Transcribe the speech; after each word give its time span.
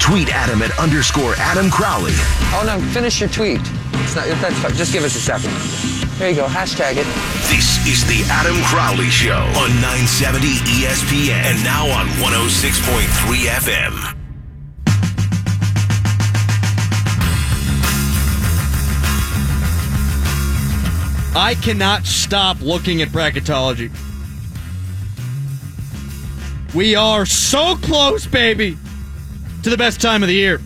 Tweet 0.00 0.28
Adam 0.34 0.62
at 0.62 0.76
underscore 0.78 1.34
Adam 1.36 1.70
Crowley. 1.70 2.12
Oh 2.54 2.62
no, 2.64 2.80
finish 2.92 3.20
your 3.20 3.28
tweet. 3.28 3.60
It's 3.60 4.14
not, 4.14 4.26
that's 4.40 4.58
fine. 4.60 4.74
Just 4.74 4.92
give 4.92 5.04
us 5.04 5.14
a 5.16 5.20
second. 5.20 5.52
There 6.18 6.30
you 6.30 6.36
go. 6.36 6.46
Hashtag 6.46 6.96
it. 6.96 7.06
This 7.48 7.84
is 7.86 8.04
the 8.06 8.26
Adam 8.30 8.56
Crowley 8.64 9.10
Show 9.10 9.36
on 9.36 9.70
970 9.80 10.48
ESPN 10.82 11.30
and 11.30 11.62
now 11.64 11.86
on 11.86 12.06
106.3 12.18 13.06
FM. 13.46 14.14
I 21.36 21.54
cannot 21.54 22.04
stop 22.04 22.60
looking 22.60 23.00
at 23.00 23.08
bracketology. 23.08 23.92
We 26.74 26.96
are 26.96 27.24
so 27.26 27.76
close, 27.76 28.26
baby, 28.26 28.76
to 29.68 29.76
the 29.76 29.82
best 29.82 30.00
time 30.00 30.22
of 30.22 30.28
the 30.28 30.34
year. 30.34 30.62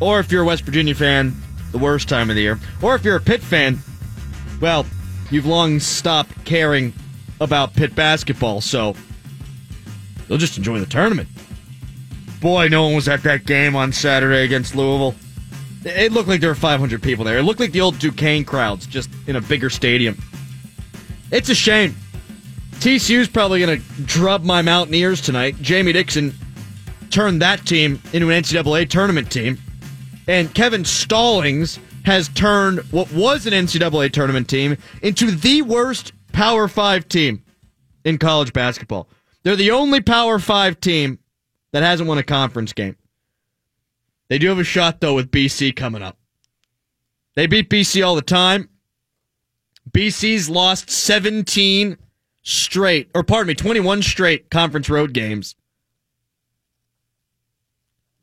Or 0.00 0.18
if 0.18 0.32
you're 0.32 0.42
a 0.42 0.46
West 0.46 0.64
Virginia 0.64 0.94
fan, 0.94 1.36
the 1.72 1.78
worst 1.78 2.08
time 2.08 2.30
of 2.30 2.36
the 2.36 2.42
year. 2.42 2.58
Or 2.80 2.94
if 2.94 3.04
you're 3.04 3.16
a 3.16 3.20
Pitt 3.20 3.42
fan, 3.42 3.78
well, 4.62 4.86
you've 5.30 5.44
long 5.44 5.78
stopped 5.78 6.44
caring 6.46 6.94
about 7.38 7.74
Pitt 7.74 7.94
basketball, 7.94 8.62
so 8.62 8.94
you'll 10.26 10.38
just 10.38 10.56
enjoy 10.56 10.78
the 10.78 10.86
tournament. 10.86 11.28
Boy, 12.40 12.68
no 12.68 12.84
one 12.84 12.94
was 12.94 13.08
at 13.08 13.22
that 13.24 13.44
game 13.44 13.76
on 13.76 13.92
Saturday 13.92 14.42
against 14.44 14.74
Louisville. 14.74 15.14
It 15.84 16.12
looked 16.12 16.28
like 16.28 16.40
there 16.40 16.50
were 16.50 16.54
500 16.54 17.02
people 17.02 17.26
there. 17.26 17.38
It 17.38 17.42
looked 17.42 17.60
like 17.60 17.72
the 17.72 17.82
old 17.82 17.98
Duquesne 17.98 18.44
crowds, 18.44 18.86
just 18.86 19.10
in 19.26 19.36
a 19.36 19.40
bigger 19.40 19.68
stadium. 19.68 20.16
It's 21.30 21.50
a 21.50 21.54
shame. 21.54 21.94
TCU's 22.76 23.28
probably 23.28 23.60
going 23.60 23.80
to 23.82 24.02
drub 24.02 24.44
my 24.44 24.62
Mountaineers 24.62 25.20
tonight. 25.20 25.56
Jamie 25.60 25.92
Dixon 25.92 26.32
turned 27.10 27.42
that 27.42 27.66
team 27.66 28.00
into 28.12 28.30
an 28.30 28.42
NCAA 28.42 28.88
tournament 28.88 29.30
team. 29.30 29.58
And 30.26 30.54
Kevin 30.54 30.84
Stallings 30.84 31.78
has 32.04 32.28
turned 32.28 32.80
what 32.90 33.12
was 33.12 33.46
an 33.46 33.52
NCAA 33.52 34.12
tournament 34.12 34.48
team 34.48 34.76
into 35.02 35.30
the 35.30 35.62
worst 35.62 36.12
Power 36.32 36.68
Five 36.68 37.08
team 37.08 37.42
in 38.04 38.18
college 38.18 38.52
basketball. 38.52 39.08
They're 39.42 39.56
the 39.56 39.70
only 39.70 40.00
Power 40.00 40.38
Five 40.38 40.80
team 40.80 41.18
that 41.72 41.82
hasn't 41.82 42.08
won 42.08 42.18
a 42.18 42.22
conference 42.22 42.72
game. 42.72 42.96
They 44.28 44.38
do 44.38 44.48
have 44.48 44.58
a 44.58 44.64
shot, 44.64 45.00
though, 45.00 45.14
with 45.14 45.30
BC 45.30 45.74
coming 45.74 46.02
up. 46.02 46.18
They 47.34 47.46
beat 47.46 47.70
BC 47.70 48.06
all 48.06 48.14
the 48.14 48.22
time. 48.22 48.68
BC's 49.90 50.50
lost 50.50 50.90
17 50.90 51.96
straight, 52.42 53.10
or 53.14 53.22
pardon 53.22 53.48
me, 53.48 53.54
21 53.54 54.02
straight 54.02 54.50
conference 54.50 54.90
road 54.90 55.12
games. 55.12 55.54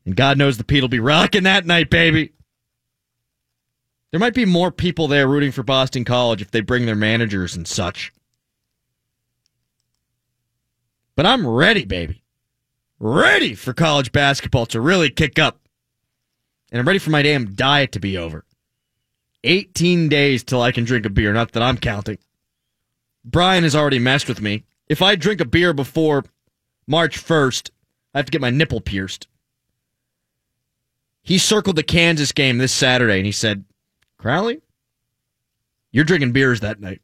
And 0.06 0.16
God 0.16 0.38
knows 0.38 0.58
the 0.58 0.64
Pete 0.64 0.82
will 0.82 0.88
be 0.88 1.00
rocking 1.00 1.44
that 1.44 1.66
night, 1.66 1.90
baby. 1.90 2.34
There 4.12 4.20
might 4.20 4.34
be 4.34 4.46
more 4.46 4.72
people 4.72 5.08
there 5.08 5.28
rooting 5.28 5.52
for 5.52 5.64
Boston 5.64 6.06
College 6.06 6.42
if 6.42 6.52
they 6.52 6.62
bring 6.62 6.86
their 6.86 6.96
managers 6.96 7.56
and 7.56 7.68
such. 7.68 8.14
But 11.16 11.26
I'm 11.26 11.48
ready, 11.48 11.86
baby. 11.86 12.22
Ready 13.00 13.56
for 13.56 13.74
college 13.74 14.12
basketball 14.12 14.66
to 14.68 14.80
really 14.80 15.10
kick 15.10 15.40
up. 15.40 15.60
And 16.72 16.80
I'm 16.80 16.88
ready 16.88 17.00
for 17.00 17.10
my 17.10 17.22
damn 17.22 17.56
diet 17.56 17.92
to 17.94 18.00
be 18.00 18.18
over. 18.18 18.46
18 19.44 20.10
days 20.10 20.44
till 20.44 20.62
I 20.62 20.72
can 20.72 20.86
drink 20.86 21.06
a 21.06 21.10
beer, 21.10 21.34
not 21.34 21.52
that 21.52 21.64
I'm 21.64 21.78
counting. 21.78 22.18
Brian 23.24 23.64
has 23.64 23.76
already 23.76 24.00
messed 24.00 24.28
with 24.28 24.42
me. 24.42 24.64
If 24.88 25.02
I 25.02 25.16
drink 25.16 25.42
a 25.42 25.46
beer 25.46 25.74
before 25.74 26.26
March 26.88 27.18
1st, 27.24 27.72
I 28.14 28.20
have 28.20 28.26
to 28.26 28.32
get 28.32 28.42
my 28.42 28.50
nipple 28.50 28.82
pierced. 28.82 29.28
He 31.26 31.40
circled 31.40 31.76
the 31.76 31.84
Kansas 31.84 32.32
game 32.32 32.60
this 32.60 32.72
Saturday 32.72 33.18
and 33.18 33.26
he 33.26 33.32
said, 33.32 33.66
Crowley, 34.20 34.62
you're 35.92 36.06
drinking 36.06 36.34
beers 36.34 36.60
that 36.60 36.80
night. 36.80 37.02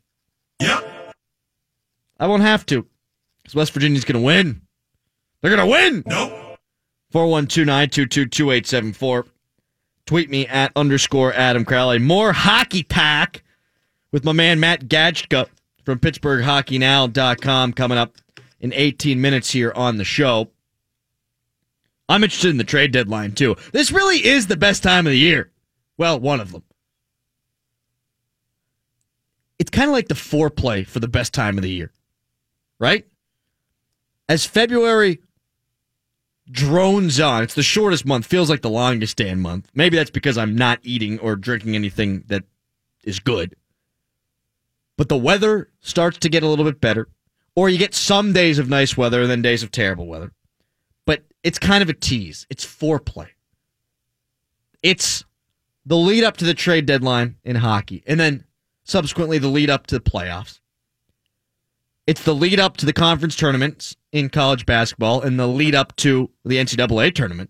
Yep. 0.59 1.15
I 2.19 2.27
won't 2.27 2.43
have 2.43 2.63
to 2.67 2.85
because 3.41 3.55
West 3.55 3.73
Virginia's 3.73 4.05
going 4.05 4.21
to 4.21 4.25
win. 4.25 4.61
They're 5.41 5.55
going 5.55 5.67
to 5.67 5.71
win. 5.71 6.03
Nope. 6.05 6.59
412 7.09 7.65
922 7.65 8.27
2874. 8.27 9.25
Tweet 10.05 10.29
me 10.29 10.45
at 10.45 10.71
underscore 10.75 11.33
Adam 11.33 11.65
Crowley. 11.65 11.97
More 11.97 12.31
hockey 12.31 12.83
talk 12.83 13.41
with 14.11 14.23
my 14.23 14.33
man 14.33 14.59
Matt 14.59 14.87
Gajtka 14.87 15.47
from 15.83 15.97
PittsburghHockeyNow.com 15.97 17.73
coming 17.73 17.97
up 17.97 18.17
in 18.59 18.71
18 18.71 19.19
minutes 19.19 19.49
here 19.49 19.73
on 19.75 19.97
the 19.97 20.03
show. 20.03 20.51
I'm 22.11 22.25
interested 22.25 22.49
in 22.49 22.57
the 22.57 22.65
trade 22.65 22.91
deadline 22.91 23.31
too. 23.31 23.55
This 23.71 23.91
really 23.91 24.25
is 24.25 24.47
the 24.47 24.57
best 24.57 24.83
time 24.83 25.07
of 25.07 25.11
the 25.11 25.17
year. 25.17 25.49
Well, 25.97 26.19
one 26.19 26.41
of 26.41 26.51
them. 26.51 26.63
It's 29.57 29.69
kind 29.69 29.87
of 29.87 29.93
like 29.93 30.09
the 30.09 30.15
foreplay 30.15 30.85
for 30.85 30.99
the 30.99 31.07
best 31.07 31.33
time 31.33 31.57
of 31.57 31.61
the 31.61 31.69
year, 31.69 31.91
right? 32.79 33.05
As 34.27 34.45
February 34.45 35.19
drones 36.51 37.19
on, 37.19 37.43
it's 37.43 37.53
the 37.53 37.63
shortest 37.63 38.05
month, 38.05 38.25
feels 38.25 38.49
like 38.49 38.61
the 38.61 38.69
longest 38.69 39.15
day 39.15 39.29
and 39.29 39.41
month. 39.41 39.69
Maybe 39.73 39.95
that's 39.95 40.09
because 40.09 40.37
I'm 40.37 40.55
not 40.55 40.79
eating 40.83 41.17
or 41.19 41.37
drinking 41.37 41.75
anything 41.75 42.25
that 42.27 42.43
is 43.05 43.19
good. 43.19 43.55
But 44.97 45.07
the 45.07 45.17
weather 45.17 45.69
starts 45.79 46.17
to 46.19 46.29
get 46.29 46.43
a 46.43 46.47
little 46.47 46.65
bit 46.65 46.81
better, 46.81 47.07
or 47.55 47.69
you 47.69 47.77
get 47.77 47.95
some 47.95 48.33
days 48.33 48.59
of 48.59 48.67
nice 48.67 48.97
weather 48.97 49.21
and 49.21 49.31
then 49.31 49.41
days 49.41 49.63
of 49.63 49.71
terrible 49.71 50.07
weather. 50.07 50.33
But 51.05 51.23
it's 51.43 51.59
kind 51.59 51.81
of 51.81 51.89
a 51.89 51.93
tease. 51.93 52.45
It's 52.49 52.65
foreplay. 52.65 53.27
It's 54.83 55.23
the 55.85 55.97
lead 55.97 56.23
up 56.23 56.37
to 56.37 56.45
the 56.45 56.53
trade 56.53 56.85
deadline 56.85 57.37
in 57.43 57.55
hockey, 57.55 58.03
and 58.05 58.19
then 58.19 58.45
subsequently 58.83 59.37
the 59.37 59.47
lead 59.47 59.69
up 59.69 59.87
to 59.87 59.95
the 59.99 60.09
playoffs. 60.09 60.59
It's 62.07 62.23
the 62.23 62.35
lead 62.35 62.59
up 62.59 62.77
to 62.77 62.85
the 62.85 62.93
conference 62.93 63.35
tournaments 63.35 63.95
in 64.11 64.29
college 64.29 64.65
basketball 64.65 65.21
and 65.21 65.39
the 65.39 65.47
lead 65.47 65.75
up 65.75 65.95
to 65.97 66.29
the 66.43 66.57
NCAA 66.57 67.13
tournament. 67.13 67.49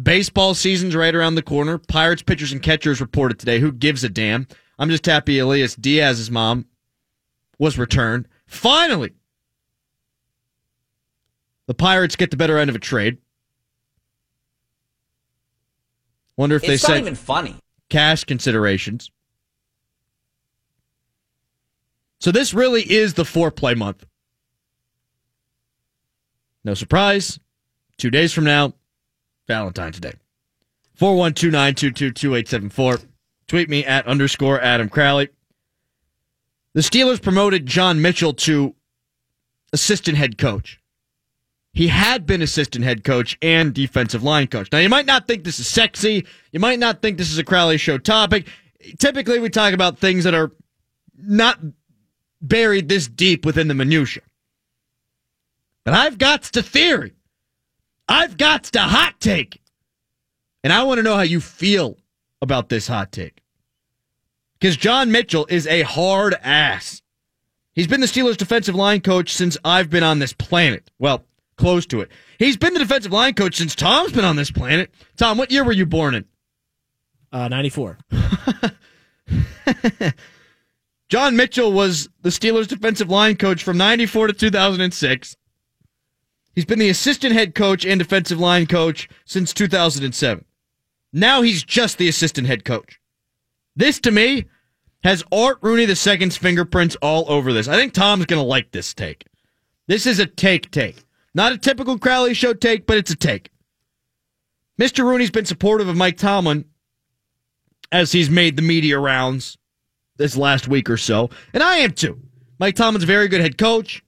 Baseball 0.00 0.54
season's 0.54 0.96
right 0.96 1.14
around 1.14 1.34
the 1.34 1.42
corner. 1.42 1.78
Pirates 1.78 2.22
pitchers 2.22 2.52
and 2.52 2.62
catchers 2.62 3.00
reported 3.00 3.38
today. 3.38 3.58
Who 3.58 3.72
gives 3.72 4.04
a 4.04 4.08
damn? 4.08 4.46
I'm 4.78 4.90
just 4.90 5.06
happy 5.06 5.38
Elias 5.38 5.76
Diaz's 5.76 6.30
mom 6.30 6.66
was 7.58 7.78
returned. 7.78 8.26
Finally, 8.46 9.12
the 11.72 11.76
Pirates 11.76 12.16
get 12.16 12.30
the 12.30 12.36
better 12.36 12.58
end 12.58 12.68
of 12.68 12.76
a 12.76 12.78
trade. 12.78 13.16
Wonder 16.36 16.56
if 16.56 16.64
It's 16.64 16.68
they 16.68 16.74
not 16.74 16.80
said 16.96 17.00
even 17.00 17.14
funny. 17.14 17.56
cash 17.88 18.24
considerations. 18.24 19.10
So 22.20 22.30
this 22.30 22.52
really 22.52 22.82
is 22.82 23.14
the 23.14 23.22
foreplay 23.22 23.74
month. 23.74 24.04
No 26.62 26.74
surprise. 26.74 27.40
Two 27.96 28.10
days 28.10 28.34
from 28.34 28.44
now, 28.44 28.74
Valentine's 29.48 29.98
Day. 29.98 30.12
412-922-2874. 31.00 33.06
Tweet 33.48 33.70
me 33.70 33.82
at 33.86 34.06
underscore 34.06 34.60
Adam 34.60 34.90
Crowley. 34.90 35.30
The 36.74 36.82
Steelers 36.82 37.22
promoted 37.22 37.64
John 37.64 38.02
Mitchell 38.02 38.34
to 38.34 38.74
assistant 39.72 40.18
head 40.18 40.36
coach. 40.36 40.78
He 41.72 41.88
had 41.88 42.26
been 42.26 42.42
assistant 42.42 42.84
head 42.84 43.02
coach 43.02 43.38
and 43.40 43.72
defensive 43.72 44.22
line 44.22 44.46
coach. 44.46 44.68
Now, 44.72 44.78
you 44.78 44.90
might 44.90 45.06
not 45.06 45.26
think 45.26 45.44
this 45.44 45.58
is 45.58 45.66
sexy. 45.66 46.26
You 46.52 46.60
might 46.60 46.78
not 46.78 47.00
think 47.00 47.16
this 47.16 47.32
is 47.32 47.38
a 47.38 47.44
Crowley 47.44 47.78
Show 47.78 47.96
topic. 47.96 48.46
Typically, 48.98 49.38
we 49.38 49.48
talk 49.48 49.72
about 49.72 49.98
things 49.98 50.24
that 50.24 50.34
are 50.34 50.52
not 51.16 51.58
buried 52.42 52.88
this 52.88 53.06
deep 53.06 53.46
within 53.46 53.68
the 53.68 53.74
minutia. 53.74 54.22
But 55.84 55.94
I've 55.94 56.18
got 56.18 56.42
to 56.44 56.62
theory. 56.62 57.14
I've 58.08 58.36
got 58.36 58.64
to 58.64 58.80
hot 58.80 59.18
take. 59.18 59.60
And 60.62 60.72
I 60.72 60.82
want 60.82 60.98
to 60.98 61.02
know 61.02 61.16
how 61.16 61.22
you 61.22 61.40
feel 61.40 61.96
about 62.42 62.68
this 62.68 62.86
hot 62.86 63.12
take. 63.12 63.42
Because 64.58 64.76
John 64.76 65.10
Mitchell 65.10 65.46
is 65.48 65.66
a 65.66 65.82
hard 65.82 66.34
ass. 66.42 67.02
He's 67.72 67.86
been 67.86 68.00
the 68.00 68.06
Steelers 68.06 68.36
defensive 68.36 68.74
line 68.74 69.00
coach 69.00 69.32
since 69.32 69.56
I've 69.64 69.88
been 69.88 70.04
on 70.04 70.18
this 70.18 70.34
planet. 70.34 70.90
Well, 70.98 71.24
close 71.62 71.86
to 71.86 72.00
it. 72.00 72.10
He's 72.40 72.56
been 72.56 72.74
the 72.74 72.80
defensive 72.80 73.12
line 73.12 73.34
coach 73.34 73.56
since 73.56 73.76
Tom's 73.76 74.10
been 74.10 74.24
on 74.24 74.34
this 74.34 74.50
planet. 74.50 74.90
Tom, 75.16 75.38
what 75.38 75.52
year 75.52 75.62
were 75.62 75.70
you 75.70 75.86
born 75.86 76.16
in? 76.16 76.24
Uh, 77.30 77.46
94. 77.46 77.98
John 81.08 81.36
Mitchell 81.36 81.72
was 81.72 82.08
the 82.22 82.30
Steelers 82.30 82.66
defensive 82.66 83.08
line 83.08 83.36
coach 83.36 83.62
from 83.62 83.78
94 83.78 84.26
to 84.26 84.32
2006. 84.32 85.36
He's 86.52 86.64
been 86.64 86.80
the 86.80 86.90
assistant 86.90 87.32
head 87.32 87.54
coach 87.54 87.86
and 87.86 88.00
defensive 88.00 88.40
line 88.40 88.66
coach 88.66 89.08
since 89.24 89.54
2007. 89.54 90.44
Now 91.12 91.42
he's 91.42 91.62
just 91.62 91.96
the 91.96 92.08
assistant 92.08 92.48
head 92.48 92.64
coach. 92.64 92.98
This 93.76 94.00
to 94.00 94.10
me 94.10 94.46
has 95.04 95.22
Art 95.30 95.58
Rooney 95.62 95.84
II's 95.84 96.36
fingerprints 96.36 96.96
all 96.96 97.24
over 97.28 97.52
this. 97.52 97.68
I 97.68 97.76
think 97.76 97.92
Tom's 97.92 98.26
going 98.26 98.42
to 98.42 98.46
like 98.46 98.72
this 98.72 98.92
take. 98.92 99.26
This 99.86 100.06
is 100.06 100.18
a 100.18 100.26
take 100.26 100.72
take. 100.72 101.04
Not 101.34 101.52
a 101.52 101.58
typical 101.58 101.98
Crowley 101.98 102.34
show 102.34 102.52
take, 102.52 102.86
but 102.86 102.98
it's 102.98 103.10
a 103.10 103.16
take. 103.16 103.50
Mr. 104.80 105.04
Rooney's 105.04 105.30
been 105.30 105.46
supportive 105.46 105.88
of 105.88 105.96
Mike 105.96 106.16
Tomlin 106.16 106.64
as 107.90 108.12
he's 108.12 108.30
made 108.30 108.56
the 108.56 108.62
media 108.62 108.98
rounds 108.98 109.56
this 110.16 110.36
last 110.36 110.68
week 110.68 110.90
or 110.90 110.96
so, 110.96 111.30
and 111.52 111.62
I 111.62 111.78
am 111.78 111.92
too. 111.92 112.20
Mike 112.58 112.76
Tomlin's 112.76 113.04
a 113.04 113.06
very 113.06 113.28
good 113.28 113.40
head 113.40 113.58
coach. 113.58 114.02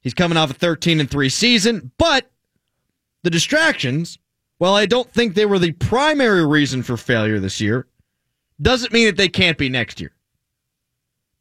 He's 0.00 0.14
coming 0.14 0.38
off 0.38 0.50
a 0.50 0.54
13 0.54 1.00
and 1.00 1.10
3 1.10 1.28
season, 1.28 1.90
but 1.98 2.30
the 3.22 3.30
distractions, 3.30 4.18
while 4.58 4.74
I 4.74 4.86
don't 4.86 5.10
think 5.10 5.34
they 5.34 5.46
were 5.46 5.58
the 5.58 5.72
primary 5.72 6.46
reason 6.46 6.82
for 6.82 6.96
failure 6.96 7.40
this 7.40 7.60
year, 7.60 7.86
doesn't 8.60 8.92
mean 8.92 9.06
that 9.06 9.16
they 9.16 9.28
can't 9.28 9.58
be 9.58 9.68
next 9.68 10.00
year. 10.00 10.12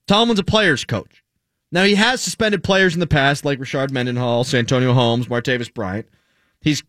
Tomlin's 0.08 0.40
a 0.40 0.44
player's 0.44 0.86
coach. 0.86 1.24
Now, 1.76 1.84
he 1.84 1.96
has 1.96 2.22
suspended 2.22 2.64
players 2.64 2.94
in 2.94 3.02
the 3.02 3.06
past, 3.06 3.44
like 3.44 3.60
Rashard 3.60 3.92
Mendenhall, 3.92 4.46
Santonio 4.46 4.94
Holmes, 4.94 5.28
Martavis 5.28 5.74
Bryant. 5.74 6.08
He's 6.62 6.84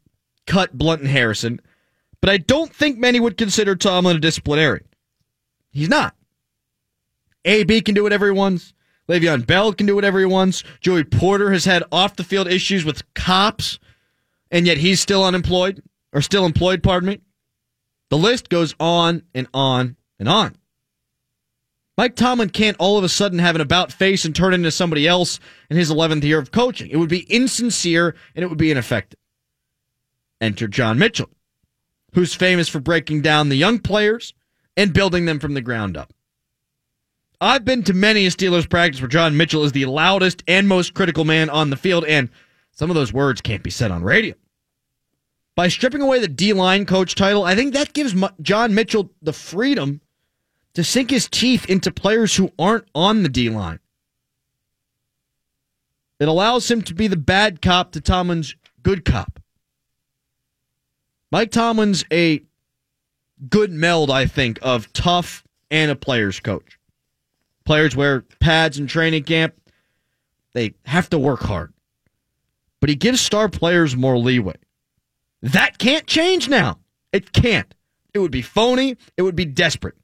cut 0.47 0.79
Blunt 0.79 1.01
and 1.01 1.11
Harrison, 1.11 1.61
but 2.21 2.31
I 2.31 2.37
don't 2.37 2.73
think 2.73 2.97
many 2.97 3.19
would 3.19 3.37
consider 3.37 3.75
Tomlin 3.75 4.19
a 4.19 4.21
disciplinarian. 4.21 4.87
He's 5.73 5.89
not. 5.89 6.15
AB 7.45 7.81
can 7.81 7.97
do 7.97 8.05
whatever 8.05 8.27
he 8.27 8.31
wants. 8.31 8.75
Le'Veon 9.09 9.45
Bell 9.45 9.73
can 9.73 9.87
do 9.87 9.97
whatever 9.97 10.21
he 10.21 10.25
wants. 10.25 10.63
Joey 10.81 11.03
Porter 11.03 11.51
has 11.51 11.65
had 11.65 11.83
off 11.91 12.15
the 12.15 12.23
field 12.23 12.47
issues 12.47 12.85
with 12.85 13.13
cops, 13.13 13.81
and 14.53 14.69
yet 14.69 14.79
he's 14.79 15.01
still 15.01 15.25
unemployed, 15.25 15.83
or 16.13 16.23
still 16.23 16.47
employed, 16.47 16.85
pardon 16.85 17.09
me. 17.09 17.21
The 18.09 18.19
list 18.19 18.49
goes 18.49 18.77
on 18.79 19.25
and 19.35 19.49
on 19.53 19.97
and 20.21 20.29
on. 20.29 20.55
Mike 21.97 22.15
Tomlin 22.15 22.51
can't 22.51 22.77
all 22.79 22.99
of 22.99 23.05
a 23.05 23.09
sudden 23.09 23.39
have 23.39 23.55
an 23.55 23.61
about 23.63 23.91
face 23.91 24.25
and 24.25 24.37
turn 24.37 24.53
into 24.53 24.71
somebody 24.71 25.09
else 25.09 25.41
in 25.71 25.77
his 25.77 25.91
11th 25.91 26.25
year 26.25 26.39
of 26.39 26.53
coaching. 26.53 26.91
It 26.91 26.97
would 26.97 27.09
be 27.09 27.21
insincere 27.33 28.15
and 28.35 28.43
it 28.43 28.49
would 28.49 28.59
be 28.59 28.71
ineffective. 28.71 29.19
Enter 30.41 30.69
John 30.69 30.99
Mitchell, 30.99 31.31
who's 32.13 32.35
famous 32.35 32.69
for 32.69 32.81
breaking 32.81 33.23
down 33.23 33.49
the 33.49 33.57
young 33.57 33.79
players 33.79 34.35
and 34.77 34.93
building 34.93 35.25
them 35.25 35.39
from 35.39 35.55
the 35.55 35.63
ground 35.63 35.97
up. 35.97 36.13
I've 37.41 37.65
been 37.65 37.83
to 37.85 37.95
many 37.95 38.27
a 38.27 38.31
Steelers 38.31 38.69
practice 38.69 39.01
where 39.01 39.09
John 39.09 39.37
Mitchell 39.37 39.65
is 39.65 39.73
the 39.73 39.87
loudest 39.87 40.43
and 40.47 40.69
most 40.69 40.95
critical 40.95 41.25
man 41.25 41.51
on 41.51 41.71
the 41.71 41.77
field, 41.77 42.05
and 42.05 42.31
some 42.73 42.91
of 42.91 42.97
those 42.97 43.13
words 43.13 43.41
can't 43.41 43.63
be 43.63 43.71
said 43.71 43.91
on 43.91 44.03
radio. 44.03 44.35
By 45.55 45.69
stripping 45.69 46.03
away 46.03 46.21
the 46.21 46.29
D 46.29 46.53
line 46.53 46.85
coach 46.85 47.15
title, 47.15 47.45
I 47.45 47.55
think 47.55 47.73
that 47.73 47.95
gives 47.95 48.15
John 48.43 48.75
Mitchell 48.75 49.11
the 49.23 49.33
freedom 49.33 50.01
to 50.77 50.85
sink 50.85 51.09
his 51.09 51.27
teeth 51.27 51.65
into 51.71 51.91
players 51.91 52.37
who 52.37 52.53
aren't 52.59 52.85
on 52.95 53.23
the 53.23 53.31
D 53.31 53.49
line. 53.49 53.81
It 56.21 56.29
allows 56.29 56.71
him 56.71 56.83
to 56.83 56.95
be 56.95 57.09
the 57.09 57.17
bad 57.17 57.63
cop 57.63 57.93
to 57.93 58.01
Tomlin's 58.03 58.55
good 58.83 59.03
cop. 59.03 59.41
Mike 61.33 61.51
Tomlin's 61.51 62.05
a 62.13 62.43
good 63.49 63.73
meld, 63.73 64.11
I 64.11 64.27
think, 64.27 64.59
of 64.61 64.93
tough 64.93 65.45
and 65.71 65.91
a 65.91 65.97
player's 65.97 66.41
coach. 66.41 66.79
Players 67.65 67.97
wear 67.97 68.21
pads 68.39 68.79
in 68.79 68.87
training 68.87 69.25
camp. 69.25 69.55
They 70.53 70.75
have 70.85 71.09
to 71.09 71.19
work 71.19 71.41
hard. 71.41 71.73
But 72.81 72.91
he 72.91 72.97
gives 72.97 73.23
star 73.23 73.49
players 73.49 73.97
more 73.97 74.19
leeway. 74.19 74.57
That 75.41 75.79
can't 75.79 76.07
change 76.07 76.51
now. 76.51 76.81
It 77.15 77.33
can't. 77.33 77.75
It 78.13 78.19
would 78.19 78.31
be 78.31 78.43
phony. 78.43 78.99
It 79.17 79.23
would 79.23 79.37
be 79.37 79.47
desperate. 79.47 79.95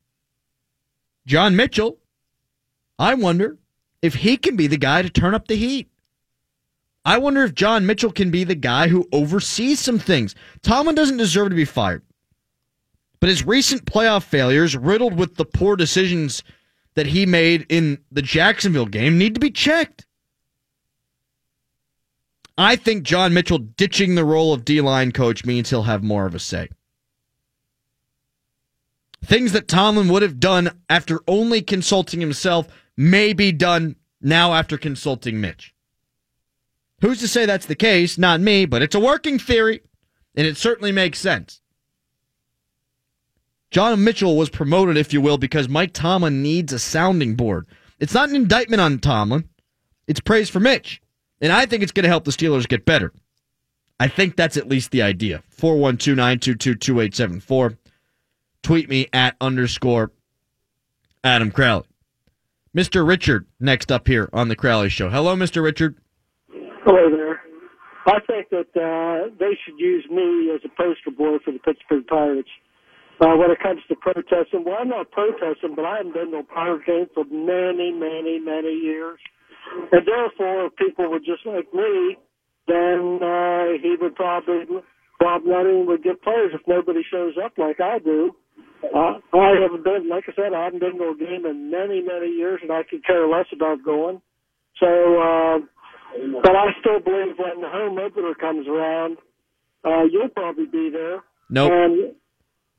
John 1.26 1.56
Mitchell, 1.56 1.98
I 2.98 3.14
wonder 3.14 3.58
if 4.00 4.14
he 4.14 4.36
can 4.36 4.56
be 4.56 4.66
the 4.66 4.76
guy 4.76 5.02
to 5.02 5.10
turn 5.10 5.34
up 5.34 5.48
the 5.48 5.56
heat. 5.56 5.88
I 7.04 7.18
wonder 7.18 7.42
if 7.42 7.54
John 7.54 7.86
Mitchell 7.86 8.12
can 8.12 8.30
be 8.30 8.44
the 8.44 8.54
guy 8.54 8.88
who 8.88 9.08
oversees 9.12 9.80
some 9.80 9.98
things. 9.98 10.34
Tomlin 10.62 10.94
doesn't 10.94 11.16
deserve 11.16 11.50
to 11.50 11.56
be 11.56 11.64
fired. 11.64 12.02
But 13.20 13.28
his 13.28 13.46
recent 13.46 13.84
playoff 13.84 14.24
failures, 14.24 14.76
riddled 14.76 15.14
with 15.14 15.36
the 15.36 15.44
poor 15.44 15.76
decisions 15.76 16.42
that 16.94 17.06
he 17.06 17.26
made 17.26 17.66
in 17.68 17.98
the 18.10 18.22
Jacksonville 18.22 18.86
game, 18.86 19.18
need 19.18 19.34
to 19.34 19.40
be 19.40 19.50
checked. 19.50 20.06
I 22.58 22.76
think 22.76 23.04
John 23.04 23.32
Mitchell 23.32 23.58
ditching 23.58 24.14
the 24.14 24.24
role 24.24 24.52
of 24.52 24.64
D 24.64 24.80
line 24.80 25.12
coach 25.12 25.44
means 25.44 25.70
he'll 25.70 25.84
have 25.84 26.02
more 26.02 26.26
of 26.26 26.34
a 26.34 26.38
say. 26.38 26.68
Things 29.24 29.52
that 29.52 29.68
Tomlin 29.68 30.08
would 30.08 30.22
have 30.22 30.40
done 30.40 30.70
after 30.90 31.20
only 31.28 31.62
consulting 31.62 32.20
himself 32.20 32.68
may 32.96 33.32
be 33.32 33.52
done 33.52 33.96
now 34.20 34.52
after 34.52 34.76
consulting 34.76 35.40
Mitch. 35.40 35.74
Who's 37.00 37.20
to 37.20 37.28
say 37.28 37.46
that's 37.46 37.66
the 37.66 37.74
case? 37.74 38.18
Not 38.18 38.40
me, 38.40 38.66
but 38.66 38.82
it's 38.82 38.94
a 38.94 39.00
working 39.00 39.38
theory, 39.38 39.80
and 40.34 40.46
it 40.46 40.56
certainly 40.56 40.92
makes 40.92 41.18
sense. 41.18 41.60
John 43.70 44.04
Mitchell 44.04 44.36
was 44.36 44.50
promoted, 44.50 44.96
if 44.96 45.12
you 45.12 45.20
will, 45.20 45.38
because 45.38 45.68
Mike 45.68 45.92
Tomlin 45.94 46.42
needs 46.42 46.72
a 46.72 46.78
sounding 46.78 47.34
board. 47.36 47.66
It's 47.98 48.14
not 48.14 48.28
an 48.28 48.36
indictment 48.36 48.82
on 48.82 48.98
Tomlin, 48.98 49.48
it's 50.06 50.20
praise 50.20 50.50
for 50.50 50.60
Mitch. 50.60 51.00
And 51.40 51.52
I 51.52 51.66
think 51.66 51.82
it's 51.82 51.92
going 51.92 52.04
to 52.04 52.08
help 52.08 52.24
the 52.24 52.30
Steelers 52.30 52.68
get 52.68 52.84
better. 52.84 53.12
I 53.98 54.08
think 54.08 54.36
that's 54.36 54.56
at 54.56 54.68
least 54.68 54.90
the 54.90 55.02
idea. 55.02 55.42
412 55.48 56.16
922 56.16 56.74
2874 56.74 57.78
tweet 58.62 58.88
me 58.88 59.08
at 59.12 59.36
underscore 59.40 60.12
Adam 61.24 61.50
Crowley. 61.50 61.86
Mr. 62.76 63.06
Richard, 63.06 63.46
next 63.60 63.92
up 63.92 64.06
here 64.06 64.30
on 64.32 64.48
the 64.48 64.56
Crowley 64.56 64.88
Show. 64.88 65.10
Hello, 65.10 65.36
Mr. 65.36 65.62
Richard. 65.62 65.96
Hello 66.84 67.10
there. 67.10 67.40
I 68.06 68.18
think 68.26 68.48
that 68.50 68.72
uh, 68.74 69.28
they 69.38 69.52
should 69.62 69.78
use 69.78 70.06
me 70.10 70.50
as 70.54 70.60
a 70.64 70.68
poster 70.70 71.10
boy 71.10 71.38
for 71.44 71.52
the 71.52 71.58
Pittsburgh 71.58 72.06
Pirates 72.06 72.48
uh, 73.20 73.36
when 73.36 73.50
it 73.50 73.60
comes 73.62 73.80
to 73.88 73.94
protesting. 73.96 74.64
Well, 74.64 74.78
I'm 74.80 74.88
not 74.88 75.10
protesting, 75.10 75.74
but 75.76 75.84
I 75.84 75.98
haven't 75.98 76.14
been 76.14 76.30
to 76.32 76.38
a 76.38 76.42
Pirate 76.42 76.86
game 76.86 77.06
for 77.14 77.24
many, 77.24 77.92
many, 77.92 78.40
many 78.40 78.72
years. 78.72 79.20
And 79.92 80.02
therefore, 80.06 80.66
if 80.66 80.76
people 80.76 81.10
were 81.10 81.20
just 81.20 81.46
like 81.46 81.72
me, 81.72 82.16
then 82.66 83.20
uh, 83.22 83.78
he 83.82 83.96
would 84.00 84.14
probably, 84.16 84.64
Bob 85.20 85.42
Nutting 85.44 85.86
would 85.86 86.02
get 86.02 86.22
players 86.22 86.52
if 86.54 86.62
nobody 86.66 87.02
shows 87.10 87.34
up 87.42 87.52
like 87.58 87.80
I 87.80 87.98
do. 87.98 88.34
Uh, 88.82 89.18
I 89.32 89.54
haven't 89.62 89.84
been, 89.84 90.08
like 90.08 90.24
I 90.28 90.32
said, 90.34 90.52
I 90.54 90.64
haven't 90.64 90.80
been 90.80 90.98
to 90.98 91.10
a 91.10 91.16
game 91.16 91.46
in 91.46 91.70
many, 91.70 92.02
many 92.02 92.28
years, 92.28 92.60
and 92.62 92.72
I 92.72 92.82
could 92.82 93.04
care 93.04 93.28
less 93.28 93.46
about 93.52 93.84
going. 93.84 94.20
So, 94.78 94.86
uh, 94.86 95.58
but 96.42 96.56
I 96.56 96.66
still 96.80 97.00
believe 97.00 97.38
when 97.38 97.60
the 97.60 97.68
home 97.68 97.98
opener 97.98 98.34
comes 98.34 98.66
around, 98.66 99.18
uh, 99.84 100.04
you'll 100.10 100.28
probably 100.28 100.66
be 100.66 100.90
there. 100.90 101.20
Nope. 101.48 101.70
And 101.72 102.14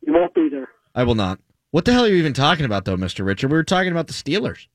you 0.01 0.13
won't 0.13 0.33
be 0.33 0.49
there. 0.49 0.69
I 0.95 1.03
will 1.03 1.15
not. 1.15 1.39
What 1.71 1.85
the 1.85 1.93
hell 1.93 2.05
are 2.05 2.09
you 2.09 2.15
even 2.15 2.33
talking 2.33 2.65
about, 2.65 2.85
though, 2.85 2.97
Mr. 2.97 3.25
Richard? 3.25 3.49
We 3.49 3.57
were 3.57 3.63
talking 3.63 3.91
about 3.91 4.07
the 4.07 4.13
Steelers. 4.13 4.67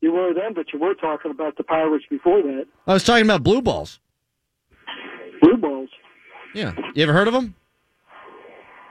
You 0.00 0.12
were 0.12 0.34
then, 0.34 0.54
but 0.54 0.72
you 0.72 0.80
were 0.80 0.94
talking 0.94 1.30
about 1.30 1.56
the 1.56 1.62
Pirates 1.62 2.04
before 2.10 2.42
that. 2.42 2.66
I 2.86 2.94
was 2.94 3.04
talking 3.04 3.24
about 3.24 3.44
blue 3.44 3.62
balls. 3.62 4.00
Blue 5.40 5.56
balls? 5.56 5.90
Yeah. 6.54 6.72
You 6.94 7.04
ever 7.04 7.12
heard 7.12 7.28
of 7.28 7.34
them? 7.34 7.54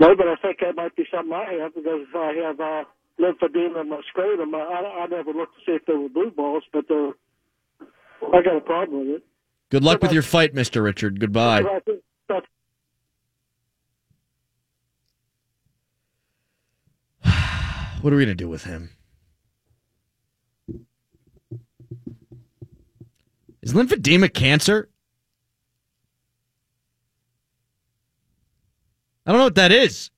No, 0.01 0.15
but 0.15 0.27
I 0.27 0.35
think 0.41 0.57
that 0.61 0.75
might 0.75 0.95
be 0.95 1.05
something 1.13 1.31
I 1.31 1.61
have 1.61 1.75
because 1.75 2.07
I 2.15 2.33
have 2.43 2.59
uh, 2.59 2.85
lymphedema 3.19 3.81
in 3.81 3.89
my 3.89 4.01
scrotum. 4.09 4.55
I, 4.55 5.03
I 5.03 5.05
never 5.05 5.31
looked 5.31 5.53
to 5.53 5.61
see 5.63 5.73
if 5.73 5.85
there 5.85 5.99
were 5.99 6.09
blue 6.09 6.31
balls, 6.31 6.63
but 6.73 6.85
they're, 6.89 7.11
I 8.33 8.41
got 8.41 8.57
a 8.57 8.61
problem 8.61 9.01
with 9.01 9.17
it. 9.17 9.23
Good 9.69 9.83
luck 9.83 10.01
with 10.01 10.11
your 10.11 10.23
fight, 10.23 10.55
Mr. 10.55 10.83
Richard. 10.83 11.19
Goodbye. 11.19 11.61
what 18.01 18.11
are 18.11 18.15
we 18.15 18.25
going 18.25 18.27
to 18.29 18.33
do 18.33 18.49
with 18.49 18.63
him? 18.63 18.89
Is 23.61 23.73
lymphedema 23.73 24.33
cancer? 24.33 24.89
I 29.25 29.31
don't 29.31 29.39
know 29.39 29.45
what 29.45 29.55
that 29.55 29.71
is. 29.71 30.09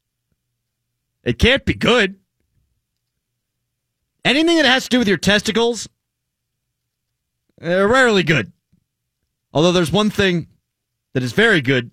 It 1.24 1.40
can't 1.40 1.66
be 1.66 1.74
good. 1.74 2.16
Anything 4.26 4.58
that 4.58 4.66
has 4.66 4.84
to 4.84 4.90
do 4.90 5.00
with 5.00 5.08
your 5.08 5.18
testicles, 5.18 5.90
uh, 7.62 7.88
rarely 7.88 8.24
good. 8.24 8.52
Although 9.54 9.72
there's 9.72 9.92
one 9.92 10.10
thing 10.10 10.48
that 11.14 11.24
is 11.24 11.34
very 11.34 11.62
good. 11.62 11.92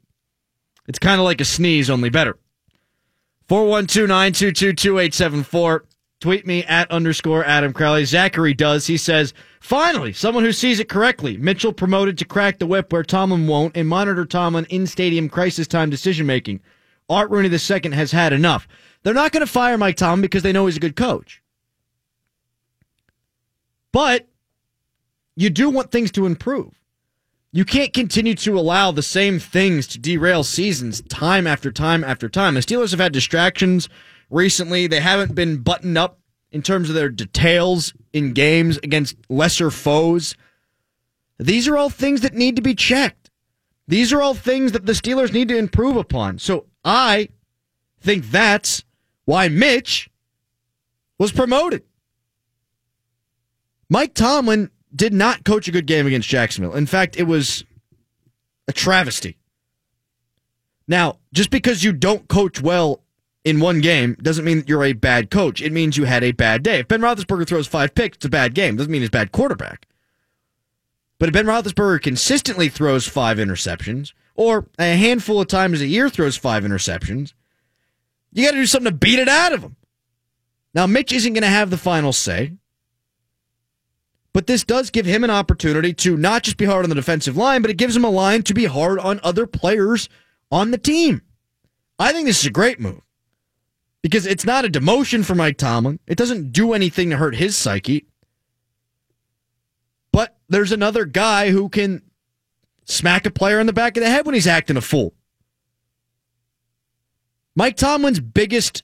It's 0.86 0.98
kind 0.98 1.20
of 1.20 1.24
like 1.24 1.40
a 1.40 1.44
sneeze, 1.44 1.90
only 1.90 2.10
better. 2.10 2.38
412 3.48 4.08
922 4.08 4.72
2874. 4.72 5.84
Tweet 6.20 6.46
me 6.46 6.64
at 6.64 6.90
underscore 6.90 7.44
Adam 7.44 7.72
Crowley. 7.72 8.04
Zachary 8.04 8.52
does. 8.52 8.86
He 8.86 8.96
says, 8.96 9.32
finally, 9.60 10.12
someone 10.12 10.44
who 10.44 10.52
sees 10.52 10.78
it 10.78 10.88
correctly. 10.88 11.36
Mitchell 11.36 11.72
promoted 11.72 12.18
to 12.18 12.24
crack 12.24 12.58
the 12.58 12.66
whip 12.66 12.92
where 12.92 13.02
Tomlin 13.02 13.46
won't 13.46 13.76
and 13.76 13.88
monitor 13.88 14.26
Tomlin 14.26 14.66
in 14.66 14.86
stadium 14.86 15.28
crisis 15.28 15.66
time 15.66 15.88
decision 15.88 16.26
making. 16.26 16.60
Art 17.10 17.30
Rooney 17.30 17.48
II 17.48 17.90
has 17.92 18.12
had 18.12 18.32
enough. 18.32 18.68
They're 19.02 19.12
not 19.12 19.32
going 19.32 19.44
to 19.44 19.52
fire 19.52 19.76
Mike 19.76 19.96
Tomlin 19.96 20.22
because 20.22 20.42
they 20.42 20.52
know 20.52 20.66
he's 20.66 20.76
a 20.76 20.80
good 20.80 20.96
coach. 20.96 21.42
But 23.92 24.28
you 25.34 25.50
do 25.50 25.68
want 25.68 25.90
things 25.90 26.12
to 26.12 26.26
improve. 26.26 26.80
You 27.52 27.64
can't 27.64 27.92
continue 27.92 28.34
to 28.36 28.56
allow 28.56 28.92
the 28.92 29.02
same 29.02 29.40
things 29.40 29.88
to 29.88 29.98
derail 29.98 30.44
seasons 30.44 31.00
time 31.02 31.48
after 31.48 31.72
time 31.72 32.04
after 32.04 32.28
time. 32.28 32.54
The 32.54 32.60
Steelers 32.60 32.92
have 32.92 33.00
had 33.00 33.12
distractions 33.12 33.88
recently. 34.30 34.86
They 34.86 35.00
haven't 35.00 35.34
been 35.34 35.58
buttoned 35.58 35.98
up 35.98 36.20
in 36.52 36.62
terms 36.62 36.88
of 36.88 36.94
their 36.94 37.08
details 37.08 37.92
in 38.12 38.34
games 38.34 38.78
against 38.78 39.16
lesser 39.28 39.72
foes. 39.72 40.36
These 41.38 41.66
are 41.66 41.76
all 41.76 41.90
things 41.90 42.20
that 42.20 42.34
need 42.34 42.54
to 42.54 42.62
be 42.62 42.76
checked. 42.76 43.30
These 43.88 44.12
are 44.12 44.22
all 44.22 44.34
things 44.34 44.70
that 44.70 44.86
the 44.86 44.92
Steelers 44.92 45.32
need 45.32 45.48
to 45.48 45.56
improve 45.56 45.96
upon. 45.96 46.38
So 46.38 46.66
I 46.84 47.28
think 48.00 48.26
that's 48.26 48.84
why 49.24 49.48
Mitch 49.48 50.10
was 51.18 51.32
promoted. 51.32 51.82
Mike 53.88 54.14
Tomlin 54.14 54.70
did 54.94 55.12
not 55.12 55.44
coach 55.44 55.68
a 55.68 55.72
good 55.72 55.86
game 55.86 56.06
against 56.06 56.28
Jacksonville. 56.28 56.74
In 56.74 56.86
fact, 56.86 57.16
it 57.18 57.24
was 57.24 57.64
a 58.68 58.72
travesty. 58.72 59.36
Now, 60.88 61.18
just 61.32 61.50
because 61.50 61.84
you 61.84 61.92
don't 61.92 62.28
coach 62.28 62.60
well 62.60 63.02
in 63.44 63.60
one 63.60 63.80
game 63.80 64.16
doesn't 64.22 64.44
mean 64.44 64.58
that 64.58 64.68
you're 64.68 64.84
a 64.84 64.92
bad 64.92 65.30
coach. 65.30 65.62
It 65.62 65.72
means 65.72 65.96
you 65.96 66.04
had 66.04 66.24
a 66.24 66.32
bad 66.32 66.62
day. 66.62 66.80
If 66.80 66.88
Ben 66.88 67.00
Roethlisberger 67.00 67.46
throws 67.46 67.66
five 67.66 67.94
picks, 67.94 68.16
it's 68.16 68.26
a 68.26 68.30
bad 68.30 68.54
game. 68.54 68.76
Doesn't 68.76 68.90
mean 68.90 69.02
he's 69.02 69.08
a 69.08 69.12
bad 69.12 69.32
quarterback. 69.32 69.86
But 71.18 71.28
if 71.28 71.32
Ben 71.32 71.46
Roethlisberger 71.46 72.02
consistently 72.02 72.68
throws 72.68 73.06
five 73.06 73.38
interceptions, 73.38 74.12
or 74.34 74.68
a 74.78 74.96
handful 74.96 75.40
of 75.40 75.48
times 75.48 75.80
a 75.80 75.86
year 75.86 76.08
throws 76.08 76.36
five 76.36 76.64
interceptions, 76.64 77.32
you 78.32 78.44
got 78.44 78.52
to 78.52 78.56
do 78.56 78.66
something 78.66 78.92
to 78.92 78.96
beat 78.96 79.18
it 79.18 79.28
out 79.28 79.52
of 79.52 79.62
him. 79.62 79.76
Now, 80.74 80.86
Mitch 80.86 81.12
isn't 81.12 81.32
going 81.32 81.42
to 81.42 81.48
have 81.48 81.70
the 81.70 81.76
final 81.76 82.12
say. 82.12 82.52
But 84.32 84.46
this 84.46 84.62
does 84.62 84.90
give 84.90 85.06
him 85.06 85.24
an 85.24 85.30
opportunity 85.30 85.92
to 85.94 86.16
not 86.16 86.44
just 86.44 86.56
be 86.56 86.64
hard 86.64 86.84
on 86.84 86.88
the 86.88 86.94
defensive 86.94 87.36
line, 87.36 87.62
but 87.62 87.70
it 87.70 87.76
gives 87.76 87.96
him 87.96 88.04
a 88.04 88.10
line 88.10 88.42
to 88.44 88.54
be 88.54 88.66
hard 88.66 89.00
on 89.00 89.20
other 89.24 89.46
players 89.46 90.08
on 90.52 90.70
the 90.70 90.78
team. 90.78 91.22
I 91.98 92.12
think 92.12 92.26
this 92.26 92.40
is 92.40 92.46
a 92.46 92.50
great 92.50 92.78
move 92.78 93.00
because 94.02 94.26
it's 94.26 94.44
not 94.44 94.64
a 94.64 94.68
demotion 94.68 95.24
for 95.24 95.34
Mike 95.34 95.58
Tomlin. 95.58 95.98
It 96.06 96.16
doesn't 96.16 96.52
do 96.52 96.72
anything 96.72 97.10
to 97.10 97.16
hurt 97.16 97.34
his 97.34 97.56
psyche. 97.56 98.06
But 100.12 100.38
there's 100.48 100.72
another 100.72 101.04
guy 101.04 101.50
who 101.50 101.68
can 101.68 102.02
smack 102.90 103.26
a 103.26 103.30
player 103.30 103.60
in 103.60 103.66
the 103.66 103.72
back 103.72 103.96
of 103.96 104.02
the 104.02 104.10
head 104.10 104.26
when 104.26 104.34
he's 104.34 104.46
acting 104.46 104.76
a 104.76 104.80
fool. 104.80 105.14
Mike 107.54 107.76
Tomlin's 107.76 108.20
biggest 108.20 108.82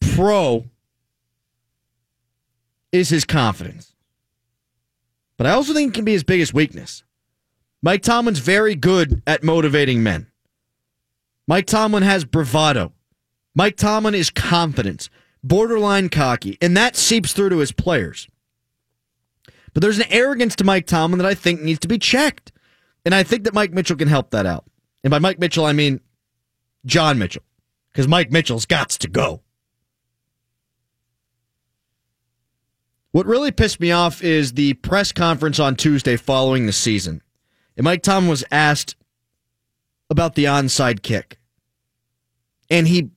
pro 0.00 0.64
is 2.92 3.08
his 3.08 3.24
confidence. 3.24 3.94
But 5.36 5.46
I 5.46 5.50
also 5.50 5.74
think 5.74 5.92
it 5.92 5.94
can 5.94 6.04
be 6.04 6.12
his 6.12 6.22
biggest 6.22 6.54
weakness. 6.54 7.02
Mike 7.82 8.02
Tomlin's 8.02 8.38
very 8.38 8.74
good 8.74 9.22
at 9.26 9.42
motivating 9.42 10.02
men. 10.02 10.28
Mike 11.46 11.66
Tomlin 11.66 12.02
has 12.02 12.24
bravado. 12.24 12.92
Mike 13.54 13.76
Tomlin 13.76 14.14
is 14.14 14.30
confident, 14.30 15.10
borderline 15.42 16.08
cocky, 16.08 16.56
and 16.60 16.76
that 16.76 16.96
seeps 16.96 17.32
through 17.32 17.50
to 17.50 17.58
his 17.58 17.72
players. 17.72 18.28
But 19.74 19.82
there's 19.82 19.98
an 19.98 20.10
arrogance 20.10 20.56
to 20.56 20.64
Mike 20.64 20.86
Tomlin 20.86 21.18
that 21.18 21.26
I 21.26 21.34
think 21.34 21.60
needs 21.60 21.80
to 21.80 21.88
be 21.88 21.98
checked. 21.98 22.52
And 23.04 23.14
I 23.14 23.22
think 23.22 23.44
that 23.44 23.54
Mike 23.54 23.72
Mitchell 23.72 23.96
can 23.96 24.08
help 24.08 24.30
that 24.30 24.46
out. 24.46 24.64
And 25.02 25.10
by 25.10 25.18
Mike 25.18 25.38
Mitchell, 25.38 25.66
I 25.66 25.72
mean 25.72 26.00
John 26.86 27.18
Mitchell, 27.18 27.42
because 27.92 28.08
Mike 28.08 28.30
Mitchell's 28.30 28.64
got 28.64 28.88
to 28.90 29.08
go. 29.08 29.42
What 33.10 33.26
really 33.26 33.52
pissed 33.52 33.78
me 33.78 33.92
off 33.92 34.24
is 34.24 34.54
the 34.54 34.74
press 34.74 35.12
conference 35.12 35.60
on 35.60 35.76
Tuesday 35.76 36.16
following 36.16 36.66
the 36.66 36.72
season. 36.72 37.22
And 37.76 37.84
Mike 37.84 38.02
Tomlin 38.02 38.30
was 38.30 38.44
asked 38.50 38.96
about 40.10 40.34
the 40.34 40.46
onside 40.46 41.02
kick. 41.02 41.38
And 42.70 42.88
he 42.88 43.10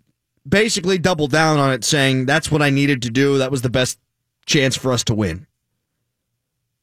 basically 0.47 0.97
doubled 0.97 1.31
down 1.31 1.57
on 1.57 1.71
it, 1.71 1.83
saying, 1.83 2.25
That's 2.25 2.51
what 2.51 2.61
I 2.61 2.69
needed 2.69 3.01
to 3.03 3.09
do. 3.09 3.37
That 3.37 3.49
was 3.49 3.61
the 3.61 3.69
best 3.69 3.99
chance 4.45 4.75
for 4.75 4.91
us 4.91 5.03
to 5.05 5.15
win. 5.15 5.46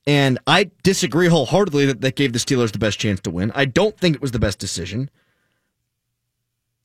And 0.06 0.38
I 0.46 0.70
disagree 0.82 1.28
wholeheartedly 1.28 1.87
that 1.87 2.02
that 2.02 2.16
gave 2.16 2.32
the 2.32 2.38
Steelers 2.38 2.73
the 2.73 2.78
best 2.78 2.99
chance 2.99 3.20
to 3.20 3.30
win. 3.30 3.52
I 3.54 3.64
don't 3.64 3.99
think 3.99 4.16
it 4.16 4.23
was 4.23 4.32
the 4.32 4.38
best 4.38 4.58
decision. 4.58 5.11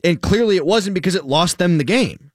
And 0.04 0.22
clearly 0.22 0.56
it 0.56 0.66
wasn't 0.66 0.94
because 0.94 1.16
it 1.16 1.26
lost 1.26 1.58
them 1.58 1.78
the 1.78 1.84
game. 1.84 2.32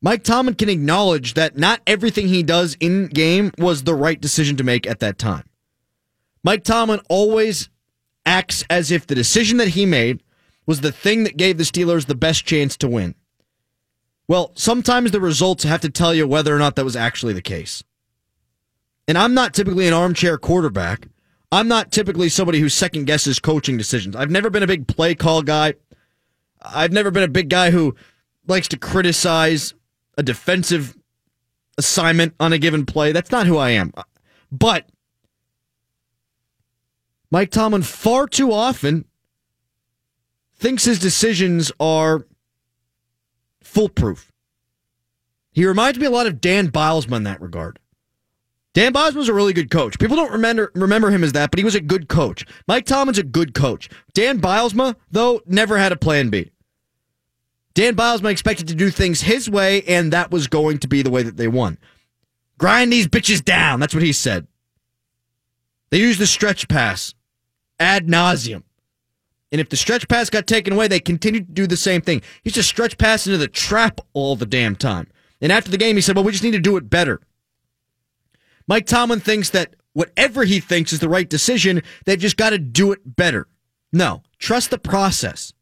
Mike 0.00 0.22
Tomlin 0.24 0.54
can 0.54 0.68
acknowledge 0.68 1.34
that 1.34 1.56
not 1.56 1.80
everything 1.86 2.28
he 2.28 2.42
does 2.42 2.76
in 2.80 3.06
game 3.06 3.52
was 3.58 3.82
the 3.82 3.94
right 3.94 4.20
decision 4.20 4.56
to 4.56 4.64
make 4.64 4.86
at 4.86 5.00
that 5.00 5.18
time. 5.18 5.44
Mike 6.44 6.64
Tomlin 6.64 7.00
always 7.08 7.68
acts 8.24 8.64
as 8.70 8.90
if 8.90 9.06
the 9.06 9.14
decision 9.14 9.56
that 9.58 9.68
he 9.68 9.86
made 9.86 10.22
was 10.66 10.82
the 10.82 10.92
thing 10.92 11.24
that 11.24 11.36
gave 11.36 11.58
the 11.58 11.64
Steelers 11.64 12.06
the 12.06 12.14
best 12.14 12.44
chance 12.44 12.76
to 12.76 12.88
win. 12.88 13.14
Well, 14.28 14.52
sometimes 14.54 15.10
the 15.10 15.20
results 15.20 15.64
have 15.64 15.80
to 15.80 15.90
tell 15.90 16.14
you 16.14 16.28
whether 16.28 16.54
or 16.54 16.58
not 16.58 16.76
that 16.76 16.84
was 16.84 16.96
actually 16.96 17.32
the 17.32 17.42
case. 17.42 17.82
And 19.08 19.16
I'm 19.16 19.32
not 19.32 19.54
typically 19.54 19.88
an 19.88 19.94
armchair 19.94 20.36
quarterback. 20.36 21.08
I'm 21.50 21.66
not 21.66 21.90
typically 21.90 22.28
somebody 22.28 22.60
who 22.60 22.68
second 22.68 23.06
guesses 23.06 23.38
coaching 23.38 23.78
decisions. 23.78 24.14
I've 24.14 24.30
never 24.30 24.50
been 24.50 24.62
a 24.62 24.66
big 24.66 24.86
play 24.86 25.14
call 25.14 25.42
guy. 25.42 25.74
I've 26.60 26.92
never 26.92 27.10
been 27.10 27.22
a 27.22 27.28
big 27.28 27.48
guy 27.48 27.70
who 27.70 27.96
likes 28.46 28.68
to 28.68 28.76
criticize 28.76 29.72
a 30.18 30.22
defensive 30.22 30.94
assignment 31.78 32.34
on 32.38 32.52
a 32.52 32.58
given 32.58 32.84
play. 32.84 33.12
That's 33.12 33.30
not 33.30 33.46
who 33.46 33.56
I 33.56 33.70
am. 33.70 33.94
But 34.52 34.90
Mike 37.30 37.50
Tomlin 37.50 37.82
far 37.82 38.26
too 38.26 38.52
often 38.52 39.06
thinks 40.56 40.84
his 40.84 40.98
decisions 40.98 41.72
are 41.80 42.26
foolproof. 43.62 44.32
He 45.52 45.64
reminds 45.64 45.98
me 45.98 46.06
a 46.06 46.10
lot 46.10 46.26
of 46.26 46.40
Dan 46.40 46.68
Bylsma 46.68 47.16
in 47.16 47.22
that 47.22 47.40
regard. 47.40 47.78
Dan 48.74 48.92
Bylsma 48.92 49.16
was 49.16 49.28
a 49.28 49.34
really 49.34 49.52
good 49.52 49.70
coach. 49.70 49.98
People 49.98 50.16
don't 50.16 50.32
remember 50.32 50.70
remember 50.74 51.10
him 51.10 51.24
as 51.24 51.32
that, 51.32 51.50
but 51.50 51.58
he 51.58 51.64
was 51.64 51.74
a 51.74 51.80
good 51.80 52.08
coach. 52.08 52.44
Mike 52.66 52.84
Tomlin's 52.84 53.18
a 53.18 53.22
good 53.22 53.54
coach. 53.54 53.88
Dan 54.14 54.40
Bylsma, 54.40 54.94
though, 55.10 55.40
never 55.46 55.78
had 55.78 55.92
a 55.92 55.96
plan 55.96 56.28
B. 56.30 56.50
Dan 57.74 57.94
Bylsma 57.94 58.30
expected 58.30 58.68
to 58.68 58.74
do 58.74 58.90
things 58.90 59.22
his 59.22 59.48
way, 59.48 59.82
and 59.82 60.12
that 60.12 60.30
was 60.30 60.46
going 60.48 60.78
to 60.78 60.88
be 60.88 61.02
the 61.02 61.10
way 61.10 61.22
that 61.22 61.36
they 61.36 61.48
won. 61.48 61.78
Grind 62.58 62.92
these 62.92 63.06
bitches 63.06 63.44
down. 63.44 63.80
That's 63.80 63.94
what 63.94 64.02
he 64.02 64.12
said. 64.12 64.46
They 65.90 65.98
used 65.98 66.20
the 66.20 66.26
stretch 66.26 66.68
pass 66.68 67.14
ad 67.78 68.06
nauseum. 68.08 68.64
And 69.50 69.60
if 69.60 69.70
the 69.70 69.76
stretch 69.76 70.08
pass 70.08 70.28
got 70.28 70.46
taken 70.46 70.74
away, 70.74 70.88
they 70.88 71.00
continued 71.00 71.46
to 71.46 71.52
do 71.52 71.66
the 71.66 71.76
same 71.76 72.02
thing. 72.02 72.20
He's 72.42 72.52
just 72.52 72.68
stretch 72.68 72.98
pass 72.98 73.26
into 73.26 73.38
the 73.38 73.48
trap 73.48 74.00
all 74.12 74.36
the 74.36 74.44
damn 74.44 74.76
time. 74.76 75.08
And 75.40 75.50
after 75.50 75.70
the 75.70 75.78
game, 75.78 75.96
he 75.96 76.02
said, 76.02 76.16
Well, 76.16 76.24
we 76.24 76.32
just 76.32 76.44
need 76.44 76.50
to 76.50 76.58
do 76.58 76.76
it 76.76 76.90
better. 76.90 77.20
Mike 78.68 78.86
Tomlin 78.86 79.20
thinks 79.20 79.50
that 79.50 79.74
whatever 79.94 80.44
he 80.44 80.60
thinks 80.60 80.92
is 80.92 81.00
the 81.00 81.08
right 81.08 81.28
decision, 81.28 81.82
they've 82.04 82.20
just 82.20 82.36
got 82.36 82.50
to 82.50 82.58
do 82.58 82.92
it 82.92 83.16
better. 83.16 83.48
No, 83.92 84.22
trust 84.38 84.70
the 84.70 84.78
process. 84.78 85.52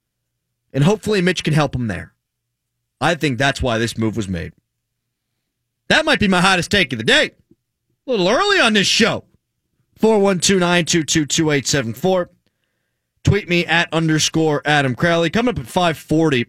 And 0.72 0.84
hopefully 0.84 1.22
Mitch 1.22 1.44
can 1.44 1.54
help 1.54 1.74
him 1.74 1.86
there. 1.86 2.12
I 3.00 3.14
think 3.14 3.38
that's 3.38 3.62
why 3.62 3.78
this 3.78 3.96
move 3.96 4.16
was 4.16 4.28
made. 4.28 4.52
That 5.88 6.04
might 6.04 6.20
be 6.20 6.28
my 6.28 6.40
hottest 6.40 6.70
take 6.70 6.92
of 6.92 6.98
the 6.98 7.04
day. 7.04 7.30
A 8.06 8.10
little 8.10 8.28
early 8.28 8.58
on 8.58 8.72
this 8.72 8.88
show. 8.88 9.24
412-922-2874. 10.00 12.26
Tweet 13.22 13.48
me 13.48 13.64
at 13.66 13.92
underscore 13.92 14.62
Adam 14.64 14.94
Crowley. 14.94 15.30
Coming 15.30 15.50
up 15.50 15.60
at 15.60 15.66
540. 15.66 16.46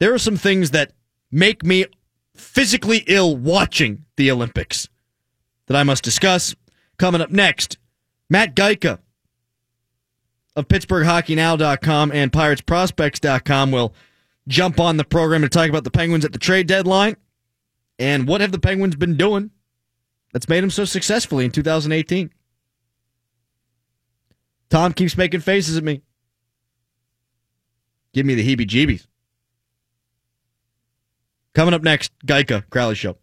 There 0.00 0.12
are 0.12 0.18
some 0.18 0.36
things 0.36 0.72
that 0.72 0.92
make 1.30 1.64
me 1.64 1.86
physically 2.34 3.04
ill 3.06 3.36
watching 3.36 4.04
the 4.16 4.30
Olympics 4.30 4.88
that 5.66 5.76
I 5.76 5.82
must 5.82 6.04
discuss. 6.04 6.54
Coming 6.98 7.20
up 7.20 7.30
next, 7.30 7.78
Matt 8.30 8.54
Gajtka 8.54 8.98
of 10.56 10.68
PittsburghHockeyNow.com 10.68 12.12
and 12.12 12.30
PiratesProspects.com 12.30 13.70
will 13.72 13.94
jump 14.46 14.78
on 14.78 14.96
the 14.96 15.04
program 15.04 15.42
to 15.42 15.48
talk 15.48 15.68
about 15.68 15.84
the 15.84 15.90
Penguins 15.90 16.24
at 16.24 16.32
the 16.32 16.38
trade 16.38 16.66
deadline 16.66 17.16
and 17.98 18.28
what 18.28 18.40
have 18.40 18.52
the 18.52 18.58
Penguins 18.58 18.96
been 18.96 19.16
doing 19.16 19.50
that's 20.32 20.48
made 20.48 20.62
them 20.62 20.70
so 20.70 20.84
successfully 20.84 21.44
in 21.44 21.50
2018. 21.50 22.30
Tom 24.70 24.92
keeps 24.92 25.16
making 25.16 25.40
faces 25.40 25.76
at 25.76 25.84
me. 25.84 26.02
Give 28.12 28.26
me 28.26 28.34
the 28.34 28.46
heebie 28.46 28.66
jeebies. 28.68 29.06
Coming 31.54 31.72
up 31.72 31.82
next, 31.82 32.10
Gajtka 32.26 32.68
Crowley 32.68 32.96
Show. 32.96 33.16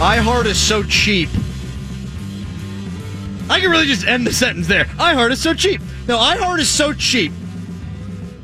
iHeart 0.00 0.46
is 0.46 0.58
so 0.58 0.82
cheap. 0.82 1.28
I 3.50 3.60
can 3.60 3.70
really 3.70 3.84
just 3.84 4.06
end 4.06 4.26
the 4.26 4.32
sentence 4.32 4.66
there. 4.66 4.86
iHeart 4.86 5.32
is 5.32 5.42
so 5.42 5.52
cheap. 5.52 5.82
No, 6.08 6.16
iHeart 6.16 6.60
is 6.60 6.70
so 6.70 6.94
cheap 6.94 7.32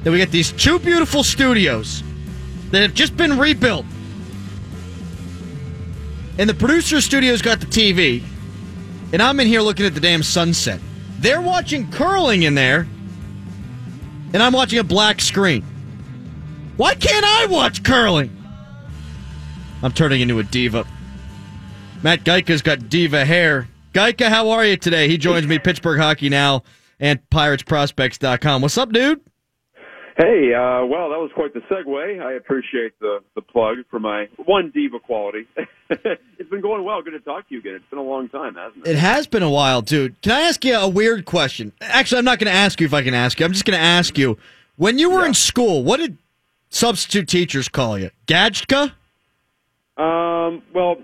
that 0.02 0.10
we 0.10 0.18
get 0.18 0.30
these 0.30 0.52
two 0.52 0.78
beautiful 0.78 1.24
studios 1.24 2.02
that 2.70 2.82
have 2.82 2.92
just 2.92 3.16
been 3.16 3.38
rebuilt. 3.38 3.86
And 6.38 6.50
the 6.50 6.54
producer 6.54 7.00
studio's 7.00 7.40
got 7.40 7.60
the 7.60 7.66
TV, 7.66 8.22
and 9.12 9.22
I'm 9.22 9.38
in 9.40 9.46
here 9.46 9.60
looking 9.60 9.86
at 9.86 9.94
the 9.94 10.00
damn 10.00 10.22
sunset. 10.22 10.80
They're 11.18 11.40
watching 11.40 11.90
curling 11.90 12.42
in 12.42 12.54
there, 12.54 12.86
and 14.32 14.42
I'm 14.42 14.52
watching 14.52 14.78
a 14.78 14.84
black 14.84 15.20
screen. 15.20 15.62
Why 16.76 16.94
can't 16.94 17.24
I 17.24 17.46
watch 17.46 17.82
curling? 17.82 18.32
I'm 19.82 19.92
turning 19.92 20.20
into 20.20 20.38
a 20.38 20.42
diva. 20.42 20.86
Matt 22.02 22.24
Gajtka's 22.24 22.62
got 22.62 22.88
diva 22.88 23.24
hair. 23.24 23.68
Gajtka, 23.92 24.28
how 24.28 24.50
are 24.50 24.64
you 24.64 24.76
today? 24.76 25.08
He 25.08 25.16
joins 25.16 25.46
me, 25.46 25.58
Pittsburgh 25.58 25.98
Hockey 25.98 26.28
Now 26.28 26.62
and 27.00 27.18
PiratesProspects.com. 27.30 28.62
What's 28.62 28.78
up, 28.78 28.92
dude? 28.92 29.20
Hey, 30.16 30.54
uh, 30.54 30.86
well, 30.86 31.10
that 31.10 31.18
was 31.20 31.30
quite 31.34 31.52
the 31.52 31.60
segue. 31.60 32.22
I 32.24 32.32
appreciate 32.32 32.98
the, 33.00 33.18
the 33.34 33.42
plug 33.42 33.78
for 33.90 33.98
my 34.00 34.28
one 34.46 34.70
diva 34.74 34.98
quality. 34.98 35.46
it's 35.90 36.50
been 36.50 36.62
going 36.62 36.84
well. 36.84 37.02
Good 37.02 37.10
to 37.10 37.20
talk 37.20 37.46
to 37.48 37.54
you 37.54 37.60
again. 37.60 37.74
It's 37.74 37.84
been 37.90 37.98
a 37.98 38.02
long 38.02 38.30
time, 38.30 38.54
hasn't 38.54 38.86
it? 38.86 38.92
It 38.92 38.96
has 38.98 39.26
been 39.26 39.42
a 39.42 39.50
while, 39.50 39.82
dude. 39.82 40.20
Can 40.22 40.32
I 40.32 40.40
ask 40.42 40.64
you 40.64 40.74
a 40.74 40.88
weird 40.88 41.26
question? 41.26 41.72
Actually, 41.82 42.20
I'm 42.20 42.24
not 42.24 42.38
going 42.38 42.50
to 42.50 42.58
ask 42.58 42.80
you 42.80 42.86
if 42.86 42.94
I 42.94 43.02
can 43.02 43.12
ask 43.12 43.38
you. 43.38 43.44
I'm 43.44 43.52
just 43.52 43.66
going 43.66 43.78
to 43.78 43.84
ask 43.84 44.16
you. 44.16 44.38
When 44.76 44.98
you 44.98 45.10
were 45.10 45.20
Yeah. 45.20 45.28
in 45.28 45.34
school, 45.34 45.84
what 45.84 45.98
did 45.98 46.16
substitute 46.70 47.28
teachers 47.28 47.68
call 47.68 47.98
you? 47.98 48.10
Gadjka? 48.26 48.92
Um, 49.98 50.62
well, 50.74 50.96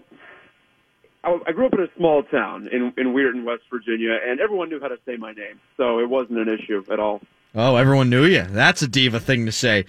I, 1.22 1.38
I 1.46 1.52
grew 1.52 1.66
up 1.66 1.74
in 1.74 1.80
a 1.80 1.88
small 1.98 2.22
town 2.22 2.66
in, 2.72 2.94
in 2.96 3.12
Weirton, 3.14 3.44
West 3.44 3.64
Virginia, 3.70 4.18
and 4.26 4.40
everyone 4.40 4.70
knew 4.70 4.80
how 4.80 4.88
to 4.88 4.98
say 5.04 5.16
my 5.16 5.32
name, 5.32 5.60
so 5.76 5.98
it 5.98 6.08
wasn't 6.08 6.38
an 6.38 6.48
issue 6.48 6.82
at 6.90 6.98
all. 6.98 7.20
Oh, 7.54 7.76
everyone 7.76 8.08
knew 8.08 8.24
you. 8.24 8.46
That's 8.48 8.80
a 8.82 8.88
diva 8.88 9.20
thing 9.20 9.44
to 9.46 9.52
say. 9.52 9.84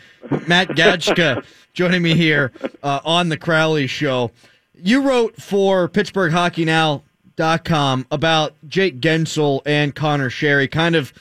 Matt 0.48 0.70
Gajtka 0.70 1.46
joining 1.74 2.02
me 2.02 2.16
here 2.16 2.52
uh, 2.82 3.02
on 3.06 3.30
the 3.30 3.38
Crowley 3.38 3.86
Show. 3.88 4.32
You 4.76 5.02
wrote 5.02 5.40
for 5.42 5.88
PittsburghHockeyNow.com 5.88 8.08
about 8.12 8.54
Jake 8.68 9.00
Guentzel 9.00 9.62
and 9.66 9.96
Conor 9.96 10.30
Sheary 10.30 10.70
kind 10.70 10.96
of 10.96 11.14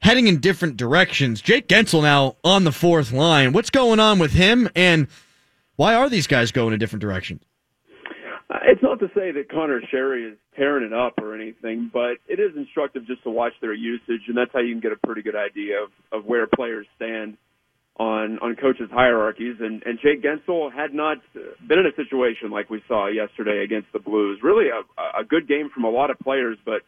heading 0.00 0.26
in 0.26 0.40
different 0.40 0.78
directions. 0.78 1.42
Jake 1.42 1.68
Guentzel 1.68 2.02
now 2.02 2.36
on 2.42 2.64
the 2.64 2.72
fourth 2.72 3.12
line. 3.12 3.52
What's 3.52 3.70
going 3.70 4.00
on 4.00 4.18
with 4.18 4.32
him, 4.32 4.70
and 4.74 5.06
why 5.76 5.94
are 5.94 6.08
these 6.08 6.26
guys 6.26 6.50
going 6.50 6.72
in 6.72 6.78
different 6.78 7.02
directions? 7.02 7.42
Uh, 8.50 8.58
It's 8.64 8.82
not 8.82 8.98
to 9.00 9.08
say 9.14 9.30
that 9.32 9.48
Conor 9.50 9.80
Sheary 9.92 10.32
is 10.32 10.38
tearing 10.56 10.84
it 10.86 10.92
up 10.92 11.14
or 11.18 11.34
anything, 11.34 11.90
but 11.92 12.16
it 12.28 12.40
is 12.40 12.56
instructive 12.56 13.06
just 13.06 13.22
to 13.24 13.30
watch 13.30 13.52
their 13.60 13.74
usage, 13.74 14.22
and 14.28 14.36
that's 14.36 14.50
how 14.52 14.60
you 14.60 14.72
can 14.72 14.80
get 14.80 14.92
a 14.92 15.06
pretty 15.06 15.22
good 15.22 15.36
idea 15.36 15.82
of, 15.82 15.90
of 16.12 16.24
where 16.26 16.46
players 16.46 16.86
stand 16.96 17.36
on 17.98 18.38
on 18.38 18.54
coaches' 18.54 18.88
hierarchies. 18.92 19.56
And, 19.60 19.82
and 19.84 19.98
Jake 20.00 20.22
Guentzel 20.22 20.72
had 20.72 20.94
not 20.94 21.18
been 21.66 21.78
in 21.80 21.86
a 21.86 21.96
situation 21.96 22.50
like 22.50 22.70
we 22.70 22.80
saw 22.86 23.08
yesterday 23.08 23.64
against 23.64 23.88
the 23.92 23.98
Blues. 23.98 24.38
Really 24.42 24.68
a, 24.68 25.20
a 25.20 25.24
good 25.24 25.48
game 25.48 25.68
from 25.74 25.84
a 25.84 25.90
lot 25.90 26.10
of 26.10 26.18
players, 26.20 26.58
but 26.64 26.82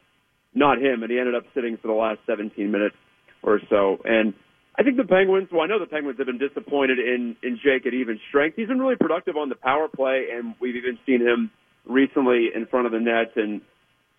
not 0.54 0.78
him, 0.78 1.02
and 1.02 1.10
he 1.10 1.18
ended 1.18 1.34
up 1.34 1.44
sitting 1.54 1.76
for 1.82 1.88
the 1.88 1.94
last 1.94 2.20
17 2.26 2.70
minutes 2.70 2.96
or 3.42 3.60
so. 3.68 3.98
And 4.04 4.34
I 4.80 4.82
think 4.82 4.96
the 4.96 5.04
Penguins, 5.04 5.48
well, 5.52 5.60
I 5.60 5.66
know 5.66 5.78
the 5.78 5.84
Penguins 5.84 6.16
have 6.16 6.26
been 6.26 6.38
disappointed 6.38 6.98
in, 6.98 7.36
in 7.42 7.60
Jake 7.62 7.84
at 7.86 7.92
even 7.92 8.18
strength. 8.30 8.56
He's 8.56 8.68
been 8.68 8.78
really 8.78 8.96
productive 8.96 9.36
on 9.36 9.50
the 9.50 9.54
power 9.54 9.88
play, 9.94 10.28
and 10.32 10.54
we've 10.58 10.74
even 10.74 10.98
seen 11.04 11.20
him 11.20 11.50
recently 11.84 12.48
in 12.54 12.64
front 12.64 12.86
of 12.86 12.92
the 12.92 12.98
net 12.98 13.36
and 13.36 13.60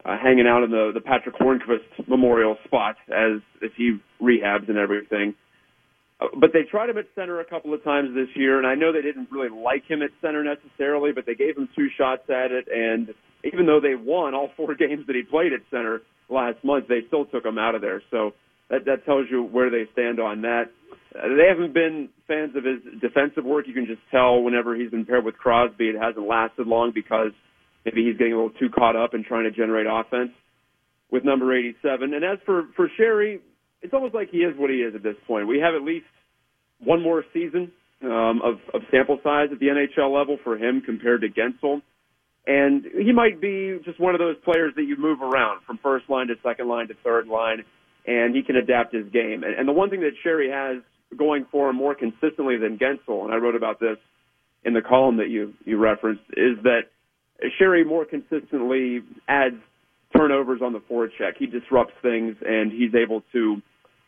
uh, 0.06 0.16
hanging 0.22 0.46
out 0.46 0.62
in 0.62 0.70
the, 0.70 0.92
the 0.94 1.02
Patric 1.02 1.34
Hornqvist 1.42 2.08
memorial 2.08 2.58
spot 2.66 2.96
as, 3.10 3.42
as 3.64 3.72
he 3.76 3.98
rehabs 4.22 4.70
and 4.70 4.78
everything. 4.78 5.34
Uh, 6.20 6.28
But 6.40 6.52
they 6.54 6.62
tried 6.70 6.92
him 6.92 7.00
at 7.00 7.06
center 7.16 7.40
a 7.40 7.46
couple 7.46 7.74
of 7.74 7.84
times 7.84 8.14
this 8.14 8.30
year, 8.36 8.60
and 8.60 8.68
I 8.68 8.76
know 8.76 8.94
they 8.94 9.02
didn't 9.02 9.32
really 9.32 9.50
like 9.50 9.86
him 9.90 10.04
at 10.04 10.12
center 10.22 10.44
necessarily, 10.44 11.12
but 11.12 11.26
they 11.26 11.34
gave 11.34 11.58
him 11.58 11.70
two 11.76 11.88
shots 11.98 12.30
at 12.30 12.52
it, 12.52 12.68
and 12.72 13.16
even 13.44 13.66
though 13.66 13.80
they 13.82 13.96
won 13.96 14.36
all 14.36 14.52
four 14.56 14.76
games 14.86 15.08
that 15.08 15.16
he 15.16 15.24
played 15.24 15.54
at 15.54 15.62
center 15.72 16.04
last 16.30 16.64
month, 16.64 16.86
they 16.88 17.02
still 17.08 17.26
took 17.26 17.46
him 17.46 17.58
out 17.58 17.74
of 17.74 17.82
there. 17.82 18.04
So 18.12 18.34
that 18.72 18.86
that 18.86 19.06
tells 19.06 19.28
you 19.30 19.44
where 19.44 19.70
they 19.70 19.84
stand 19.94 20.20
on 20.20 20.42
that. 20.42 20.72
Uh, 21.14 21.28
they 21.36 21.48
haven't 21.48 21.74
been 21.74 22.10
fans 22.28 22.56
of 22.56 22.64
his 22.64 22.80
defensive 23.02 23.44
work. 23.44 23.68
You 23.68 23.74
can 23.74 23.86
just 23.86 24.02
tell 24.10 24.42
whenever 24.42 24.76
he's 24.76 24.90
been 24.90 25.06
paired 25.06 25.26
with 25.26 25.38
Crosby, 25.38 25.90
it 25.90 26.02
hasn't 26.02 26.26
lasted 26.26 26.66
long 26.66 26.92
because 26.96 27.32
maybe 27.86 28.06
he's 28.06 28.18
getting 28.18 28.34
a 28.34 28.38
little 28.38 28.58
too 28.58 28.70
caught 28.70 28.96
up 28.96 29.14
in 29.14 29.24
trying 29.24 29.44
to 29.44 29.52
generate 29.52 29.88
offense 29.92 30.32
with 31.12 31.26
number 31.26 31.54
87. 31.56 32.14
And 32.14 32.24
as 32.24 32.40
for 32.46 32.70
for 32.76 32.90
Sheary, 33.00 33.40
it's 33.82 33.94
almost 33.94 34.16
like 34.16 34.30
he 34.32 34.40
is 34.40 34.58
what 34.58 34.70
he 34.70 34.78
is 34.78 34.96
at 34.96 35.04
this 35.04 35.18
point. 35.28 35.48
We 35.48 35.60
have 35.60 35.76
at 35.76 35.84
least 35.84 36.06
one 36.80 37.02
more 37.04 37.24
season 37.34 37.72
um, 38.04 38.42
of 38.42 38.56
of 38.74 38.82
sample 38.90 39.20
size 39.22 39.50
at 39.52 39.60
the 39.60 39.68
NHL 39.68 40.18
level 40.18 40.38
for 40.44 40.58
him 40.58 40.82
compared 40.82 41.22
to 41.22 41.28
Guentzel. 41.28 41.82
And 42.48 42.86
he 42.86 43.12
might 43.12 43.40
be 43.40 43.78
just 43.86 44.00
one 44.00 44.16
of 44.16 44.20
those 44.20 44.36
players 44.44 44.74
that 44.76 44.84
you 44.84 44.98
move 44.98 45.22
around 45.22 45.62
from 45.68 45.78
first 45.84 46.10
line 46.10 46.28
to 46.28 46.36
second 46.42 46.68
line 46.68 46.88
to 46.88 46.96
third 47.04 47.28
line, 47.28 47.64
and 48.06 48.36
he 48.36 48.44
can 48.44 48.56
adapt 48.56 48.94
his 48.94 49.08
game. 49.12 49.44
And, 49.44 49.54
and 49.58 49.68
the 49.68 49.74
one 49.74 49.90
thing 49.90 50.02
that 50.02 50.14
Sheary 50.26 50.52
has 50.52 50.84
going 51.18 51.46
for 51.52 51.70
him 51.70 51.76
more 51.76 51.96
consistently 51.96 52.58
than 52.58 52.78
Guentzel, 52.78 53.26
and 53.26 53.34
I 53.34 53.38
wrote 53.38 53.56
about 53.56 53.80
this 53.80 53.98
in 54.64 54.74
the 54.74 54.82
column 54.82 55.18
that 55.18 55.30
you 55.30 55.54
you 55.66 55.78
referenced, 55.78 56.24
is 56.32 56.58
that 56.64 56.82
Sheary 57.60 57.86
more 57.86 58.06
consistently 58.06 59.02
adds 59.28 59.56
turnovers 60.16 60.62
on 60.62 60.74
the 60.74 60.80
forecheck. 60.80 61.38
He 61.38 61.48
disrupts 61.48 61.94
things, 62.02 62.36
and 62.46 62.72
he's 62.72 62.94
able 62.96 63.24
to 63.32 63.62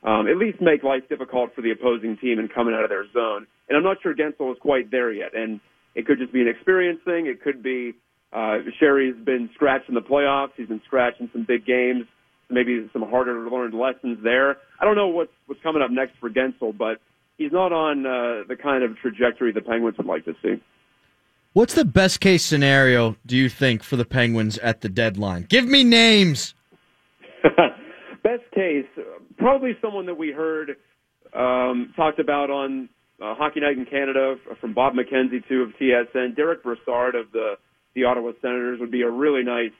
um, 0.03 0.27
at 0.27 0.37
least 0.37 0.61
make 0.61 0.83
life 0.83 1.03
difficult 1.09 1.55
for 1.55 1.61
the 1.61 1.71
opposing 1.71 2.17
team 2.17 2.39
and 2.39 2.53
coming 2.53 2.73
out 2.73 2.83
of 2.83 2.89
their 2.89 3.05
zone. 3.13 3.47
And 3.69 3.77
I'm 3.77 3.83
not 3.83 3.97
sure 4.03 4.13
Guentzel 4.13 4.51
is 4.51 4.57
quite 4.59 4.91
there 4.91 5.11
yet. 5.11 5.33
And 5.33 5.59
it 5.95 6.05
could 6.05 6.19
just 6.19 6.33
be 6.33 6.41
an 6.41 6.47
experience 6.47 6.99
thing. 7.05 7.27
It 7.27 7.41
could 7.41 7.63
be 7.63 7.93
uh, 8.33 8.59
Sheary's 8.81 9.15
been 9.23 9.49
scratched 9.53 9.87
in 9.87 9.95
the 9.95 10.01
playoffs. 10.01 10.51
He's 10.57 10.67
been 10.67 10.81
scratched 10.85 11.21
in 11.21 11.29
some 11.31 11.45
big 11.47 11.65
games. 11.65 12.05
Maybe 12.49 12.89
some 12.93 13.03
harder 13.03 13.49
learned 13.49 13.73
lessons 13.73 14.19
there. 14.23 14.57
I 14.79 14.85
don't 14.85 14.95
know 14.95 15.07
what's 15.07 15.31
what's 15.47 15.61
coming 15.61 15.81
up 15.81 15.91
next 15.91 16.13
for 16.19 16.29
Guentzel, 16.29 16.77
but 16.77 16.99
he's 17.37 17.51
not 17.51 17.71
on 17.71 18.05
uh, 18.05 18.43
the 18.47 18.55
kind 18.61 18.83
of 18.83 18.97
trajectory 18.97 19.51
the 19.51 19.61
Penguins 19.61 19.97
would 19.97 20.07
like 20.07 20.25
to 20.25 20.33
see. 20.41 20.61
What's 21.53 21.75
the 21.75 21.85
best 21.85 22.19
case 22.19 22.43
scenario, 22.43 23.15
do 23.27 23.37
you 23.37 23.47
think, 23.47 23.83
for 23.83 23.95
the 23.95 24.05
Penguins 24.05 24.57
at 24.57 24.81
the 24.81 24.89
deadline? 24.89 25.45
Give 25.47 25.65
me 25.65 25.83
names. 25.83 26.55
Best 28.23 28.49
case, 28.55 28.85
probably 29.37 29.77
someone 29.81 30.05
that 30.05 30.17
we 30.17 30.31
heard 30.31 30.77
um, 31.35 31.93
talked 31.95 32.19
about 32.19 32.49
on 32.49 32.89
uh, 33.21 33.35
Hockey 33.35 33.59
Night 33.59 33.77
in 33.77 33.85
Canada 33.85 34.35
from 34.59 34.73
Bob 34.73 34.93
McKenzie 34.93 35.47
too 35.47 35.61
of 35.61 35.69
TSN. 35.79 36.35
Derek 36.35 36.63
Brassard 36.63 37.15
of 37.15 37.31
the 37.31 37.55
the 37.95 38.05
Ottawa 38.05 38.31
Senators 38.41 38.79
would 38.79 38.91
be 38.91 39.03
a 39.03 39.09
really 39.09 39.43
nice 39.43 39.73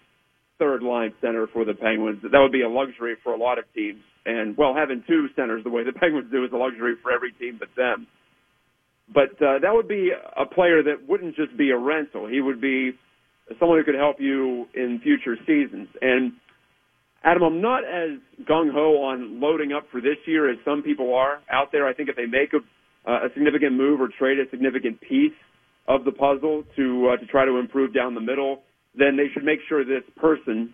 third 0.59 0.83
line 0.83 1.13
center 1.21 1.47
for 1.51 1.65
the 1.65 1.73
Penguins. 1.73 2.21
That 2.23 2.39
would 2.39 2.51
be 2.51 2.61
a 2.61 2.69
luxury 2.69 3.15
for 3.23 3.33
a 3.33 3.37
lot 3.37 3.57
of 3.57 3.65
teams. 3.73 4.01
And 4.25 4.55
well, 4.55 4.73
having 4.73 5.03
two 5.07 5.27
centers 5.35 5.63
the 5.63 5.69
way 5.69 5.83
the 5.83 5.93
Penguins 5.99 6.31
do 6.31 6.43
is 6.45 6.51
a 6.53 6.57
luxury 6.57 6.95
for 7.01 7.11
every 7.11 7.31
team 7.33 7.57
but 7.59 7.69
them. 7.75 8.07
But 9.13 9.33
uh, 9.41 9.59
that 9.61 9.73
would 9.73 9.87
be 9.87 10.11
a 10.11 10.45
player 10.45 10.81
that 10.83 11.07
wouldn't 11.07 11.35
just 11.35 11.57
be 11.57 11.71
a 11.71 11.77
rental. 11.77 12.27
He 12.27 12.39
would 12.39 12.61
be 12.61 12.91
someone 13.59 13.77
who 13.77 13.83
could 13.83 13.99
help 13.99 14.17
you 14.19 14.65
in 14.73 15.01
future 15.03 15.35
seasons. 15.45 15.89
And 16.01 16.33
Adam, 17.23 17.43
I'm 17.43 17.61
not 17.61 17.83
as 17.83 18.19
gung 18.45 18.71
ho 18.71 19.03
on 19.03 19.39
loading 19.39 19.73
up 19.73 19.87
for 19.91 20.01
this 20.01 20.17
year 20.25 20.49
as 20.49 20.57
some 20.65 20.81
people 20.81 21.13
are 21.13 21.41
out 21.51 21.71
there. 21.71 21.87
I 21.87 21.93
think 21.93 22.09
if 22.09 22.15
they 22.15 22.25
make 22.25 22.53
a, 22.53 23.09
uh, 23.09 23.27
a 23.27 23.33
significant 23.33 23.73
move 23.73 24.01
or 24.01 24.07
trade 24.07 24.39
a 24.39 24.49
significant 24.49 24.99
piece 25.01 25.35
of 25.87 26.05
the 26.05 26.11
puzzle 26.11 26.63
to 26.75 27.09
uh, 27.09 27.17
to 27.17 27.25
try 27.25 27.45
to 27.45 27.57
improve 27.57 27.93
down 27.93 28.15
the 28.15 28.21
middle, 28.21 28.63
then 28.95 29.17
they 29.17 29.27
should 29.33 29.43
make 29.43 29.59
sure 29.67 29.83
this 29.83 30.03
person 30.17 30.73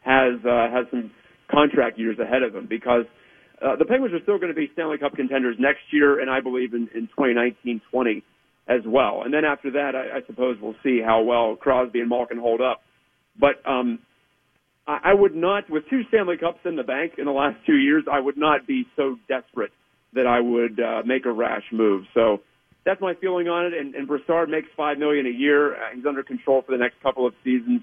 has 0.00 0.34
uh, 0.44 0.70
has 0.70 0.86
some 0.90 1.10
contract 1.50 1.98
years 1.98 2.18
ahead 2.18 2.42
of 2.42 2.52
them 2.52 2.66
because 2.68 3.04
uh, 3.62 3.76
the 3.76 3.84
Penguins 3.84 4.14
are 4.14 4.22
still 4.22 4.38
going 4.38 4.52
to 4.52 4.54
be 4.54 4.70
Stanley 4.72 4.98
Cup 4.98 5.14
contenders 5.14 5.56
next 5.58 5.80
year, 5.90 6.20
and 6.20 6.30
I 6.30 6.40
believe 6.40 6.72
in, 6.72 6.88
in 6.94 7.08
2019-20 7.18 8.22
as 8.68 8.80
well. 8.86 9.22
And 9.24 9.34
then 9.34 9.44
after 9.44 9.70
that, 9.72 9.94
I, 9.94 10.18
I 10.18 10.20
suppose 10.26 10.56
we'll 10.60 10.76
see 10.82 11.00
how 11.04 11.22
well 11.22 11.56
Crosby 11.56 12.00
and 12.00 12.08
Malkin 12.08 12.38
hold 12.38 12.60
up. 12.60 12.80
But 13.38 13.60
um, 13.68 13.98
I, 14.86 15.00
I 15.04 15.14
would 15.14 15.34
not, 15.34 15.68
with 15.68 15.84
two 15.90 16.02
Stanley 16.08 16.36
Cups 16.38 16.60
in 16.64 16.76
the 16.76 16.82
bank 16.82 17.14
in 17.18 17.26
the 17.26 17.32
last 17.32 17.56
two 17.66 17.76
years, 17.76 18.04
I 18.10 18.20
would 18.20 18.38
not 18.38 18.66
be 18.66 18.86
so 18.96 19.16
desperate 19.28 19.72
that 20.14 20.26
I 20.26 20.40
would 20.40 20.80
uh, 20.80 21.02
make 21.04 21.26
a 21.26 21.32
rash 21.32 21.64
move. 21.72 22.04
So 22.14 22.40
that's 22.84 23.00
my 23.00 23.14
feeling 23.14 23.48
on 23.48 23.66
it. 23.66 23.74
And, 23.74 23.94
and 23.94 24.06
Brassard 24.08 24.48
makes 24.48 24.68
five 24.76 24.98
million 24.98 25.26
a 25.26 25.30
year. 25.30 25.74
Uh, 25.74 25.78
he's 25.94 26.06
under 26.06 26.22
control 26.22 26.62
for 26.62 26.72
the 26.72 26.78
next 26.78 27.00
couple 27.02 27.26
of 27.26 27.34
seasons. 27.44 27.82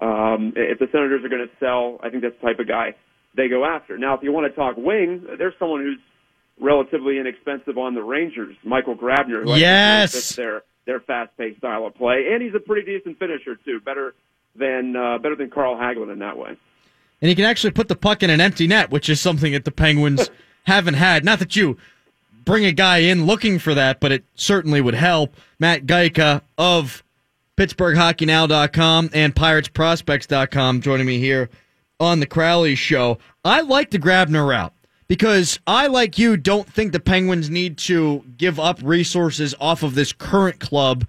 Um, 0.00 0.52
if 0.56 0.78
the 0.78 0.86
Senators 0.92 1.24
are 1.24 1.28
going 1.28 1.46
to 1.46 1.54
sell, 1.60 1.98
I 2.02 2.10
think 2.10 2.22
that's 2.22 2.34
the 2.40 2.46
type 2.48 2.58
of 2.58 2.66
guy 2.68 2.94
they 3.36 3.48
go 3.48 3.64
after. 3.64 3.96
Now, 3.98 4.14
if 4.14 4.22
you 4.22 4.32
want 4.32 4.50
to 4.52 4.56
talk 4.56 4.76
wing, 4.76 5.24
there's 5.38 5.54
someone 5.58 5.80
who's 5.82 5.98
relatively 6.60 7.18
inexpensive 7.18 7.78
on 7.78 7.94
the 7.94 8.02
Rangers, 8.02 8.56
Michael 8.64 8.96
Grabner. 8.96 9.42
Who 9.44 9.54
Yes. 9.56 10.12
fits 10.12 10.36
their 10.36 10.62
their 10.86 11.00
fast-paced 11.00 11.58
style 11.58 11.86
of 11.86 11.94
play, 11.94 12.26
and 12.32 12.42
he's 12.42 12.54
a 12.54 12.60
pretty 12.60 12.84
decent 12.98 13.18
finisher 13.18 13.56
too, 13.64 13.80
better 13.80 14.14
than 14.54 14.94
uh, 14.94 15.18
better 15.18 15.34
than 15.36 15.48
Carl 15.50 15.76
Hagelin 15.76 16.12
in 16.12 16.18
that 16.18 16.36
way. 16.36 16.50
and 16.50 17.28
he 17.28 17.34
can 17.34 17.44
actually 17.46 17.70
put 17.70 17.88
the 17.88 17.96
puck 17.96 18.22
in 18.22 18.28
an 18.30 18.40
empty 18.40 18.66
net, 18.66 18.90
which 18.90 19.08
is 19.08 19.20
something 19.20 19.52
that 19.52 19.64
the 19.64 19.70
Penguins 19.72 20.28
haven't 20.64 20.94
had. 20.94 21.24
Not 21.24 21.38
that 21.38 21.56
you 21.56 21.76
bring 22.44 22.64
a 22.64 22.72
guy 22.72 22.98
in 22.98 23.26
looking 23.26 23.58
for 23.58 23.74
that, 23.74 24.00
but 24.00 24.12
it 24.12 24.24
certainly 24.34 24.80
would 24.80 24.94
help. 24.94 25.34
Matt 25.58 25.86
Gajtka 25.86 26.42
of 26.58 27.02
PittsburghHockeyNow.com 27.56 29.10
and 29.12 29.34
PiratesProspects.com 29.34 30.80
joining 30.80 31.06
me 31.06 31.18
here 31.18 31.48
on 32.00 32.20
the 32.20 32.26
Crowley 32.26 32.74
Show. 32.74 33.18
I 33.44 33.60
like 33.60 33.90
the 33.90 33.98
Grabner 33.98 34.46
route 34.46 34.72
because 35.08 35.60
I, 35.66 35.86
like 35.86 36.18
you, 36.18 36.36
don't 36.36 36.68
think 36.68 36.92
the 36.92 37.00
Penguins 37.00 37.50
need 37.50 37.78
to 37.78 38.24
give 38.36 38.58
up 38.58 38.78
resources 38.82 39.54
off 39.60 39.82
of 39.82 39.94
this 39.94 40.12
current 40.12 40.58
club 40.58 41.06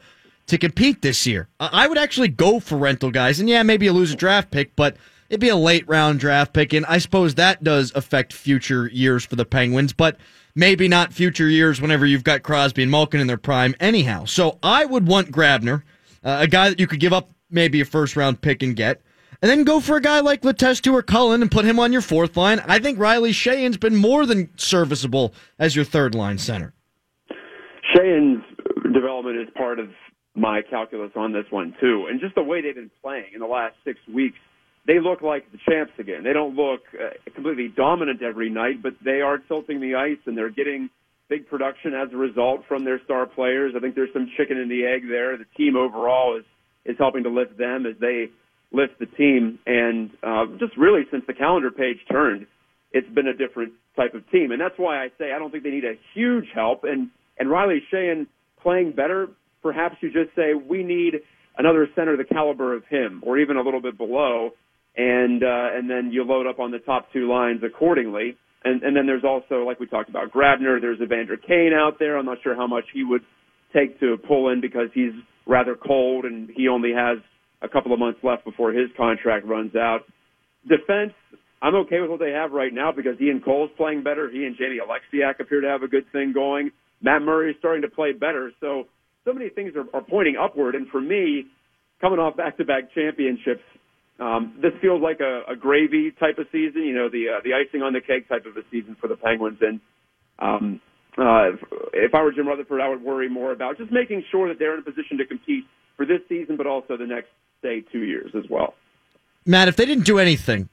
to 0.47 0.57
compete 0.57 1.01
this 1.01 1.25
year. 1.25 1.47
I 1.59 1.87
would 1.87 1.97
actually 1.97 2.27
go 2.27 2.59
for 2.59 2.77
rental 2.77 3.09
guys, 3.09 3.39
and 3.39 3.49
yeah, 3.49 3.63
maybe 3.63 3.85
you 3.85 3.91
lose 3.91 4.13
a 4.13 4.15
draft 4.15 4.51
pick, 4.51 4.75
but 4.75 4.95
it'd 5.29 5.39
be 5.39 5.49
a 5.49 5.55
late 5.55 5.87
round 5.87 6.19
draft 6.19 6.53
pick, 6.53 6.73
and 6.73 6.85
I 6.85 6.99
suppose 6.99 7.35
that 7.35 7.63
does 7.63 7.91
affect 7.95 8.33
future 8.33 8.87
years 8.87 9.25
for 9.25 9.35
the 9.35 9.45
Penguins, 9.45 9.93
but 9.93 10.17
maybe 10.55 10.87
not 10.87 11.13
future 11.13 11.49
years 11.49 11.81
whenever 11.81 12.05
you've 12.05 12.23
got 12.23 12.43
Crosby 12.43 12.81
and 12.81 12.91
Malkin 12.91 13.19
in 13.19 13.27
their 13.27 13.37
prime 13.37 13.75
anyhow. 13.79 14.25
So 14.25 14.57
I 14.63 14.85
would 14.85 15.07
want 15.07 15.31
Grabner, 15.31 15.83
uh, 16.23 16.37
a 16.41 16.47
guy 16.47 16.69
that 16.69 16.79
you 16.79 16.87
could 16.87 16.99
give 16.99 17.13
up 17.13 17.29
maybe 17.49 17.81
a 17.81 17.85
first 17.85 18.15
round 18.15 18.41
pick 18.41 18.63
and 18.63 18.75
get. 18.75 19.01
And 19.41 19.51
then 19.51 19.63
go 19.65 19.79
for 19.81 19.97
a 19.97 20.01
guy 20.01 20.21
like 20.21 20.41
Letestu 20.41 20.93
or 20.93 21.03
Cullen 21.03 21.41
and 21.41 21.51
put 21.51 21.65
him 21.65 21.77
on 21.79 21.91
your 21.91 22.01
fourth 22.01 22.37
line. 22.37 22.61
I 22.67 22.79
think 22.79 22.97
Riley 22.97 23.31
Sheahan's 23.31 23.77
been 23.77 23.95
more 23.95 24.25
than 24.25 24.49
serviceable 24.55 25.33
as 25.59 25.75
your 25.75 25.85
third 25.85 26.15
line 26.15 26.37
center. 26.37 26.73
Sheahan's 27.93 28.43
development 28.93 29.37
is 29.37 29.47
part 29.55 29.79
of 29.79 29.89
my 30.35 30.61
calculus 30.61 31.11
on 31.15 31.33
this 31.33 31.45
one 31.49 31.75
too, 31.79 32.07
and 32.09 32.19
just 32.19 32.35
the 32.35 32.43
way 32.43 32.61
they've 32.61 32.75
been 32.75 32.91
playing 33.01 33.33
in 33.33 33.39
the 33.39 33.45
last 33.45 33.75
six 33.83 33.99
weeks 34.13 34.37
they 34.87 34.99
look 34.99 35.21
like 35.21 35.51
the 35.51 35.57
champs 35.67 35.93
again. 35.97 36.23
They 36.23 36.33
don't 36.33 36.55
look 36.55 36.81
uh, 36.93 37.31
completely 37.33 37.69
dominant 37.75 38.21
every 38.21 38.49
night, 38.49 38.83
but 38.83 38.93
they 39.03 39.21
are 39.21 39.37
tilting 39.37 39.81
the 39.81 39.95
ice 39.95 40.19
and 40.25 40.37
they're 40.37 40.51
getting 40.51 40.89
big 41.27 41.47
production 41.47 41.93
as 41.93 42.13
a 42.13 42.17
result 42.17 42.61
from 42.67 42.85
their 42.85 43.01
star 43.03 43.25
players. 43.25 43.73
I 43.75 43.79
think 43.79 43.95
there's 43.95 44.13
some 44.13 44.29
chicken 44.37 44.57
in 44.57 44.69
the 44.69 44.85
egg 44.85 45.09
there. 45.09 45.37
The 45.37 45.45
team 45.57 45.75
overall 45.75 46.37
is 46.37 46.45
is 46.85 46.95
helping 46.99 47.23
to 47.23 47.29
lift 47.29 47.57
them 47.57 47.87
as 47.87 47.95
they 47.99 48.29
lift 48.71 48.99
the 48.99 49.07
team. 49.07 49.57
And 49.65 50.11
uh, 50.21 50.45
just 50.59 50.77
really 50.77 51.01
since 51.09 51.23
the 51.25 51.33
calendar 51.33 51.71
page 51.71 51.97
turned, 52.11 52.45
it's 52.91 53.09
been 53.09 53.27
a 53.27 53.33
different 53.33 53.73
type 53.95 54.13
of 54.13 54.29
team, 54.29 54.51
and 54.51 54.61
that's 54.61 54.77
why 54.77 55.03
I 55.03 55.07
say 55.17 55.31
I 55.33 55.39
don't 55.39 55.51
think 55.51 55.63
they 55.63 55.71
need 55.71 55.85
a 55.85 55.95
huge 56.13 56.45
help. 56.53 56.83
And 56.83 57.09
and 57.39 57.49
Riley 57.49 57.81
Sheahan 57.91 58.27
playing 58.61 58.91
better, 58.91 59.29
perhaps 59.63 59.95
you 60.01 60.11
just 60.11 60.35
say 60.35 60.53
we 60.53 60.83
need 60.83 61.15
another 61.57 61.87
center 61.95 62.15
the 62.17 62.23
caliber 62.23 62.75
of 62.75 62.85
him, 62.85 63.23
or 63.25 63.39
even 63.39 63.57
a 63.57 63.61
little 63.61 63.81
bit 63.81 63.97
below 63.97 64.51
and 64.97 65.43
uh, 65.43 65.75
and 65.75 65.89
then 65.89 66.11
you 66.11 66.23
load 66.23 66.47
up 66.47 66.59
on 66.59 66.71
the 66.71 66.79
top 66.79 67.11
two 67.11 67.29
lines 67.29 67.61
accordingly. 67.63 68.37
And 68.63 68.81
and 68.83 68.95
then 68.95 69.05
there's 69.05 69.23
also 69.23 69.63
like 69.63 69.79
we 69.79 69.87
talked 69.87 70.09
about 70.09 70.31
Grabner. 70.31 70.79
There's 70.81 70.99
Evander 71.01 71.37
Kane 71.37 71.71
out 71.73 71.99
there. 71.99 72.17
I'm 72.17 72.25
not 72.25 72.37
sure 72.43 72.55
how 72.55 72.67
much 72.67 72.85
he 72.93 73.03
would 73.03 73.21
take 73.73 73.99
to 73.99 74.17
pull 74.27 74.49
in 74.49 74.61
because 74.61 74.89
he's 74.93 75.13
rather 75.45 75.75
cold 75.75 76.25
and 76.25 76.49
he 76.55 76.67
only 76.67 76.91
has 76.91 77.19
a 77.61 77.69
couple 77.69 77.93
of 77.93 77.99
months 77.99 78.19
left 78.23 78.45
before 78.45 78.71
his 78.71 78.89
contract 78.97 79.45
runs 79.45 79.75
out. 79.75 80.01
Defense, 80.67 81.13
I'm 81.61 81.75
okay 81.75 81.99
with 81.99 82.09
what 82.09 82.19
they 82.19 82.31
have 82.31 82.51
right 82.51 82.73
now 82.73 82.91
because 82.91 83.19
Ian 83.21 83.41
Cole's 83.43 83.69
playing 83.77 84.03
better. 84.03 84.29
He 84.29 84.45
and 84.45 84.55
Jamie 84.57 84.79
Oleksiak 84.81 85.39
appear 85.39 85.61
to 85.61 85.67
have 85.67 85.83
a 85.83 85.87
good 85.87 86.05
thing 86.11 86.33
going. 86.33 86.71
Matt 87.01 87.21
Murray 87.21 87.51
is 87.51 87.55
starting 87.59 87.83
to 87.83 87.89
play 87.89 88.13
better. 88.13 88.51
So 88.59 88.85
so 89.25 89.33
many 89.33 89.49
things 89.49 89.73
are, 89.75 89.85
are 89.93 90.03
pointing 90.03 90.35
upward. 90.41 90.75
And 90.75 90.87
for 90.89 91.01
me, 91.01 91.45
coming 91.99 92.19
off 92.19 92.37
back-to-back 92.37 92.93
championships, 92.93 93.61
um, 94.19 94.57
this 94.61 94.71
feels 94.81 95.01
like 95.01 95.19
a, 95.19 95.41
a 95.51 95.55
gravy 95.55 96.11
type 96.11 96.37
of 96.37 96.47
season, 96.51 96.83
you 96.83 96.93
know, 96.93 97.09
the 97.09 97.25
uh, 97.29 97.41
the 97.43 97.53
icing 97.53 97.81
on 97.81 97.93
the 97.93 98.01
cake 98.01 98.29
type 98.29 98.45
of 98.45 98.55
a 98.55 98.61
season 98.71 98.95
for 98.99 99.07
the 99.07 99.15
Penguins. 99.17 99.59
And 99.61 99.81
um, 100.39 100.81
uh, 101.17 101.51
if 101.93 102.13
I 102.13 102.21
were 102.23 102.31
Jim 102.31 102.47
Rutherford, 102.47 102.79
I 102.81 102.87
would 102.87 103.01
worry 103.01 103.29
more 103.29 103.51
about 103.51 103.77
just 103.77 103.91
making 103.91 104.23
sure 104.31 104.47
that 104.47 104.59
they're 104.59 104.73
in 104.73 104.79
a 104.79 104.83
position 104.83 105.17
to 105.17 105.25
compete 105.25 105.65
for 105.97 106.05
this 106.05 106.19
season, 106.29 106.55
but 106.55 106.67
also 106.67 106.97
the 106.97 107.05
next, 107.05 107.27
say, 107.61 107.83
two 107.91 108.03
years 108.03 108.31
as 108.35 108.43
well. 108.49 108.73
Matt, 109.45 109.67
if 109.67 109.75
they 109.75 109.85
didn't 109.85 110.05
do 110.05 110.17
anything, 110.17 110.69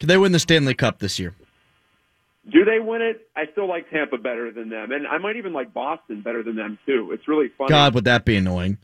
could 0.00 0.08
they 0.08 0.16
win 0.16 0.32
the 0.32 0.38
Stanley 0.38 0.74
Cup 0.74 0.98
this 0.98 1.18
year? 1.18 1.34
Do 2.50 2.64
they 2.64 2.80
win 2.80 3.02
it? 3.02 3.28
I 3.36 3.42
still 3.52 3.68
like 3.68 3.90
Tampa 3.90 4.16
better 4.16 4.50
than 4.50 4.70
them, 4.70 4.90
and 4.92 5.06
I 5.06 5.18
might 5.18 5.36
even 5.36 5.52
like 5.52 5.74
Boston 5.74 6.22
better 6.22 6.42
than 6.42 6.56
them 6.56 6.78
too. 6.86 7.10
It's 7.12 7.28
really 7.28 7.48
funny. 7.58 7.68
God, 7.68 7.94
would 7.94 8.04
that 8.04 8.24
be 8.24 8.36
annoying? 8.36 8.78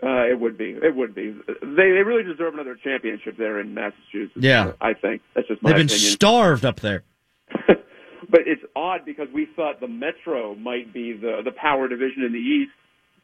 Uh, 0.00 0.30
it 0.30 0.38
would 0.38 0.56
be. 0.56 0.76
It 0.80 0.94
would 0.94 1.14
be. 1.14 1.36
They 1.46 1.90
they 1.90 2.04
really 2.06 2.22
deserve 2.22 2.54
another 2.54 2.76
championship 2.76 3.36
there 3.36 3.58
in 3.58 3.74
Massachusetts. 3.74 4.36
Yeah, 4.36 4.72
I 4.80 4.94
think 4.94 5.22
that's 5.34 5.48
just 5.48 5.60
my 5.60 5.70
They've 5.70 5.78
been 5.78 5.86
opinion. 5.86 6.12
starved 6.12 6.64
up 6.64 6.80
there. 6.80 7.02
but 7.66 8.42
it's 8.46 8.62
odd 8.76 9.04
because 9.04 9.26
we 9.34 9.48
thought 9.56 9.80
the 9.80 9.88
Metro 9.88 10.54
might 10.54 10.92
be 10.92 11.14
the 11.14 11.40
the 11.44 11.50
power 11.50 11.88
division 11.88 12.22
in 12.22 12.32
the 12.32 12.38
East, 12.38 12.70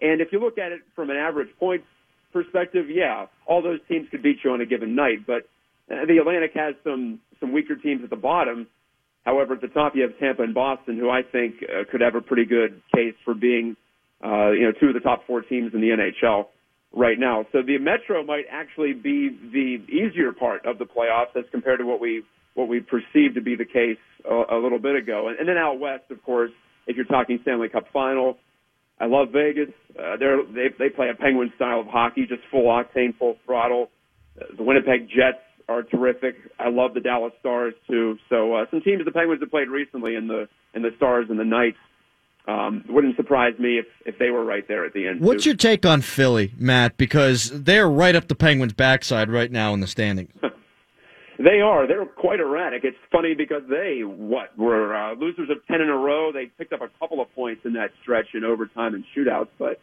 and 0.01 0.21
if 0.21 0.33
you 0.33 0.41
look 0.41 0.59
at 0.59 0.73
it 0.73 0.81
from 0.97 1.11
an 1.11 1.17
average 1.17 1.51
points 1.61 1.87
perspective, 2.33 2.87
yeah, 2.91 3.27
all 3.47 3.63
those 3.63 3.79
teams 3.89 4.09
could 4.11 4.23
beat 4.23 4.39
you 4.43 4.51
on 4.51 4.61
a 4.61 4.67
given 4.67 4.97
night. 4.97 5.25
But 5.25 5.49
uh, 5.89 6.07
the 6.07 6.19
Atlantic 6.19 6.51
has 6.55 6.75
some 6.83 7.21
some 7.39 7.53
weaker 7.53 7.77
teams 7.77 8.03
at 8.03 8.11
the 8.11 8.17
bottom. 8.17 8.67
However, 9.25 9.55
at 9.55 9.61
the 9.61 9.69
top 9.69 9.95
you 9.95 10.03
have 10.03 10.19
Tampa 10.19 10.43
and 10.43 10.53
Boston, 10.55 10.99
who 10.99 11.09
I 11.09 11.23
think 11.23 11.63
uh, 11.63 11.85
could 11.89 12.01
have 12.01 12.17
a 12.17 12.21
pretty 12.21 12.45
good 12.45 12.83
case 12.95 13.15
for 13.25 13.33
being, 13.33 13.77
uh, 14.23 14.51
you 14.51 14.65
know, 14.65 14.73
two 14.73 14.89
of 14.89 14.95
the 14.95 15.01
top 15.01 15.25
four 15.27 15.41
teams 15.41 15.73
in 15.73 15.81
the 15.81 15.91
NHL 15.91 16.47
right 16.97 17.19
now. 17.19 17.47
So 17.53 17.63
the 17.63 17.79
Metro 17.79 18.23
might 18.23 18.45
actually 18.51 18.93
be 18.93 19.31
the 19.53 19.79
easier 19.93 20.33
part 20.33 20.65
of 20.67 20.79
the 20.79 20.85
playoffs 20.85 21.37
as 21.37 21.45
compared 21.51 21.81
to 21.81 21.87
what 21.87 22.01
we 22.01 22.23
what 22.55 22.69
we 22.69 22.81
perceived 22.81 23.35
to 23.35 23.41
be 23.41 23.57
the 23.57 23.65
case 23.65 23.99
a, 24.31 24.57
a 24.57 24.59
little 24.63 24.79
bit 24.79 24.95
ago. 24.95 25.27
And, 25.29 25.39
and 25.41 25.49
then 25.49 25.57
out 25.57 25.81
west, 25.81 26.05
of 26.11 26.23
course, 26.23 26.53
if 26.87 26.95
you're 26.95 27.05
talking 27.05 27.41
Stanley 27.43 27.69
Cup 27.69 27.87
final, 27.93 28.39
I 29.01 29.07
love 29.07 29.29
Vegas. 29.33 29.75
Uh, 29.99 30.17
they're, 30.17 30.43
they 30.45 30.69
they 30.79 30.89
play 30.89 31.11
a 31.11 31.15
Penguin 31.15 31.53
style 31.57 31.81
of 31.81 31.87
hockey, 31.87 32.27
just 32.29 32.43
full 32.51 32.67
octane, 32.67 33.17
full 33.19 33.37
throttle. 33.45 33.89
Uh, 34.41 34.45
the 34.57 34.63
Winnipeg 34.63 35.09
Jets 35.09 35.43
are 35.69 35.83
terrific. 35.83 36.37
I 36.59 36.69
love 36.69 36.95
the 36.95 37.01
Dallas 37.01 37.33
Stars 37.41 37.75
too. 37.89 38.17
So 38.29 38.55
uh, 38.55 38.67
some 38.71 38.83
teams 38.83 39.05
the 39.05 39.11
Penguins 39.11 39.41
have 39.41 39.51
played 39.51 39.69
recently 39.69 40.15
in 40.15 40.29
the 40.29 40.49
in 40.75 40.83
the 40.83 40.91
Stars 40.97 41.27
and 41.29 41.39
the 41.39 41.45
Knights 41.45 41.79
um, 42.47 42.85
wouldn't 42.89 43.17
surprise 43.17 43.59
me 43.59 43.79
if, 43.79 43.87
if 44.05 44.19
they 44.19 44.31
were 44.31 44.45
right 44.45 44.67
there 44.69 44.85
at 44.85 44.93
the 44.93 45.07
end. 45.07 45.21
What's 45.21 45.45
too. 45.45 45.51
your 45.51 45.57
take 45.57 45.87
on 45.87 46.03
Philly, 46.03 46.53
Matt? 46.59 46.97
Because 46.97 47.51
they're 47.63 47.89
right 47.89 48.15
up 48.15 48.29
the 48.29 48.35
Penguins' 48.35 48.75
backside 48.75 49.31
right 49.31 49.51
now 49.51 49.73
in 49.73 49.81
the 49.81 49.87
standings. 49.87 50.35
they 51.39 51.61
are. 51.61 51.87
They're 51.87 52.05
quite 52.05 52.41
erratic. 52.41 52.85
It's 52.85 52.99
funny 53.11 53.35
because 53.35 53.63
they 53.71 54.01
what 54.05 54.57
were 54.59 54.95
uh, 54.95 55.15
losers 55.15 55.49
of 55.49 55.65
ten 55.67 55.81
in 55.81 55.89
a 55.89 55.97
row. 55.97 56.33
They 56.33 56.47
picked 56.59 56.75
up 56.75 56.83
a 56.83 56.91
couple 56.99 57.23
of 57.23 57.33
points 57.35 57.63
in 57.65 57.73
that 57.75 57.91
stretch 58.03 58.29
in 58.35 58.45
overtime 58.45 58.95
and 58.95 59.05
shootouts, 59.17 59.49
but 59.59 59.81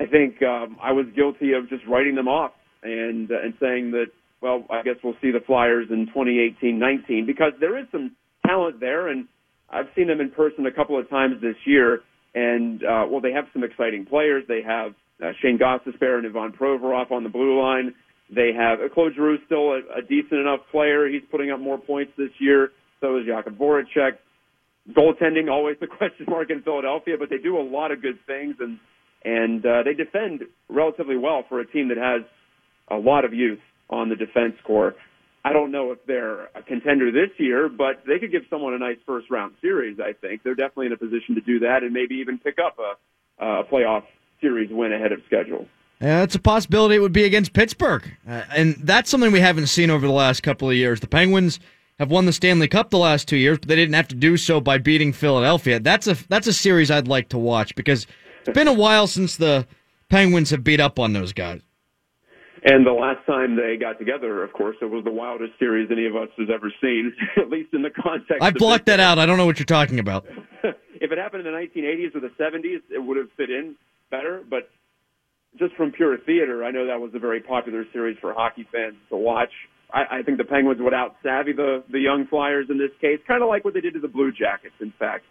I 0.00 0.06
think 0.06 0.42
um, 0.42 0.76
I 0.82 0.92
was 0.92 1.06
guilty 1.14 1.52
of 1.52 1.68
just 1.68 1.86
writing 1.86 2.16
them 2.16 2.26
off 2.26 2.52
and 2.82 3.30
uh, 3.30 3.40
and 3.42 3.54
saying 3.60 3.92
that 3.92 4.06
well, 4.40 4.64
I 4.70 4.82
guess 4.82 4.96
we'll 5.04 5.16
see 5.20 5.30
the 5.30 5.40
Flyers 5.40 5.88
in 5.90 6.06
2018-19 6.16 7.26
because 7.26 7.52
there 7.60 7.78
is 7.78 7.86
some 7.92 8.16
talent 8.46 8.80
there 8.80 9.08
and 9.08 9.28
I've 9.72 9.86
seen 9.94 10.08
them 10.08 10.20
in 10.20 10.30
person 10.30 10.66
a 10.66 10.72
couple 10.72 10.98
of 10.98 11.08
times 11.08 11.40
this 11.40 11.56
year, 11.64 12.00
and 12.34 12.82
uh, 12.82 13.06
well, 13.08 13.20
they 13.20 13.32
have 13.32 13.44
some 13.52 13.64
exciting 13.64 14.06
players. 14.06 14.44
They 14.48 14.62
have 14.62 14.92
uh, 15.22 15.32
Shane 15.42 15.58
Gostisbehere 15.58 16.18
and 16.18 16.26
Ivan 16.26 16.52
Provorov 16.52 17.10
on 17.10 17.22
the 17.22 17.28
blue 17.28 17.60
line. 17.60 17.94
They 18.34 18.52
have 18.56 18.80
uh, 18.80 18.92
Claude 18.92 19.14
Giroux 19.14 19.38
still 19.46 19.72
a, 19.72 19.80
a 19.98 20.02
decent 20.02 20.40
enough 20.40 20.60
player. 20.70 21.08
He's 21.08 21.22
putting 21.30 21.50
up 21.50 21.60
more 21.60 21.78
points 21.78 22.12
this 22.16 22.30
year. 22.38 22.70
So 23.00 23.16
is 23.16 23.26
Jakub 23.26 23.56
Voracek. 23.56 24.18
Goaltending 24.92 25.50
always 25.50 25.76
the 25.80 25.86
question 25.98 26.26
mark 26.28 26.50
in 26.50 26.62
Philadelphia, 26.62 27.16
but 27.18 27.30
they 27.30 27.38
do 27.38 27.58
a 27.58 27.62
lot 27.62 27.92
of 27.92 28.02
good 28.02 28.18
things 28.26 28.56
and 28.60 28.78
and 29.22 29.66
uh, 29.66 29.82
they 29.84 29.92
defend 29.92 30.44
relatively 30.70 31.16
well 31.16 31.44
for 31.46 31.60
a 31.60 31.66
team 31.66 31.88
that 31.88 31.98
has 31.98 32.22
a 32.88 32.96
lot 32.96 33.26
of 33.26 33.34
youth 33.34 33.58
on 33.90 34.08
the 34.08 34.16
defense 34.16 34.54
core. 34.66 34.94
I 35.44 35.52
don't 35.52 35.72
know 35.72 35.92
if 35.92 35.98
they're 36.06 36.44
a 36.54 36.62
contender 36.66 37.10
this 37.10 37.30
year, 37.38 37.68
but 37.68 38.02
they 38.06 38.18
could 38.18 38.30
give 38.30 38.42
someone 38.50 38.74
a 38.74 38.78
nice 38.78 38.98
first 39.06 39.30
round 39.30 39.54
series. 39.60 39.98
I 39.98 40.12
think 40.12 40.42
they're 40.42 40.54
definitely 40.54 40.86
in 40.86 40.92
a 40.92 40.98
position 40.98 41.34
to 41.36 41.40
do 41.40 41.60
that, 41.60 41.82
and 41.82 41.92
maybe 41.92 42.16
even 42.16 42.38
pick 42.38 42.58
up 42.58 42.78
a, 42.78 43.44
a 43.44 43.64
playoff 43.64 44.04
series 44.40 44.70
win 44.70 44.92
ahead 44.92 45.12
of 45.12 45.20
schedule. 45.26 45.66
Yeah, 46.00 46.22
it's 46.22 46.34
a 46.34 46.40
possibility. 46.40 46.94
It 46.94 47.00
would 47.00 47.12
be 47.12 47.24
against 47.24 47.52
Pittsburgh, 47.52 48.02
uh, 48.28 48.42
and 48.54 48.74
that's 48.82 49.10
something 49.10 49.32
we 49.32 49.40
haven't 49.40 49.66
seen 49.66 49.90
over 49.90 50.06
the 50.06 50.12
last 50.12 50.42
couple 50.42 50.68
of 50.68 50.76
years. 50.76 51.00
The 51.00 51.06
Penguins 51.06 51.60
have 51.98 52.10
won 52.10 52.24
the 52.24 52.32
Stanley 52.32 52.68
Cup 52.68 52.90
the 52.90 52.98
last 52.98 53.28
two 53.28 53.36
years, 53.36 53.58
but 53.58 53.68
they 53.68 53.76
didn't 53.76 53.94
have 53.94 54.08
to 54.08 54.14
do 54.14 54.38
so 54.38 54.60
by 54.60 54.78
beating 54.78 55.12
Philadelphia. 55.12 55.78
That's 55.78 56.06
a 56.06 56.16
that's 56.28 56.46
a 56.46 56.52
series 56.52 56.90
I'd 56.90 57.08
like 57.08 57.28
to 57.30 57.38
watch 57.38 57.74
because 57.74 58.06
it's 58.40 58.54
been 58.54 58.68
a 58.68 58.72
while 58.72 59.06
since 59.06 59.36
the 59.36 59.66
Penguins 60.08 60.50
have 60.50 60.64
beat 60.64 60.80
up 60.80 60.98
on 60.98 61.12
those 61.12 61.32
guys. 61.32 61.60
And 62.62 62.86
the 62.86 62.92
last 62.92 63.24
time 63.26 63.56
they 63.56 63.76
got 63.80 63.98
together, 63.98 64.42
of 64.44 64.52
course, 64.52 64.76
it 64.82 64.86
was 64.86 65.04
the 65.04 65.10
wildest 65.10 65.52
series 65.58 65.88
any 65.90 66.06
of 66.06 66.14
us 66.14 66.28
has 66.36 66.48
ever 66.52 66.70
seen, 66.80 67.12
at 67.36 67.48
least 67.48 67.72
in 67.72 67.82
the 67.82 67.90
context. 67.90 68.42
I 68.42 68.50
blocked 68.50 68.86
that 68.86 69.00
out. 69.00 69.18
I 69.18 69.26
don't 69.26 69.38
know 69.38 69.46
what 69.46 69.58
you're 69.58 69.66
talking 69.66 69.98
about. 69.98 70.26
if 70.64 71.10
it 71.10 71.18
happened 71.18 71.46
in 71.46 71.52
the 71.52 71.58
1980s 71.58 72.14
or 72.14 72.20
the 72.20 72.32
70s, 72.38 72.82
it 72.94 72.98
would 72.98 73.16
have 73.16 73.28
fit 73.36 73.48
in 73.48 73.76
better. 74.10 74.42
But 74.48 74.68
just 75.58 75.74
from 75.74 75.92
pure 75.92 76.18
theater, 76.18 76.64
I 76.64 76.70
know 76.70 76.86
that 76.86 77.00
was 77.00 77.12
a 77.14 77.18
very 77.18 77.40
popular 77.40 77.84
series 77.92 78.18
for 78.20 78.34
hockey 78.34 78.66
fans 78.70 78.96
to 79.08 79.16
watch. 79.16 79.50
I, 79.92 80.18
I 80.18 80.22
think 80.22 80.38
the 80.38 80.44
Penguins 80.44 80.80
would 80.80 80.94
out 80.94 81.16
savvy 81.22 81.52
the 81.52 81.82
the 81.90 81.98
young 81.98 82.26
Flyers 82.28 82.66
in 82.70 82.78
this 82.78 82.92
case, 83.00 83.18
kind 83.26 83.42
of 83.42 83.48
like 83.48 83.64
what 83.64 83.74
they 83.74 83.80
did 83.80 83.94
to 83.94 84.00
the 84.00 84.08
Blue 84.08 84.30
Jackets. 84.30 84.74
In 84.80 84.92
fact, 84.98 85.24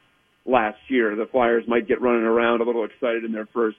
last 0.46 0.80
year, 0.90 1.16
the 1.16 1.28
Flyers 1.28 1.64
might 1.68 1.88
get 1.88 2.02
running 2.02 2.24
around 2.24 2.62
a 2.62 2.66
little 2.66 2.84
excited 2.84 3.24
in 3.24 3.32
their 3.32 3.48
first 3.54 3.78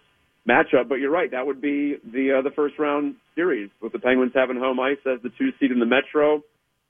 matchup. 0.48 0.88
But 0.88 0.96
you're 0.96 1.10
right, 1.10 1.30
that 1.30 1.46
would 1.46 1.60
be 1.60 1.96
the 2.04 2.38
uh, 2.38 2.42
the 2.42 2.50
first 2.54 2.78
round 2.78 3.16
series 3.34 3.70
with 3.80 3.92
the 3.92 3.98
Penguins 3.98 4.32
having 4.34 4.56
home 4.56 4.80
ice 4.80 4.98
as 5.06 5.20
the 5.22 5.30
two 5.38 5.50
seed 5.58 5.70
in 5.70 5.78
the 5.80 5.86
Metro. 5.86 6.42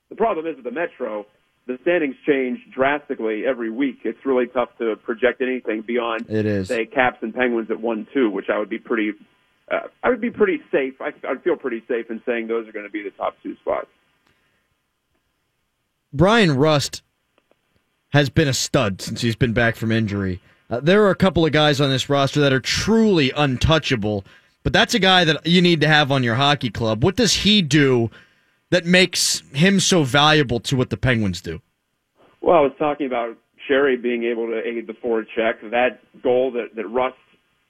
The 0.09 0.15
problem 0.15 0.45
is 0.45 0.55
with 0.55 0.65
the 0.65 0.71
Metro, 0.71 1.25
the 1.67 1.77
standings 1.83 2.15
change 2.27 2.59
drastically 2.73 3.43
every 3.45 3.69
week. 3.69 3.99
It's 4.03 4.25
really 4.25 4.47
tough 4.47 4.69
to 4.79 4.95
project 4.97 5.41
anything 5.41 5.83
beyond 5.85 6.25
It 6.29 6.45
is. 6.45 6.67
say 6.67 6.85
Caps 6.85 7.19
and 7.21 7.33
Penguins 7.33 7.71
at 7.71 7.79
one 7.79 8.07
two, 8.13 8.29
which 8.29 8.47
I 8.53 8.57
would 8.59 8.69
be 8.69 8.79
pretty. 8.79 9.11
Uh, 9.71 9.87
I 10.03 10.09
would 10.09 10.19
be 10.19 10.31
pretty 10.31 10.59
safe. 10.71 10.95
I, 10.99 11.11
I'd 11.27 11.43
feel 11.43 11.55
pretty 11.55 11.81
safe 11.87 12.09
in 12.09 12.21
saying 12.25 12.47
those 12.47 12.67
are 12.67 12.73
going 12.73 12.85
to 12.85 12.91
be 12.91 13.03
the 13.03 13.11
top 13.11 13.35
two 13.41 13.55
spots. 13.61 13.87
Bryan 16.11 16.57
Rust 16.57 17.03
has 18.09 18.29
been 18.29 18.49
a 18.49 18.53
stud 18.53 19.01
since 19.01 19.21
he's 19.21 19.37
been 19.37 19.53
back 19.53 19.77
from 19.77 19.91
injury. 19.91 20.41
Uh, 20.71 20.79
there 20.79 21.03
are 21.03 21.09
a 21.09 21.15
couple 21.15 21.45
of 21.45 21.51
guys 21.51 21.81
on 21.81 21.89
this 21.89 22.09
roster 22.09 22.39
that 22.39 22.53
are 22.53 22.61
truly 22.61 23.29
untouchable, 23.35 24.23
but 24.63 24.71
that's 24.71 24.93
a 24.93 24.99
guy 24.99 25.25
that 25.25 25.45
you 25.45 25.61
need 25.61 25.81
to 25.81 25.87
have 25.87 26.11
on 26.11 26.23
your 26.23 26.35
hockey 26.35 26.69
club. 26.69 27.03
What 27.03 27.17
does 27.17 27.33
he 27.33 27.61
do 27.61 28.09
that 28.69 28.85
makes 28.85 29.43
him 29.53 29.81
so 29.81 30.03
valuable 30.03 30.61
to 30.61 30.77
what 30.77 30.89
the 30.89 30.95
Penguins 30.95 31.41
do? 31.41 31.61
Well, 32.39 32.55
I 32.55 32.61
was 32.61 32.71
talking 32.79 33.05
about 33.05 33.35
Sheary 33.69 34.01
being 34.01 34.23
able 34.23 34.47
to 34.47 34.61
aid 34.65 34.87
the 34.87 34.93
forecheck. 34.93 35.69
That 35.71 35.99
goal 36.23 36.51
that, 36.53 36.75
that 36.75 36.87
Rust 36.87 37.17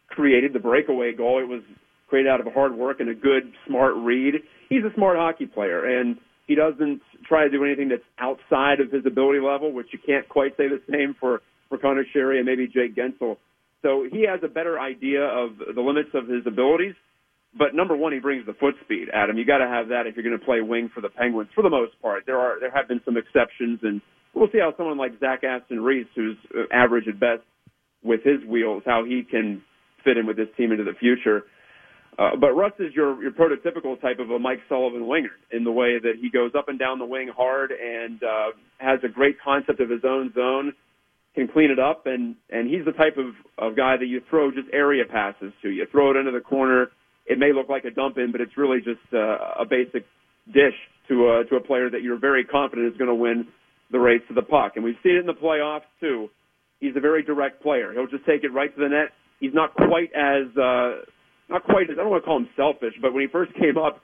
created, 0.07 0.53
the 0.53 0.59
breakaway 0.59 1.13
goal, 1.13 1.39
it 1.39 1.47
was 1.47 1.63
created 2.07 2.29
out 2.29 2.45
of 2.45 2.53
hard 2.53 2.75
work 2.75 2.99
and 2.99 3.09
a 3.09 3.15
good, 3.15 3.51
smart 3.65 3.95
read. 3.95 4.35
He's 4.69 4.83
a 4.83 4.93
smart 4.93 5.17
hockey 5.17 5.47
player, 5.47 5.99
and 5.99 6.17
he 6.45 6.53
doesn't 6.53 7.01
try 7.27 7.45
to 7.45 7.49
do 7.49 7.65
anything 7.65 7.89
that's 7.89 8.03
outside 8.19 8.79
of 8.79 8.91
his 8.91 9.05
ability 9.07 9.39
level, 9.39 9.71
which 9.71 9.87
you 9.91 9.99
can't 10.05 10.29
quite 10.29 10.55
say 10.55 10.67
the 10.67 10.81
same 10.91 11.15
for, 11.19 11.41
for 11.71 11.77
Conor 11.77 12.03
Sheary 12.13 12.35
and 12.35 12.45
maybe 12.45 12.67
Jake 12.67 12.95
Guentzel. 12.95 13.37
So 13.81 14.05
he 14.11 14.27
has 14.27 14.41
a 14.43 14.47
better 14.47 14.77
idea 14.77 15.23
of 15.23 15.51
the 15.73 15.81
limits 15.81 16.09
of 16.13 16.27
his 16.27 16.43
abilities. 16.45 16.93
But 17.57 17.73
number 17.73 17.95
one, 17.95 18.13
he 18.13 18.19
brings 18.19 18.45
the 18.45 18.53
foot 18.53 18.75
speed. 18.83 19.07
Adam, 19.13 19.37
you 19.37 19.45
got 19.45 19.57
to 19.57 19.67
have 19.67 19.87
that 19.87 20.05
if 20.05 20.15
you're 20.15 20.23
going 20.23 20.37
to 20.37 20.45
play 20.45 20.61
wing 20.61 20.91
for 20.93 21.01
the 21.01 21.09
Penguins. 21.09 21.49
For 21.55 21.63
the 21.63 21.69
most 21.69 21.93
part, 22.01 22.23
there 22.25 22.37
are 22.37 22.59
there 22.59 22.71
have 22.71 22.87
been 22.87 23.01
some 23.03 23.17
exceptions, 23.17 23.79
and 23.83 24.01
we'll 24.33 24.49
see 24.51 24.59
how 24.59 24.73
someone 24.77 24.97
like 24.97 25.19
Zach 25.19 25.43
Aston 25.43 25.81
Reese, 25.81 26.07
who's 26.15 26.37
uh, 26.55 26.63
average 26.71 27.07
at 27.07 27.19
best 27.19 27.41
with 28.03 28.21
his 28.23 28.45
wheels, 28.47 28.83
how 28.85 29.03
he 29.03 29.23
can 29.29 29.61
fit 30.03 30.17
in 30.17 30.27
with 30.27 30.37
this 30.37 30.47
team 30.55 30.71
into 30.71 30.83
the 30.83 30.93
future. 30.99 31.43
Uh, 32.17 32.35
but 32.39 32.53
Rust 32.53 32.75
is 32.79 32.93
your 32.93 33.21
your 33.21 33.31
prototypical 33.31 33.99
type 33.99 34.19
of 34.19 34.29
a 34.29 34.39
Mike 34.39 34.59
Sullivan 34.69 35.07
winger 35.07 35.35
in 35.51 35.63
the 35.63 35.71
way 35.71 35.99
that 35.99 36.13
he 36.21 36.29
goes 36.29 36.51
up 36.57 36.69
and 36.69 36.79
down 36.79 36.99
the 36.99 37.05
wing 37.05 37.31
hard 37.35 37.71
and 37.71 38.21
uh, 38.23 38.51
has 38.77 38.99
a 39.03 39.09
great 39.09 39.37
concept 39.43 39.79
of 39.81 39.89
his 39.89 40.01
own 40.05 40.31
zone, 40.33 40.73
can 41.35 41.47
clean 41.47 41.71
it 41.71 41.79
up, 41.79 42.05
and 42.05 42.35
and 42.49 42.69
he's 42.69 42.85
the 42.85 42.91
type 42.91 43.17
of 43.17 43.33
of 43.57 43.75
guy 43.75 43.97
that 43.97 44.07
you 44.07 44.21
throw 44.29 44.51
just 44.51 44.67
area 44.73 45.03
passes 45.05 45.53
to. 45.61 45.69
You 45.69 45.85
throw 45.91 46.11
it 46.11 46.17
into 46.17 46.31
the 46.31 46.41
corner. 46.41 46.91
It 47.25 47.37
may 47.39 47.53
look 47.53 47.69
like 47.69 47.85
a 47.85 47.91
dump 47.91 48.17
in, 48.17 48.31
but 48.31 48.41
it's 48.41 48.57
really 48.57 48.79
just 48.79 49.01
uh, 49.13 49.61
a 49.61 49.65
basic 49.69 50.03
dish 50.47 50.75
to 51.07 51.31
a 51.31 51.43
to 51.49 51.55
a 51.55 51.61
player 51.61 51.89
that 51.89 52.01
you're 52.01 52.19
very 52.19 52.43
confident 52.43 52.91
is 52.91 52.97
going 52.97 53.09
to 53.09 53.15
win 53.15 53.47
the 53.91 53.99
race 53.99 54.21
to 54.27 54.33
the 54.33 54.41
puck. 54.41 54.73
And 54.75 54.83
we've 54.83 54.99
seen 55.03 55.15
it 55.15 55.19
in 55.19 55.25
the 55.25 55.33
playoffs 55.33 55.87
too. 55.99 56.29
He's 56.79 56.95
a 56.95 56.99
very 56.99 57.23
direct 57.23 57.61
player. 57.61 57.93
He'll 57.93 58.07
just 58.07 58.25
take 58.25 58.43
it 58.43 58.49
right 58.49 58.73
to 58.73 58.81
the 58.81 58.89
net. 58.89 59.09
He's 59.39 59.53
not 59.53 59.73
quite 59.75 60.11
as 60.15 60.47
uh, 60.57 61.05
not 61.49 61.63
quite 61.63 61.89
as 61.89 61.97
I 61.99 62.01
don't 62.01 62.09
want 62.09 62.23
to 62.23 62.25
call 62.25 62.37
him 62.37 62.49
selfish, 62.55 62.95
but 63.01 63.13
when 63.13 63.21
he 63.21 63.27
first 63.27 63.53
came 63.59 63.77
up, 63.77 64.01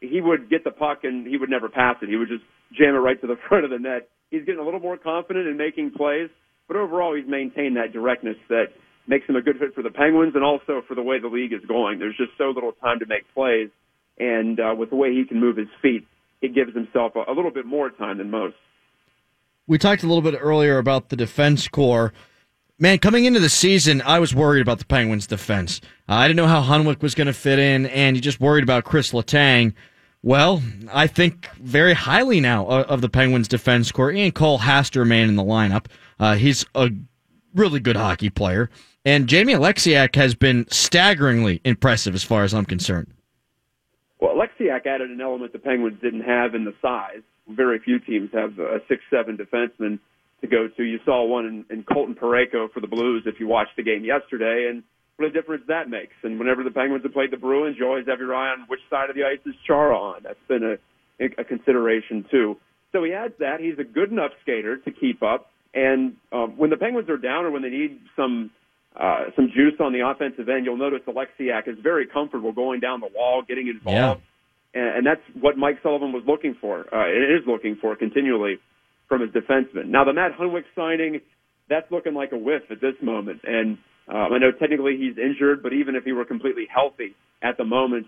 he 0.00 0.20
would 0.20 0.50
get 0.50 0.64
the 0.64 0.70
puck 0.70 1.00
and 1.02 1.26
he 1.26 1.36
would 1.36 1.50
never 1.50 1.68
pass 1.68 1.96
it. 2.02 2.08
He 2.08 2.16
would 2.16 2.28
just 2.28 2.44
jam 2.76 2.94
it 2.94 2.98
right 2.98 3.20
to 3.20 3.26
the 3.26 3.36
front 3.48 3.64
of 3.64 3.70
the 3.70 3.78
net. 3.78 4.08
He's 4.30 4.44
getting 4.44 4.60
a 4.60 4.64
little 4.64 4.80
more 4.80 4.98
confident 4.98 5.46
in 5.48 5.56
making 5.56 5.92
plays, 5.96 6.28
but 6.68 6.76
overall 6.76 7.16
he's 7.16 7.26
maintained 7.26 7.76
that 7.76 7.92
directness 7.92 8.36
that 8.48 8.66
makes 9.08 9.26
him 9.26 9.36
a 9.36 9.42
good 9.42 9.58
fit 9.58 9.74
for 9.74 9.82
the 9.82 9.90
Penguins 9.90 10.34
and 10.34 10.44
also 10.44 10.82
for 10.86 10.94
the 10.94 11.02
way 11.02 11.18
the 11.18 11.28
league 11.28 11.52
is 11.52 11.64
going. 11.66 11.98
There's 11.98 12.16
just 12.16 12.32
so 12.36 12.50
little 12.50 12.72
time 12.72 13.00
to 13.00 13.06
make 13.06 13.24
plays, 13.34 13.70
and 14.18 14.60
uh, 14.60 14.74
with 14.76 14.90
the 14.90 14.96
way 14.96 15.14
he 15.14 15.24
can 15.24 15.40
move 15.40 15.56
his 15.56 15.68
feet, 15.80 16.06
it 16.42 16.54
gives 16.54 16.74
himself 16.74 17.16
a, 17.16 17.30
a 17.30 17.34
little 17.34 17.50
bit 17.50 17.66
more 17.66 17.90
time 17.90 18.18
than 18.18 18.30
most. 18.30 18.54
We 19.66 19.78
talked 19.78 20.02
a 20.02 20.06
little 20.06 20.22
bit 20.22 20.38
earlier 20.40 20.78
about 20.78 21.08
the 21.08 21.16
defense 21.16 21.66
core. 21.68 22.12
Man, 22.78 22.98
coming 22.98 23.24
into 23.24 23.40
the 23.40 23.48
season, 23.48 24.02
I 24.02 24.18
was 24.18 24.34
worried 24.34 24.62
about 24.62 24.78
the 24.78 24.84
Penguins' 24.84 25.26
defense. 25.26 25.80
Uh, 26.08 26.14
I 26.14 26.28
didn't 26.28 26.36
know 26.36 26.46
how 26.46 26.62
Hunwick 26.62 27.02
was 27.02 27.14
going 27.14 27.26
to 27.26 27.32
fit 27.32 27.58
in, 27.58 27.86
and 27.86 28.16
you 28.16 28.22
just 28.22 28.40
worried 28.40 28.62
about 28.62 28.84
Chris 28.84 29.12
Letang. 29.12 29.74
Well, 30.22 30.62
I 30.92 31.06
think 31.06 31.48
very 31.60 31.94
highly 31.94 32.40
now 32.40 32.66
of 32.66 33.00
the 33.00 33.08
Penguins' 33.08 33.46
defense 33.46 33.92
core. 33.92 34.10
Ian 34.10 34.32
Cole 34.32 34.58
has 34.58 34.90
to 34.90 34.98
remain 34.98 35.28
in 35.28 35.36
the 35.36 35.44
lineup. 35.44 35.86
Uh, 36.18 36.34
he's 36.34 36.66
a 36.74 36.90
really 37.54 37.78
good 37.78 37.96
hockey 37.96 38.28
player, 38.28 38.68
and 39.04 39.28
Jamie 39.28 39.54
Oleksiak 39.54 40.16
has 40.16 40.34
been 40.34 40.66
staggeringly 40.70 41.60
impressive 41.64 42.14
as 42.14 42.24
far 42.24 42.42
as 42.42 42.52
I'm 42.52 42.64
concerned. 42.64 43.14
Well, 44.20 44.34
Alexiak 44.34 44.86
added 44.86 45.10
an 45.10 45.20
element 45.20 45.52
the 45.52 45.60
Penguins 45.60 46.00
didn't 46.02 46.22
have 46.22 46.54
in 46.54 46.64
the 46.64 46.74
size. 46.82 47.22
Very 47.48 47.78
few 47.78 48.00
teams 48.00 48.30
have 48.34 48.58
a 48.58 48.80
six-seven 48.88 49.36
defenseman 49.38 50.00
to 50.40 50.46
go 50.48 50.68
to. 50.76 50.82
You 50.82 50.98
saw 51.04 51.24
one 51.24 51.46
in, 51.46 51.64
in 51.70 51.84
Colton 51.84 52.16
Parayko 52.16 52.72
for 52.72 52.80
the 52.80 52.88
Blues 52.88 53.22
if 53.26 53.38
you 53.38 53.46
watched 53.46 53.76
the 53.76 53.84
game 53.84 54.04
yesterday, 54.04 54.66
and 54.68 54.82
what 55.18 55.26
a 55.26 55.32
difference 55.32 55.64
that 55.66 55.90
makes. 55.90 56.14
And 56.22 56.38
whenever 56.38 56.62
the 56.62 56.70
Penguins 56.70 57.02
have 57.02 57.12
played 57.12 57.32
the 57.32 57.36
Bruins, 57.36 57.76
you 57.78 57.86
always 57.86 58.06
have 58.06 58.20
your 58.20 58.34
eye 58.34 58.52
on 58.52 58.66
which 58.68 58.80
side 58.88 59.10
of 59.10 59.16
the 59.16 59.24
ice 59.24 59.40
is 59.44 59.54
Chara 59.66 59.96
on. 59.98 60.22
That's 60.22 60.38
been 60.46 60.78
a, 61.20 61.24
a 61.40 61.44
consideration 61.44 62.24
too. 62.30 62.56
So 62.92 63.02
he 63.02 63.12
adds 63.12 63.34
that. 63.40 63.60
He's 63.60 63.78
a 63.78 63.84
good 63.84 64.12
enough 64.12 64.30
skater 64.42 64.76
to 64.78 64.90
keep 64.92 65.22
up. 65.22 65.50
And 65.74 66.16
um, 66.32 66.56
when 66.56 66.70
the 66.70 66.76
Penguins 66.76 67.10
are 67.10 67.18
down 67.18 67.44
or 67.44 67.50
when 67.50 67.62
they 67.62 67.68
need 67.68 67.98
some 68.16 68.50
uh, 68.98 69.26
some 69.36 69.48
juice 69.54 69.74
on 69.80 69.92
the 69.92 70.08
offensive 70.08 70.48
end, 70.48 70.64
you'll 70.64 70.78
notice 70.78 71.00
Oleksiak 71.06 71.68
is 71.68 71.76
very 71.82 72.06
comfortable 72.06 72.52
going 72.52 72.80
down 72.80 73.00
the 73.00 73.10
wall, 73.14 73.42
getting 73.46 73.68
involved. 73.68 74.22
And, 74.74 74.98
and 74.98 75.06
that's 75.06 75.20
what 75.40 75.56
Mike 75.56 75.78
Sullivan 75.82 76.12
was 76.12 76.24
looking 76.26 76.56
for. 76.60 76.80
Uh, 76.92 77.06
it 77.06 77.40
is 77.40 77.46
looking 77.46 77.76
for 77.80 77.94
continually 77.96 78.58
from 79.08 79.20
his 79.20 79.30
defenseman. 79.30 79.86
Now, 79.86 80.04
the 80.04 80.12
Matt 80.12 80.32
Hunwick 80.38 80.64
signing, 80.74 81.20
that's 81.68 81.90
looking 81.92 82.14
like 82.14 82.32
a 82.32 82.38
whiff 82.38 82.62
at 82.70 82.80
this 82.80 82.94
moment. 83.02 83.42
And 83.44 83.78
um, 84.08 84.32
I 84.32 84.38
know 84.38 84.50
technically 84.52 84.96
he's 84.96 85.18
injured, 85.18 85.62
but 85.62 85.72
even 85.72 85.94
if 85.94 86.04
he 86.04 86.12
were 86.12 86.24
completely 86.24 86.66
healthy 86.72 87.14
at 87.42 87.56
the 87.56 87.64
moment, 87.64 88.06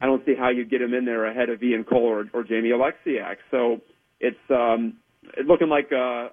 I 0.00 0.06
don't 0.06 0.24
see 0.26 0.34
how 0.38 0.50
you 0.50 0.64
get 0.64 0.82
him 0.82 0.94
in 0.94 1.04
there 1.04 1.26
ahead 1.26 1.48
of 1.48 1.62
Ian 1.62 1.84
Cole 1.84 2.06
or, 2.06 2.24
or 2.34 2.42
Jamie 2.42 2.70
Oleksiak. 2.70 3.36
So 3.50 3.80
it's 4.20 4.36
um, 4.50 4.98
it's 5.34 5.48
looking 5.48 5.68
like 5.68 5.90
a, 5.92 6.30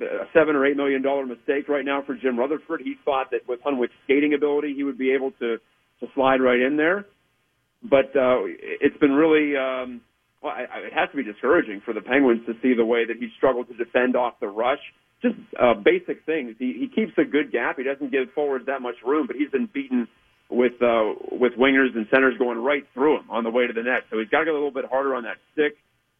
a 0.00 0.26
seven 0.32 0.54
or 0.54 0.66
eight 0.66 0.76
million 0.76 1.02
dollar 1.02 1.26
mistake 1.26 1.68
right 1.68 1.84
now 1.84 2.02
for 2.06 2.14
Jim 2.14 2.38
Rutherford. 2.38 2.82
He 2.82 2.94
thought 3.04 3.30
that 3.32 3.48
with 3.48 3.60
Hunwick's 3.62 3.92
skating 4.04 4.34
ability, 4.34 4.74
he 4.76 4.84
would 4.84 4.98
be 4.98 5.12
able 5.12 5.32
to 5.40 5.56
to 6.00 6.06
slide 6.14 6.40
right 6.40 6.60
in 6.60 6.76
there, 6.76 7.06
but 7.82 8.14
uh, 8.14 8.44
it's 8.46 8.96
been 8.98 9.12
really. 9.12 9.56
Um, 9.56 10.02
well, 10.42 10.54
it 10.58 10.92
has 10.92 11.08
to 11.10 11.16
be 11.16 11.22
discouraging 11.22 11.82
for 11.84 11.94
the 11.94 12.00
Penguins 12.00 12.44
to 12.46 12.54
see 12.62 12.74
the 12.74 12.84
way 12.84 13.06
that 13.06 13.16
he 13.16 13.28
struggled 13.36 13.68
to 13.68 13.76
defend 13.76 14.16
off 14.16 14.34
the 14.40 14.48
rush. 14.48 14.80
Just 15.22 15.36
uh, 15.60 15.74
basic 15.74 16.26
things. 16.26 16.56
He, 16.58 16.72
he 16.72 16.88
keeps 16.88 17.16
a 17.16 17.24
good 17.24 17.52
gap. 17.52 17.78
He 17.78 17.84
doesn't 17.84 18.10
give 18.10 18.32
forwards 18.34 18.66
that 18.66 18.82
much 18.82 18.96
room, 19.06 19.26
but 19.26 19.36
he's 19.36 19.50
been 19.50 19.68
beaten 19.72 20.08
with 20.50 20.80
uh, 20.82 21.14
with 21.30 21.52
wingers 21.54 21.94
and 21.94 22.06
centers 22.10 22.36
going 22.38 22.58
right 22.58 22.84
through 22.92 23.18
him 23.18 23.30
on 23.30 23.44
the 23.44 23.50
way 23.50 23.66
to 23.66 23.72
the 23.72 23.82
net. 23.82 24.02
So 24.10 24.18
he's 24.18 24.28
got 24.28 24.40
to 24.40 24.44
get 24.46 24.50
a 24.50 24.54
little 24.54 24.72
bit 24.72 24.84
harder 24.84 25.14
on 25.14 25.22
that 25.24 25.36
stick 25.52 25.76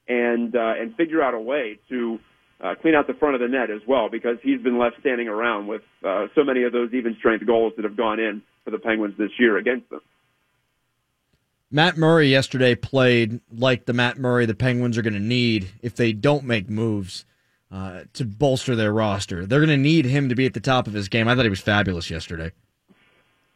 and 0.08 0.54
uh, 0.54 0.74
and 0.80 0.94
figure 0.96 1.22
out 1.22 1.34
a 1.34 1.40
way 1.40 1.78
to 1.88 2.18
uh, 2.62 2.74
clean 2.80 2.94
out 2.94 3.06
the 3.06 3.14
front 3.14 3.34
of 3.34 3.40
the 3.40 3.48
net 3.48 3.70
as 3.70 3.82
well 3.86 4.08
because 4.10 4.38
he's 4.42 4.60
been 4.60 4.78
left 4.78 4.96
standing 5.00 5.28
around 5.28 5.66
with 5.66 5.82
uh, 6.04 6.26
so 6.34 6.44
many 6.44 6.62
of 6.62 6.72
those 6.72 6.92
even 6.94 7.16
strength 7.18 7.46
goals 7.46 7.72
that 7.76 7.84
have 7.84 7.96
gone 7.96 8.20
in 8.20 8.42
for 8.64 8.70
the 8.70 8.78
Penguins 8.78 9.14
this 9.18 9.30
year 9.38 9.56
against 9.56 9.88
them. 9.90 10.00
Matt 11.70 11.96
Murray 11.96 12.28
yesterday 12.28 12.74
played 12.74 13.40
like 13.50 13.86
the 13.86 13.94
Matt 13.94 14.18
Murray 14.18 14.46
the 14.46 14.54
Penguins 14.54 14.98
are 14.98 15.02
going 15.02 15.14
to 15.14 15.20
need 15.20 15.70
if 15.80 15.96
they 15.96 16.12
don't 16.12 16.44
make 16.44 16.68
moves 16.68 17.24
uh, 17.72 18.02
to 18.14 18.24
bolster 18.24 18.76
their 18.76 18.92
roster. 18.92 19.46
They're 19.46 19.60
going 19.60 19.70
to 19.70 19.76
need 19.76 20.04
him 20.04 20.28
to 20.28 20.34
be 20.34 20.46
at 20.46 20.54
the 20.54 20.60
top 20.60 20.86
of 20.86 20.92
his 20.92 21.08
game. 21.08 21.28
I 21.28 21.34
thought 21.34 21.44
he 21.44 21.50
was 21.50 21.60
fabulous 21.60 22.10
yesterday. 22.10 22.52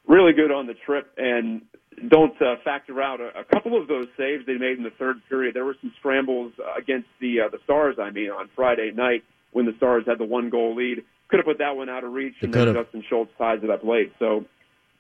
Really 0.09 0.33
good 0.33 0.51
on 0.51 0.67
the 0.67 0.75
trip, 0.75 1.13
and 1.17 1.63
don't 2.09 2.41
uh, 2.41 2.57
factor 2.65 3.03
out 3.03 3.21
a, 3.21 3.41
a 3.41 3.45
couple 3.45 3.81
of 3.81 3.89
those 3.89 4.07
saves 4.17 4.47
they 4.47 4.57
made 4.57 4.79
in 4.79 4.85
the 4.85 4.93
third 4.99 5.17
period. 5.29 5.55
There 5.55 5.65
were 5.65 5.77
some 5.81 5.93
scrambles 5.99 6.53
against 6.79 7.09
the 7.21 7.41
uh, 7.41 7.49
the 7.49 7.59
Stars. 7.65 7.97
I 8.01 8.11
mean, 8.11 8.31
on 8.31 8.49
Friday 8.55 8.93
night 8.95 9.25
when 9.53 9.67
the 9.67 9.75
Stars 9.77 10.05
had 10.07 10.19
the 10.19 10.25
one 10.25 10.49
goal 10.51 10.77
lead, 10.77 11.05
could 11.29 11.39
have 11.39 11.47
put 11.47 11.59
that 11.59 11.77
one 11.77 11.89
out 11.89 12.05
of 12.05 12.13
reach, 12.13 12.35
and 12.41 12.55
then 12.55 12.75
Justin 12.75 13.03
Schultz 13.09 13.33
ties 13.37 13.61
it 13.63 13.71
up 13.71 13.83
late. 13.83 14.13
So, 14.19 14.45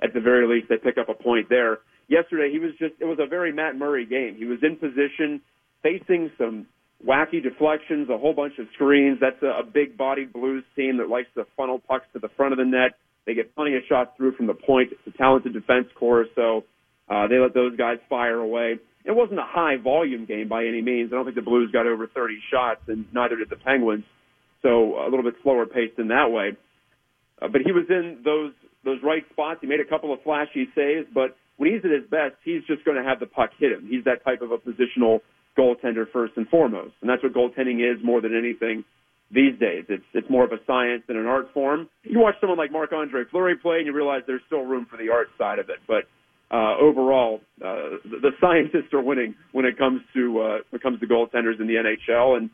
at 0.02 0.12
the 0.12 0.20
very 0.20 0.46
least, 0.46 0.68
they 0.68 0.76
pick 0.76 0.98
up 0.98 1.08
a 1.08 1.14
point 1.14 1.48
there 1.48 1.78
yesterday 2.08 2.50
he 2.52 2.58
was 2.58 2.72
just 2.78 2.94
it 3.00 3.04
was 3.04 3.18
a 3.20 3.26
very 3.26 3.52
Matt 3.52 3.76
Murray 3.76 4.06
game. 4.06 4.36
He 4.36 4.44
was 4.44 4.58
in 4.62 4.76
position, 4.76 5.40
facing 5.82 6.30
some 6.38 6.66
wacky 7.04 7.42
deflections, 7.42 8.08
a 8.08 8.18
whole 8.18 8.32
bunch 8.32 8.54
of 8.58 8.66
screens. 8.74 9.18
That's 9.20 9.42
a, 9.42 9.60
a 9.60 9.62
big 9.62 9.96
bodied 9.96 10.32
Blues 10.32 10.64
team 10.74 10.98
that 10.98 11.08
likes 11.08 11.28
to 11.34 11.46
funnel 11.56 11.78
pucks 11.78 12.06
to 12.12 12.18
the 12.18 12.28
front 12.36 12.52
of 12.52 12.58
the 12.58 12.64
net. 12.64 12.92
They 13.26 13.34
get 13.34 13.54
plenty 13.54 13.74
of 13.76 13.82
shots 13.88 14.10
through 14.16 14.36
from 14.36 14.46
the 14.46 14.54
point. 14.54 14.90
It's 14.92 15.14
a 15.14 15.18
talented 15.18 15.52
defense 15.52 15.88
core, 15.98 16.26
so 16.34 16.64
uh, 17.08 17.26
they 17.26 17.38
let 17.38 17.54
those 17.54 17.76
guys 17.76 17.98
fire 18.08 18.38
away. 18.38 18.78
it 19.04 19.14
wasn't 19.14 19.40
a 19.40 19.46
high 19.46 19.76
volume 19.76 20.26
game 20.26 20.48
by 20.48 20.64
any 20.64 20.80
means. 20.80 21.12
I 21.12 21.16
don't 21.16 21.24
think 21.24 21.36
the 21.36 21.42
Blues 21.42 21.70
got 21.72 21.86
over 21.86 22.06
30 22.06 22.38
shots, 22.50 22.80
and 22.88 23.04
neither 23.12 23.36
did 23.36 23.50
the 23.50 23.56
Penguins. 23.56 24.04
So 24.62 24.98
a 24.98 25.08
little 25.10 25.22
bit 25.22 25.34
slower 25.42 25.66
paced 25.66 25.98
in 25.98 26.08
that 26.08 26.30
way. 26.30 26.56
Uh, 27.40 27.48
but 27.48 27.60
he 27.62 27.72
was 27.72 27.84
in 27.90 28.22
those 28.24 28.52
those 28.84 28.98
right 29.02 29.24
spots. 29.30 29.58
He 29.60 29.66
made 29.66 29.80
a 29.80 29.84
couple 29.84 30.12
of 30.12 30.22
flashy 30.22 30.68
saves, 30.74 31.06
but 31.12 31.36
when 31.56 31.72
he's 31.72 31.84
at 31.84 31.90
his 31.90 32.08
best, 32.08 32.36
he's 32.44 32.62
just 32.66 32.84
going 32.84 32.96
to 32.96 33.02
have 33.02 33.18
the 33.18 33.26
puck 33.26 33.50
hit 33.58 33.72
him. 33.72 33.86
He's 33.88 34.04
that 34.04 34.24
type 34.24 34.42
of 34.42 34.52
a 34.52 34.58
positional 34.58 35.20
goaltender 35.58 36.10
first 36.12 36.34
and 36.36 36.48
foremost, 36.48 36.94
and 37.00 37.10
that's 37.10 37.22
what 37.22 37.32
goaltending 37.32 37.80
is 37.80 38.02
more 38.04 38.20
than 38.20 38.36
anything 38.36 38.84
these 39.30 39.58
days. 39.58 39.84
It's 39.88 40.04
it's 40.14 40.28
more 40.30 40.44
of 40.44 40.52
a 40.52 40.58
science 40.66 41.02
than 41.08 41.16
an 41.16 41.26
art 41.26 41.52
form. 41.52 41.88
You 42.04 42.20
watch 42.20 42.36
someone 42.40 42.58
like 42.58 42.70
Marc 42.70 42.92
Andre 42.92 43.24
Fleury 43.30 43.56
play, 43.56 43.78
and 43.78 43.86
you 43.86 43.92
realize 43.92 44.22
there's 44.26 44.42
still 44.46 44.62
room 44.62 44.86
for 44.90 44.96
the 44.96 45.10
art 45.10 45.28
side 45.38 45.58
of 45.58 45.68
it. 45.68 45.78
But 45.86 46.04
uh, 46.50 46.76
overall, 46.78 47.40
uh, 47.60 47.98
the, 48.04 48.18
the 48.22 48.30
scientists 48.40 48.92
are 48.92 49.02
winning 49.02 49.34
when 49.52 49.64
it 49.64 49.76
comes 49.78 50.00
to 50.14 50.40
uh, 50.40 50.58
when 50.70 50.80
it 50.80 50.82
comes 50.82 51.00
to 51.00 51.06
goaltenders 51.06 51.60
in 51.60 51.66
the 51.66 51.74
NHL. 51.74 52.36
And 52.36 52.50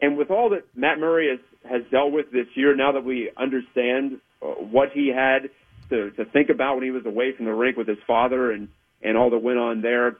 and 0.00 0.16
with 0.16 0.30
all 0.30 0.50
that 0.50 0.64
Matt 0.74 0.98
Murray 0.98 1.28
has 1.30 1.70
has 1.70 1.82
dealt 1.90 2.12
with 2.12 2.32
this 2.32 2.46
year, 2.54 2.74
now 2.74 2.92
that 2.92 3.04
we 3.04 3.30
understand 3.36 4.20
uh, 4.42 4.46
what 4.46 4.88
he 4.92 5.12
had 5.14 5.50
to 5.90 6.10
to 6.12 6.24
think 6.24 6.50
about 6.50 6.74
when 6.74 6.84
he 6.84 6.90
was 6.90 7.06
away 7.06 7.32
from 7.36 7.46
the 7.46 7.54
rink 7.54 7.76
with 7.76 7.86
his 7.86 7.98
father 8.06 8.50
and 8.50 8.68
and 9.02 9.16
all 9.16 9.30
that 9.30 9.38
went 9.38 9.58
on 9.58 9.82
there. 9.82 10.16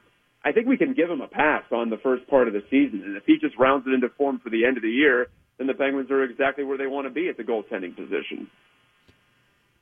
I 0.48 0.52
think 0.52 0.66
we 0.66 0.78
can 0.78 0.94
give 0.94 1.10
him 1.10 1.20
a 1.20 1.28
pass 1.28 1.64
on 1.70 1.90
the 1.90 1.98
first 1.98 2.26
part 2.26 2.48
of 2.48 2.54
the 2.54 2.62
season, 2.70 3.02
and 3.04 3.16
if 3.18 3.24
he 3.26 3.36
just 3.38 3.58
rounds 3.58 3.86
it 3.86 3.92
into 3.92 4.08
form 4.08 4.40
for 4.42 4.48
the 4.48 4.64
end 4.64 4.78
of 4.78 4.82
the 4.82 4.90
year, 4.90 5.28
then 5.58 5.66
the 5.66 5.74
Penguins 5.74 6.10
are 6.10 6.24
exactly 6.24 6.64
where 6.64 6.78
they 6.78 6.86
want 6.86 7.06
to 7.06 7.10
be 7.10 7.28
at 7.28 7.36
the 7.36 7.42
goaltending 7.42 7.94
position. 7.94 8.48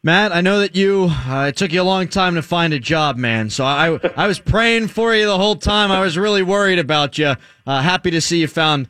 Matt, 0.02 0.32
I 0.32 0.40
know 0.40 0.58
that 0.58 0.74
you 0.74 1.08
uh, 1.08 1.46
it 1.48 1.56
took 1.56 1.72
you 1.72 1.82
a 1.82 1.84
long 1.84 2.08
time 2.08 2.34
to 2.34 2.42
find 2.42 2.72
a 2.72 2.80
job, 2.80 3.16
man. 3.16 3.48
So 3.48 3.64
I 3.64 3.98
I 4.16 4.26
was 4.26 4.40
praying 4.40 4.88
for 4.88 5.14
you 5.14 5.26
the 5.26 5.38
whole 5.38 5.56
time. 5.56 5.92
I 5.92 6.00
was 6.00 6.18
really 6.18 6.42
worried 6.42 6.80
about 6.80 7.16
you. 7.16 7.34
Uh, 7.64 7.82
happy 7.82 8.10
to 8.10 8.20
see 8.20 8.40
you 8.40 8.48
found 8.48 8.88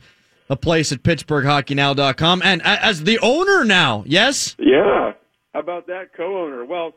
a 0.49 0.55
place 0.55 0.91
at 0.91 1.03
PittsburghHockeyNow.com 1.03 2.41
and 2.43 2.61
as 2.63 3.03
the 3.03 3.19
owner 3.19 3.63
now. 3.63 4.03
Yes. 4.07 4.55
Yeah. 4.57 5.13
How 5.53 5.59
about 5.59 5.87
that 5.87 6.13
co-owner? 6.15 6.65
Well, 6.65 6.93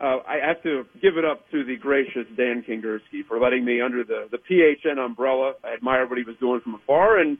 uh, 0.00 0.18
I 0.26 0.38
have 0.46 0.62
to 0.62 0.84
give 1.00 1.16
it 1.16 1.24
up 1.24 1.50
to 1.50 1.64
the 1.64 1.76
gracious 1.76 2.26
Dan 2.36 2.62
Kingerski 2.62 3.26
for 3.26 3.40
letting 3.40 3.64
me 3.64 3.80
under 3.80 4.04
the 4.04 4.28
the 4.30 4.38
PHN 4.38 4.98
umbrella. 4.98 5.54
I 5.64 5.72
admired 5.72 6.10
what 6.10 6.18
he 6.18 6.24
was 6.24 6.36
doing 6.36 6.60
from 6.60 6.74
afar, 6.74 7.18
and 7.18 7.38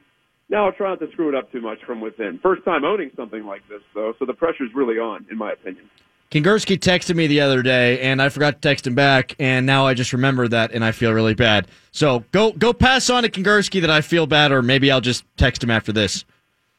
now 0.49 0.65
I'll 0.65 0.71
try 0.71 0.89
not 0.89 0.99
to 0.99 1.11
screw 1.11 1.29
it 1.29 1.35
up 1.35 1.51
too 1.51 1.61
much 1.61 1.79
from 1.85 2.01
within. 2.01 2.39
First 2.41 2.63
time 2.65 2.83
owning 2.83 3.11
something 3.15 3.45
like 3.45 3.67
this, 3.69 3.81
though, 3.93 4.13
so 4.17 4.25
the 4.25 4.33
pressure's 4.33 4.73
really 4.73 4.97
on, 4.97 5.25
in 5.29 5.37
my 5.37 5.51
opinion. 5.51 5.89
Kingerski 6.31 6.77
texted 6.77 7.15
me 7.15 7.27
the 7.27 7.39
other 7.39 7.61
day, 7.61 8.01
and 8.01 8.21
I 8.21 8.29
forgot 8.29 8.55
to 8.55 8.59
text 8.59 8.85
him 8.85 8.95
back, 8.95 9.35
and 9.39 9.65
now 9.65 9.85
I 9.85 9.93
just 9.93 10.11
remember 10.11 10.47
that, 10.49 10.71
and 10.73 10.83
I 10.83 10.91
feel 10.91 11.13
really 11.13 11.35
bad. 11.35 11.67
So 11.91 12.25
go 12.31 12.51
go 12.51 12.73
pass 12.73 13.09
on 13.09 13.23
to 13.23 13.29
Kingerski 13.29 13.81
that 13.81 13.89
I 13.89 14.01
feel 14.01 14.25
bad, 14.27 14.51
or 14.51 14.61
maybe 14.61 14.91
I'll 14.91 14.99
just 14.99 15.23
text 15.37 15.63
him 15.63 15.69
after 15.69 15.93
this. 15.93 16.25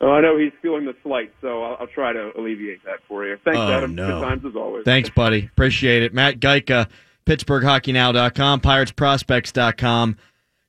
Oh, 0.01 0.11
I 0.13 0.21
know 0.21 0.39
he's 0.39 0.53
feeling 0.63 0.85
the 0.85 0.95
slight, 1.03 1.33
so 1.41 1.63
I'll, 1.65 1.77
I'll 1.81 1.87
try 1.89 2.13
to 2.13 2.31
alleviate 2.39 2.85
that 2.85 3.01
for 3.09 3.27
you. 3.27 3.37
Thanks, 3.45 3.59
oh, 3.59 3.73
Adam. 3.73 3.95
No. 3.95 4.21
Good 4.21 4.27
times 4.27 4.45
as 4.47 4.55
always. 4.55 4.85
Thanks, 4.85 5.11
buddy. 5.11 5.47
Appreciate 5.47 6.05
it. 6.05 6.15
Matt 6.15 6.39
Gajtka, 6.39 6.89
PittsburghHockeyNow.com, 7.27 8.61
PiratesProspects.com. 8.61 10.17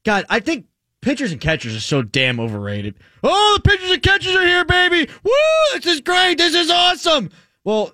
God, 0.03 0.25
I 0.29 0.39
think 0.39 0.65
pitchers 1.01 1.31
and 1.31 1.39
catchers 1.39 1.75
are 1.75 1.81
so 1.81 2.01
damn 2.01 2.39
overrated. 2.39 2.95
Oh, 3.23 3.59
the 3.61 3.69
pitchers 3.69 3.91
and 3.91 4.01
catchers 4.01 4.35
are 4.35 4.45
here, 4.45 4.65
baby. 4.65 5.07
Woo! 5.23 5.31
This 5.73 5.85
is 5.85 6.01
great. 6.01 6.39
This 6.39 6.55
is 6.55 6.71
awesome. 6.71 7.29
Well, 7.63 7.93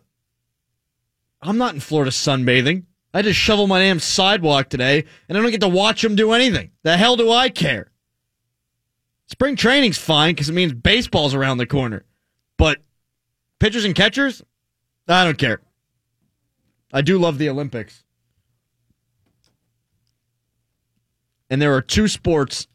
I'm 1.41 1.58
not 1.58 1.74
in 1.74 1.82
Florida 1.82 2.12
sunbathing. 2.12 2.84
I 3.13 3.21
just 3.21 3.39
shovel 3.39 3.67
my 3.67 3.80
damn 3.80 4.00
sidewalk 4.00 4.69
today, 4.69 5.06
and 5.28 5.38
I 5.38 5.41
don't 5.41 5.52
get 5.52 5.62
to 5.62 5.67
watch 5.67 6.02
them 6.02 6.15
do 6.15 6.32
anything. 6.32 6.71
The 6.84 6.98
hell 6.98 7.15
do 7.17 7.32
I 7.32 7.50
care? 7.50 7.91
Spring 9.27 9.55
training's 9.55 9.97
fine 9.97 10.35
because 10.35 10.49
it 10.49 10.53
means 10.53 10.73
baseball's 10.73 11.33
around 11.33 11.57
the 11.57 11.65
corner. 11.65 12.05
But 12.57 12.79
pitchers 13.59 13.85
and 13.85 13.95
catchers, 13.95 14.43
I 15.07 15.23
don't 15.23 15.38
care. 15.38 15.61
I 16.93 17.01
do 17.01 17.17
love 17.17 17.38
the 17.38 17.49
Olympics. 17.49 18.03
And 21.49 21.61
there 21.61 21.73
are 21.75 21.81
two 21.81 22.07
sports 22.07 22.67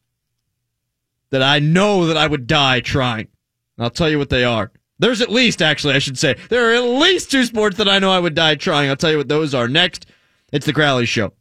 that 1.30 1.42
I 1.42 1.58
know 1.58 2.06
that 2.06 2.16
I 2.16 2.26
would 2.26 2.46
die 2.46 2.80
trying. 2.80 3.28
And 3.76 3.84
I'll 3.84 3.90
tell 3.90 4.10
you 4.10 4.18
what 4.18 4.30
they 4.30 4.44
are. 4.44 4.70
There's 4.98 5.22
at 5.22 5.30
least, 5.30 5.62
actually, 5.62 5.94
I 5.94 5.98
should 5.98 6.18
say, 6.18 6.36
there 6.50 6.70
are 6.70 6.74
at 6.74 7.00
least 7.00 7.30
two 7.30 7.44
sports 7.44 7.78
that 7.78 7.88
I 7.88 7.98
know 7.98 8.12
I 8.12 8.18
would 8.18 8.34
die 8.34 8.56
trying. 8.56 8.90
I'll 8.90 8.96
tell 8.96 9.10
you 9.10 9.16
what 9.16 9.28
those 9.28 9.54
are. 9.54 9.66
Next, 9.66 10.06
it's 10.52 10.66
the 10.66 10.74
Crowley 10.74 11.06
Show. 11.06 11.32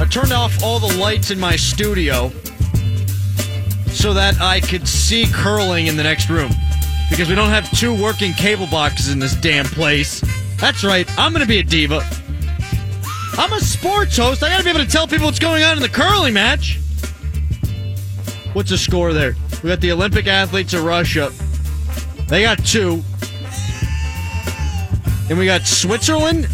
I 0.00 0.06
turned 0.06 0.32
off 0.32 0.62
all 0.62 0.78
the 0.78 0.96
lights 0.98 1.30
in 1.30 1.38
my 1.38 1.56
studio 1.56 2.30
so 3.88 4.12
that 4.12 4.40
I 4.40 4.60
could 4.60 4.88
see 4.88 5.26
curling 5.32 5.86
in 5.86 5.96
the 5.96 6.02
next 6.02 6.28
room. 6.28 6.50
Because 7.10 7.28
we 7.28 7.34
don't 7.34 7.50
have 7.50 7.70
two 7.78 7.94
working 8.02 8.32
cable 8.32 8.66
boxes 8.66 9.12
in 9.12 9.18
this 9.18 9.34
damn 9.36 9.66
place. 9.66 10.20
That's 10.58 10.82
right, 10.82 11.08
I'm 11.18 11.32
going 11.32 11.42
to 11.42 11.48
be 11.48 11.58
a 11.58 11.62
diva. 11.62 12.02
I'm 13.38 13.52
a 13.52 13.60
sports 13.60 14.16
host. 14.16 14.42
I 14.42 14.48
got 14.48 14.58
to 14.58 14.64
be 14.64 14.70
able 14.70 14.80
to 14.80 14.90
tell 14.90 15.06
people 15.06 15.26
what's 15.26 15.38
going 15.38 15.62
on 15.62 15.76
in 15.76 15.82
the 15.82 15.88
curling 15.88 16.34
match. 16.34 16.80
What's 18.52 18.70
the 18.70 18.78
score 18.78 19.12
there? 19.12 19.36
We 19.62 19.68
got 19.68 19.80
the 19.80 19.92
Olympic 19.92 20.26
athletes 20.26 20.74
of 20.74 20.84
Russia. 20.84 21.32
They 22.28 22.42
got 22.42 22.64
two. 22.64 23.02
And 25.28 25.38
we 25.38 25.46
got 25.46 25.62
Switzerland 25.62 26.48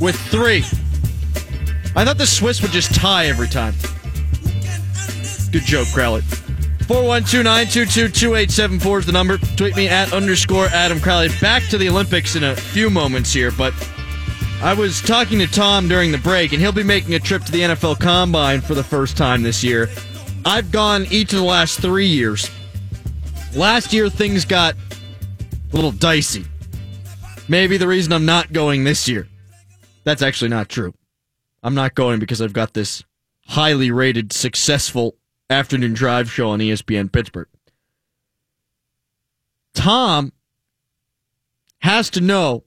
with 0.00 0.16
three. 0.30 0.64
I 1.96 2.04
thought 2.04 2.18
the 2.18 2.26
Swiss 2.26 2.62
would 2.62 2.70
just 2.70 2.94
tie 2.94 3.26
every 3.26 3.48
time. 3.48 3.74
Good 5.50 5.64
joke, 5.64 5.88
Crowley. 5.92 6.22
412-922-2874 6.90 8.98
is 8.98 9.06
the 9.06 9.12
number. 9.12 9.38
Tweet 9.38 9.76
me 9.76 9.88
at 9.88 10.12
underscore 10.12 10.66
Adam 10.66 11.00
Crowley. 11.00 11.28
Back 11.40 11.62
to 11.68 11.78
the 11.78 11.88
Olympics 11.88 12.36
in 12.36 12.44
a 12.44 12.56
few 12.56 12.90
moments 12.90 13.32
here, 13.32 13.52
but 13.52 13.72
I 14.62 14.74
was 14.74 15.00
talking 15.00 15.38
to 15.38 15.46
Tom 15.46 15.88
during 15.88 16.12
the 16.12 16.18
break, 16.18 16.52
and 16.52 16.60
he'll 16.60 16.72
be 16.72 16.82
making 16.82 17.14
a 17.14 17.18
trip 17.18 17.44
to 17.44 17.52
the 17.52 17.60
NFL 17.60 17.98
Combine 17.98 18.60
for 18.60 18.74
the 18.74 18.84
first 18.84 19.16
time 19.16 19.42
this 19.42 19.64
year. 19.64 19.88
I've 20.44 20.70
gone 20.70 21.06
each 21.10 21.32
of 21.32 21.38
the 21.38 21.44
last 21.44 21.80
three 21.80 22.06
years. 22.06 22.50
Last 23.54 23.92
year, 23.92 24.08
things 24.08 24.44
got 24.44 24.74
a 25.72 25.74
little 25.74 25.92
dicey. 25.92 26.44
Maybe 27.48 27.78
the 27.78 27.88
reason 27.88 28.12
I'm 28.12 28.26
not 28.26 28.52
going 28.52 28.84
this 28.84 29.08
year. 29.08 29.26
That's 30.04 30.22
actually 30.22 30.50
not 30.50 30.68
true. 30.68 30.94
I'm 31.62 31.74
not 31.74 31.94
going 31.94 32.20
because 32.20 32.40
I've 32.40 32.52
got 32.52 32.74
this 32.74 33.04
highly 33.46 33.90
rated, 33.90 34.32
successful 34.32 35.16
afternoon 35.48 35.92
drive 35.92 36.30
show 36.30 36.50
on 36.50 36.60
ESPN 36.60 37.12
Pittsburgh. 37.12 37.48
Tom 39.74 40.32
has 41.80 42.10
to 42.10 42.20
know 42.20 42.64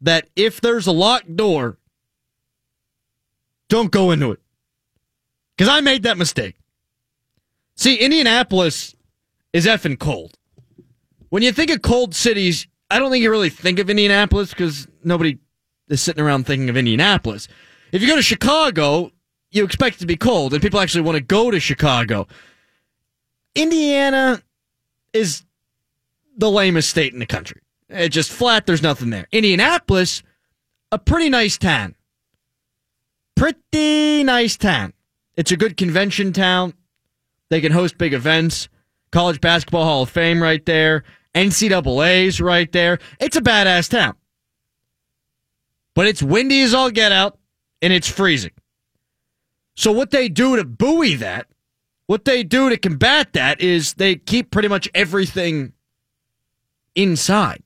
that 0.00 0.28
if 0.36 0.60
there's 0.60 0.86
a 0.86 0.92
locked 0.92 1.34
door, 1.36 1.78
don't 3.68 3.90
go 3.90 4.10
into 4.10 4.30
it. 4.32 4.40
Because 5.56 5.72
I 5.72 5.80
made 5.80 6.02
that 6.02 6.18
mistake. 6.18 6.56
See, 7.76 7.96
Indianapolis 7.96 8.94
is 9.52 9.66
effing 9.66 9.98
cold. 9.98 10.36
When 11.28 11.42
you 11.42 11.52
think 11.52 11.70
of 11.70 11.82
cold 11.82 12.14
cities, 12.14 12.66
I 12.90 12.98
don't 12.98 13.10
think 13.10 13.22
you 13.22 13.30
really 13.30 13.50
think 13.50 13.78
of 13.78 13.90
Indianapolis 13.90 14.50
because 14.50 14.86
nobody 15.02 15.38
is 15.88 16.02
sitting 16.02 16.22
around 16.22 16.44
thinking 16.46 16.68
of 16.68 16.76
Indianapolis. 16.76 17.48
If 17.92 18.02
you 18.02 18.08
go 18.08 18.16
to 18.16 18.22
Chicago, 18.22 19.12
you 19.50 19.64
expect 19.64 19.96
it 19.96 20.00
to 20.00 20.06
be 20.06 20.16
cold, 20.16 20.52
and 20.52 20.62
people 20.62 20.80
actually 20.80 21.02
want 21.02 21.16
to 21.16 21.22
go 21.22 21.50
to 21.50 21.60
Chicago. 21.60 22.26
Indiana 23.54 24.42
is 25.12 25.44
the 26.36 26.50
lamest 26.50 26.90
state 26.90 27.12
in 27.12 27.20
the 27.20 27.26
country. 27.26 27.60
It's 27.88 28.14
just 28.14 28.32
flat, 28.32 28.66
there's 28.66 28.82
nothing 28.82 29.10
there. 29.10 29.28
Indianapolis, 29.30 30.22
a 30.90 30.98
pretty 30.98 31.28
nice 31.28 31.56
town. 31.56 31.94
Pretty 33.36 34.24
nice 34.24 34.56
town. 34.56 34.92
It's 35.36 35.52
a 35.52 35.56
good 35.56 35.76
convention 35.76 36.32
town. 36.32 36.74
They 37.50 37.60
can 37.60 37.72
host 37.72 37.98
big 37.98 38.14
events. 38.14 38.68
College 39.12 39.40
Basketball 39.40 39.84
Hall 39.84 40.02
of 40.02 40.10
Fame 40.10 40.42
right 40.42 40.64
there. 40.66 41.04
NCAA's 41.34 42.40
right 42.40 42.70
there. 42.72 42.98
It's 43.20 43.36
a 43.36 43.40
badass 43.40 43.88
town. 43.90 44.16
But 45.94 46.06
it's 46.06 46.22
windy 46.22 46.62
as 46.62 46.74
all 46.74 46.90
get 46.90 47.12
out, 47.12 47.38
and 47.80 47.92
it's 47.92 48.08
freezing. 48.08 48.52
So 49.76 49.92
what 49.92 50.10
they 50.10 50.28
do 50.28 50.56
to 50.56 50.64
buoy 50.64 51.14
that, 51.16 51.46
what 52.06 52.24
they 52.24 52.42
do 52.42 52.68
to 52.70 52.76
combat 52.76 53.32
that 53.32 53.60
is 53.60 53.94
they 53.94 54.16
keep 54.16 54.50
pretty 54.50 54.68
much 54.68 54.88
everything 54.94 55.72
inside. 56.94 57.62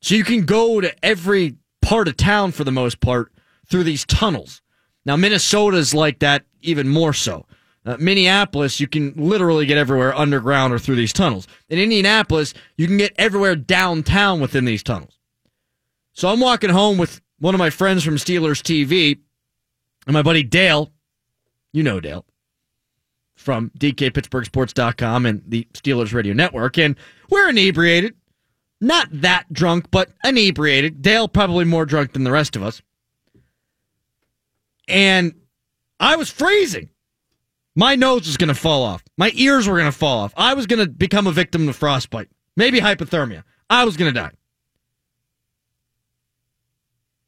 So 0.00 0.14
you 0.14 0.24
can 0.24 0.44
go 0.44 0.80
to 0.80 1.04
every 1.04 1.56
part 1.80 2.08
of 2.08 2.16
town 2.16 2.52
for 2.52 2.64
the 2.64 2.72
most 2.72 3.00
part 3.00 3.32
through 3.66 3.84
these 3.84 4.04
tunnels. 4.04 4.60
Now 5.06 5.16
Minnesota's 5.16 5.94
like 5.94 6.18
that 6.18 6.44
even 6.60 6.88
more 6.88 7.12
so. 7.12 7.46
Uh, 7.86 7.96
Minneapolis, 7.98 8.80
you 8.80 8.86
can 8.86 9.12
literally 9.14 9.66
get 9.66 9.76
everywhere 9.76 10.16
underground 10.16 10.72
or 10.72 10.78
through 10.78 10.96
these 10.96 11.12
tunnels. 11.12 11.46
In 11.68 11.78
Indianapolis, 11.78 12.54
you 12.76 12.86
can 12.86 12.96
get 12.96 13.12
everywhere 13.16 13.56
downtown 13.56 14.40
within 14.40 14.64
these 14.64 14.82
tunnels. 14.82 15.18
So 16.12 16.28
I'm 16.28 16.40
walking 16.40 16.70
home 16.70 16.96
with 16.96 17.20
one 17.38 17.54
of 17.54 17.58
my 17.58 17.70
friends 17.70 18.04
from 18.04 18.16
Steelers 18.16 18.62
TV 18.62 19.18
and 20.06 20.14
my 20.14 20.22
buddy 20.22 20.42
Dale. 20.42 20.90
You 21.72 21.82
know 21.82 22.00
Dale 22.00 22.24
from 23.34 23.70
DKPittsburghSports.com 23.78 25.26
and 25.26 25.42
the 25.46 25.66
Steelers 25.74 26.12
Radio 26.14 26.32
Network. 26.32 26.78
And 26.78 26.96
we're 27.30 27.48
inebriated. 27.48 28.14
Not 28.80 29.08
that 29.10 29.52
drunk, 29.52 29.90
but 29.90 30.10
inebriated. 30.24 31.02
Dale 31.02 31.28
probably 31.28 31.64
more 31.64 31.86
drunk 31.86 32.12
than 32.12 32.24
the 32.24 32.30
rest 32.30 32.56
of 32.56 32.62
us. 32.62 32.82
And 34.86 35.34
I 35.98 36.16
was 36.16 36.30
freezing. 36.30 36.90
My 37.74 37.96
nose 37.96 38.26
was 38.26 38.36
going 38.36 38.48
to 38.48 38.54
fall 38.54 38.82
off. 38.82 39.02
My 39.16 39.32
ears 39.34 39.66
were 39.66 39.74
going 39.78 39.90
to 39.90 39.98
fall 39.98 40.20
off. 40.20 40.32
I 40.36 40.54
was 40.54 40.66
going 40.66 40.84
to 40.84 40.90
become 40.90 41.26
a 41.26 41.32
victim 41.32 41.68
of 41.68 41.74
frostbite, 41.74 42.28
maybe 42.56 42.80
hypothermia. 42.80 43.42
I 43.68 43.84
was 43.84 43.96
going 43.96 44.12
to 44.12 44.20
die. 44.20 44.32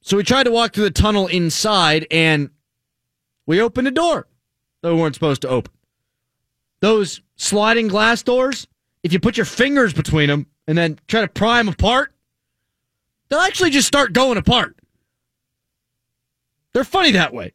So 0.07 0.17
we 0.17 0.23
tried 0.23 0.45
to 0.45 0.53
walk 0.53 0.73
through 0.73 0.85
the 0.85 0.91
tunnel 0.93 1.27
inside 1.27 2.07
and 2.13 2.51
we 3.45 3.61
opened 3.61 3.89
a 3.89 3.91
door 3.91 4.29
that 4.81 4.95
we 4.95 5.01
weren't 5.01 5.17
supposed 5.17 5.43
to 5.43 5.49
open. 5.49 5.73
Those 6.79 7.21
sliding 7.35 7.89
glass 7.89 8.23
doors, 8.23 8.69
if 9.03 9.13
you 9.13 9.19
put 9.19 9.37
your 9.37 9.47
fingers 9.47 9.93
between 9.93 10.29
them 10.29 10.47
and 10.69 10.79
then 10.79 11.01
try 11.09 11.23
to 11.23 11.29
pry 11.29 11.59
them 11.59 11.67
apart, 11.67 12.15
they'll 13.29 13.41
actually 13.41 13.71
just 13.71 13.89
start 13.89 14.13
going 14.13 14.39
apart. 14.39 14.79
They're 16.73 16.85
funny 16.85 17.11
that 17.11 17.35
way. 17.35 17.53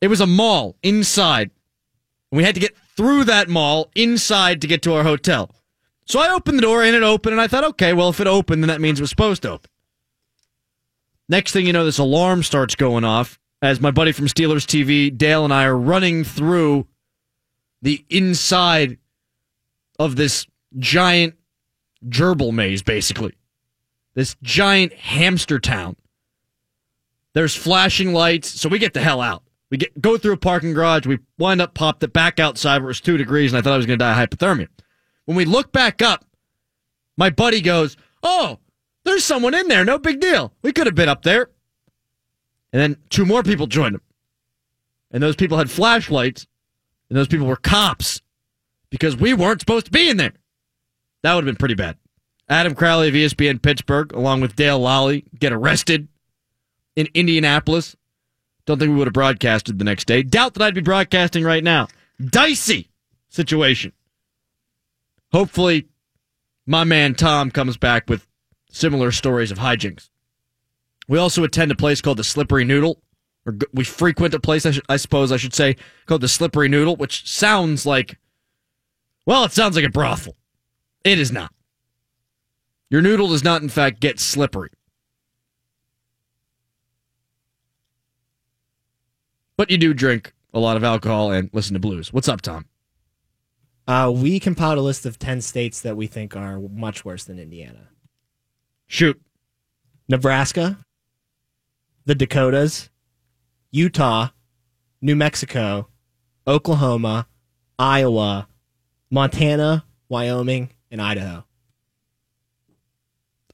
It 0.00 0.08
was 0.08 0.22
a 0.22 0.26
mall 0.26 0.76
inside. 0.82 1.50
And 2.32 2.38
we 2.38 2.44
had 2.44 2.54
to 2.54 2.62
get 2.62 2.74
through 2.96 3.24
that 3.24 3.50
mall 3.50 3.90
inside 3.94 4.62
to 4.62 4.66
get 4.66 4.80
to 4.82 4.94
our 4.94 5.02
hotel. 5.02 5.50
So 6.06 6.18
I 6.18 6.32
opened 6.32 6.56
the 6.56 6.62
door 6.62 6.82
and 6.82 6.96
it 6.96 7.02
opened, 7.02 7.32
and 7.32 7.42
I 7.42 7.46
thought, 7.46 7.64
okay, 7.64 7.92
well, 7.92 8.08
if 8.08 8.20
it 8.20 8.26
opened, 8.26 8.62
then 8.62 8.68
that 8.68 8.80
means 8.80 8.98
it 8.98 9.02
was 9.02 9.10
supposed 9.10 9.42
to 9.42 9.50
open. 9.50 9.70
Next 11.28 11.52
thing 11.52 11.66
you 11.66 11.72
know, 11.72 11.84
this 11.84 11.98
alarm 11.98 12.42
starts 12.42 12.74
going 12.74 13.04
off 13.04 13.38
as 13.60 13.80
my 13.80 13.90
buddy 13.90 14.12
from 14.12 14.26
Steelers 14.26 14.64
TV, 14.64 15.16
Dale, 15.16 15.44
and 15.44 15.52
I 15.52 15.64
are 15.64 15.76
running 15.76 16.24
through 16.24 16.86
the 17.82 18.04
inside 18.08 18.98
of 19.98 20.16
this 20.16 20.46
giant 20.78 21.34
gerbil 22.08 22.52
maze, 22.52 22.82
basically. 22.82 23.34
This 24.14 24.36
giant 24.42 24.92
hamster 24.94 25.58
town. 25.58 25.96
There's 27.34 27.54
flashing 27.54 28.12
lights, 28.12 28.48
so 28.48 28.68
we 28.68 28.78
get 28.78 28.94
the 28.94 29.00
hell 29.00 29.20
out. 29.20 29.42
We 29.70 29.76
get 29.76 30.00
go 30.00 30.16
through 30.16 30.32
a 30.32 30.38
parking 30.38 30.72
garage. 30.72 31.06
We 31.06 31.18
wind 31.38 31.60
up 31.60 31.74
popped 31.74 32.02
it 32.02 32.12
back 32.12 32.40
outside 32.40 32.78
where 32.78 32.88
it 32.88 32.88
was 32.88 33.00
two 33.00 33.18
degrees, 33.18 33.52
and 33.52 33.58
I 33.58 33.62
thought 33.62 33.74
I 33.74 33.76
was 33.76 33.86
going 33.86 33.98
to 33.98 34.04
die 34.04 34.22
of 34.22 34.30
hypothermia. 34.30 34.68
When 35.26 35.36
we 35.36 35.44
look 35.44 35.72
back 35.72 36.00
up, 36.00 36.24
my 37.18 37.28
buddy 37.28 37.60
goes, 37.60 37.96
"Oh, 38.22 38.58
there's 39.08 39.24
someone 39.24 39.54
in 39.54 39.68
there. 39.68 39.84
No 39.84 39.98
big 39.98 40.20
deal. 40.20 40.52
We 40.62 40.72
could 40.72 40.86
have 40.86 40.94
been 40.94 41.08
up 41.08 41.22
there." 41.22 41.50
And 42.72 42.80
then 42.80 42.96
two 43.10 43.24
more 43.24 43.42
people 43.42 43.66
joined 43.66 43.96
him, 43.96 44.02
and 45.10 45.22
those 45.22 45.36
people 45.36 45.58
had 45.58 45.70
flashlights, 45.70 46.46
and 47.08 47.16
those 47.16 47.28
people 47.28 47.46
were 47.46 47.56
cops 47.56 48.20
because 48.90 49.16
we 49.16 49.32
weren't 49.32 49.60
supposed 49.60 49.86
to 49.86 49.92
be 49.92 50.08
in 50.08 50.16
there. 50.16 50.34
That 51.22 51.34
would 51.34 51.44
have 51.44 51.52
been 51.52 51.58
pretty 51.58 51.74
bad. 51.74 51.96
Adam 52.48 52.74
Crowley 52.74 53.08
of 53.08 53.14
ESPN 53.14 53.60
Pittsburgh, 53.60 54.12
along 54.12 54.40
with 54.40 54.56
Dale 54.56 54.80
Lolley, 54.80 55.24
get 55.38 55.52
arrested 55.52 56.08
in 56.96 57.08
Indianapolis 57.14 57.96
don't 58.68 58.78
think 58.78 58.90
we 58.90 58.96
would 58.96 59.06
have 59.06 59.14
broadcasted 59.14 59.78
the 59.78 59.84
next 59.84 60.04
day. 60.06 60.22
Doubt 60.22 60.52
that 60.52 60.62
I'd 60.62 60.74
be 60.74 60.82
broadcasting 60.82 61.42
right 61.42 61.64
now. 61.64 61.88
Dicey 62.22 62.90
situation. 63.30 63.94
Hopefully, 65.32 65.88
my 66.66 66.84
man 66.84 67.14
Tom 67.14 67.50
comes 67.50 67.78
back 67.78 68.10
with 68.10 68.27
similar 68.70 69.12
stories 69.12 69.50
of 69.50 69.58
hijinks. 69.58 70.10
We 71.08 71.18
also 71.18 71.44
attend 71.44 71.70
a 71.70 71.76
place 71.76 72.00
called 72.00 72.18
the 72.18 72.24
Slippery 72.24 72.64
Noodle, 72.64 73.02
or 73.46 73.56
we 73.72 73.84
frequent 73.84 74.34
a 74.34 74.40
place, 74.40 74.66
I, 74.66 74.74
I 74.88 74.96
suppose 74.96 75.32
I 75.32 75.36
should 75.36 75.54
say, 75.54 75.76
called 76.06 76.20
the 76.20 76.28
Slippery 76.28 76.68
Noodle, 76.68 76.96
which 76.96 77.28
sounds 77.28 77.86
like, 77.86 78.18
well, 79.26 79.44
it 79.44 79.52
sounds 79.52 79.76
like 79.76 79.84
a 79.84 79.90
brothel. 79.90 80.36
It 81.04 81.18
is 81.18 81.32
not. 81.32 81.52
Your 82.90 83.02
noodle 83.02 83.28
does 83.28 83.44
not, 83.44 83.62
in 83.62 83.68
fact, 83.68 84.00
get 84.00 84.18
slippery. 84.18 84.70
but 89.58 89.70
you 89.70 89.76
do 89.76 89.92
drink 89.92 90.32
a 90.54 90.58
lot 90.58 90.78
of 90.78 90.84
alcohol 90.84 91.30
and 91.30 91.50
listen 91.52 91.74
to 91.74 91.80
blues. 91.80 92.10
What's 92.10 92.28
up, 92.28 92.40
Tom? 92.40 92.64
Uh, 93.86 94.10
we 94.14 94.40
compiled 94.40 94.78
a 94.78 94.82
list 94.82 95.04
of 95.04 95.18
10 95.18 95.42
states 95.42 95.82
that 95.82 95.96
we 95.96 96.06
think 96.06 96.36
are 96.36 96.60
much 96.60 97.04
worse 97.04 97.24
than 97.24 97.38
Indiana 97.38 97.88
Shoot. 98.88 99.20
Nebraska, 100.08 100.78
the 102.06 102.14
Dakotas, 102.14 102.88
Utah, 103.70 104.30
New 105.02 105.14
Mexico, 105.14 105.88
Oklahoma, 106.46 107.26
Iowa, 107.78 108.48
Montana, 109.10 109.84
Wyoming, 110.08 110.70
and 110.90 111.02
Idaho. 111.02 111.44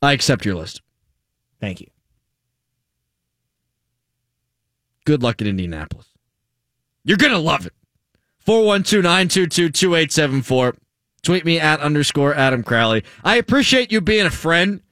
I 0.00 0.12
accept 0.12 0.44
your 0.44 0.54
list. 0.54 0.80
Thank 1.60 1.80
you. 1.80 1.88
Good 5.04 5.22
luck 5.22 5.40
in 5.40 5.48
Indianapolis. 5.48 6.06
You're 7.04 7.18
going 7.18 7.32
to 7.32 7.38
love 7.38 7.66
it. 7.66 7.72
412 8.38 9.02
922 9.02 9.70
2874. 9.70 10.76
Tweet 11.22 11.44
me 11.44 11.58
at 11.58 11.80
underscore 11.80 12.34
Adam 12.34 12.62
Crowley. 12.62 13.02
I 13.24 13.36
appreciate 13.36 13.90
you 13.90 14.00
being 14.00 14.26
a 14.26 14.30
friend 14.30 14.82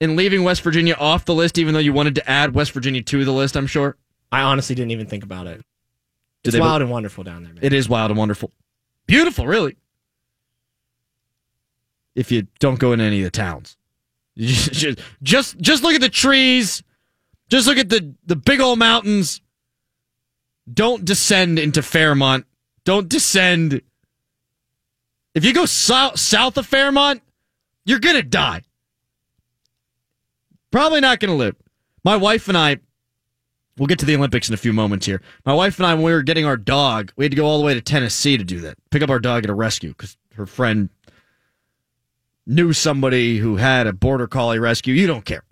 and 0.00 0.16
leaving 0.16 0.44
West 0.44 0.62
Virginia 0.62 0.94
off 0.94 1.24
the 1.24 1.34
list, 1.34 1.58
even 1.58 1.74
though 1.74 1.80
you 1.80 1.92
wanted 1.92 2.14
to 2.16 2.30
add 2.30 2.54
West 2.54 2.72
Virginia 2.72 3.02
to 3.02 3.24
the 3.24 3.32
list, 3.32 3.56
I'm 3.56 3.66
sure. 3.66 3.96
I 4.30 4.42
honestly 4.42 4.74
didn't 4.74 4.90
even 4.90 5.06
think 5.06 5.24
about 5.24 5.46
it. 5.46 5.62
Did 6.42 6.54
it's 6.54 6.60
wild 6.60 6.82
and 6.82 6.90
wonderful 6.90 7.24
down 7.24 7.42
there, 7.42 7.52
man. 7.52 7.64
It 7.64 7.72
is 7.72 7.88
wild 7.88 8.10
and 8.10 8.18
wonderful. 8.18 8.52
Beautiful, 9.06 9.46
really. 9.46 9.76
If 12.14 12.30
you 12.30 12.46
don't 12.58 12.78
go 12.78 12.92
in 12.92 13.00
any 13.00 13.20
of 13.20 13.24
the 13.24 13.30
towns. 13.30 13.76
Just, 14.38 15.00
just, 15.20 15.58
just 15.58 15.82
look 15.82 15.96
at 15.96 16.00
the 16.00 16.08
trees. 16.08 16.84
Just 17.48 17.66
look 17.66 17.76
at 17.76 17.88
the, 17.88 18.14
the 18.24 18.36
big 18.36 18.60
old 18.60 18.78
mountains 18.78 19.40
don't 20.72 21.04
descend 21.04 21.58
into 21.58 21.82
Fairmont. 21.82 22.46
Don't 22.84 23.08
descend. 23.08 23.82
If 25.34 25.44
you 25.44 25.52
go 25.52 25.66
so- 25.66 26.12
south 26.14 26.56
of 26.56 26.66
Fairmont, 26.66 27.22
you're 27.84 27.98
going 27.98 28.14
to 28.14 28.22
die. 28.22 28.62
Probably 30.70 31.00
not 31.00 31.20
going 31.20 31.30
to 31.30 31.36
live. 31.36 31.56
My 32.04 32.16
wife 32.16 32.48
and 32.48 32.56
I, 32.56 32.78
we'll 33.76 33.86
get 33.86 33.98
to 34.00 34.06
the 34.06 34.16
Olympics 34.16 34.48
in 34.48 34.54
a 34.54 34.58
few 34.58 34.72
moments 34.72 35.06
here. 35.06 35.22
My 35.44 35.54
wife 35.54 35.78
and 35.78 35.86
I, 35.86 35.94
when 35.94 36.04
we 36.04 36.12
were 36.12 36.22
getting 36.22 36.44
our 36.44 36.56
dog, 36.56 37.12
we 37.16 37.24
had 37.24 37.32
to 37.32 37.36
go 37.36 37.46
all 37.46 37.58
the 37.58 37.64
way 37.64 37.74
to 37.74 37.80
Tennessee 37.80 38.36
to 38.36 38.44
do 38.44 38.60
that. 38.60 38.76
Pick 38.90 39.02
up 39.02 39.10
our 39.10 39.20
dog 39.20 39.44
at 39.44 39.50
a 39.50 39.54
rescue 39.54 39.90
because 39.90 40.16
her 40.34 40.46
friend 40.46 40.90
knew 42.46 42.72
somebody 42.72 43.38
who 43.38 43.56
had 43.56 43.86
a 43.86 43.92
border 43.92 44.26
collie 44.26 44.58
rescue. 44.58 44.94
You 44.94 45.06
don't 45.06 45.24
care. 45.24 45.44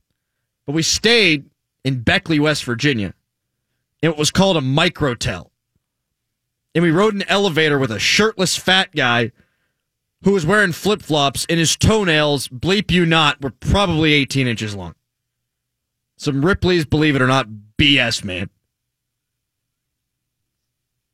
But 0.67 0.75
we 0.75 0.83
stayed 0.83 1.47
in 1.85 2.01
Beckley, 2.01 2.41
West 2.41 2.65
Virginia 2.65 3.15
it 4.03 4.17
was 4.17 4.31
called 4.31 4.57
a 4.57 4.61
microtel. 4.61 5.51
And 6.75 6.83
we 6.83 6.91
rode 6.91 7.15
an 7.15 7.25
elevator 7.29 7.79
with 7.79 7.91
a 7.91 7.99
shirtless 7.99 8.57
fat 8.57 8.95
guy 8.95 9.33
who 10.23 10.33
was 10.33 10.47
wearing 10.47 10.73
flip 10.73 11.03
flops, 11.03 11.47
and 11.49 11.59
his 11.59 11.77
toenails, 11.77 12.49
bleep 12.49 12.91
you 12.91 13.07
not, 13.07 13.41
were 13.41 13.51
probably 13.51 14.13
18 14.13 14.47
inches 14.47 14.75
long. 14.75 14.95
Some 16.17 16.45
Ripley's, 16.45 16.85
believe 16.85 17.17
it 17.17 17.23
or 17.23 17.27
not, 17.27 17.49
BS, 17.79 18.25
man. 18.25 18.51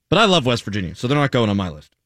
But 0.08 0.18
I 0.18 0.26
love 0.26 0.46
West 0.46 0.64
Virginia, 0.64 0.94
so 0.94 1.08
they're 1.08 1.16
not 1.16 1.30
going 1.30 1.50
on 1.50 1.56
my 1.56 1.70
list. 1.70 1.96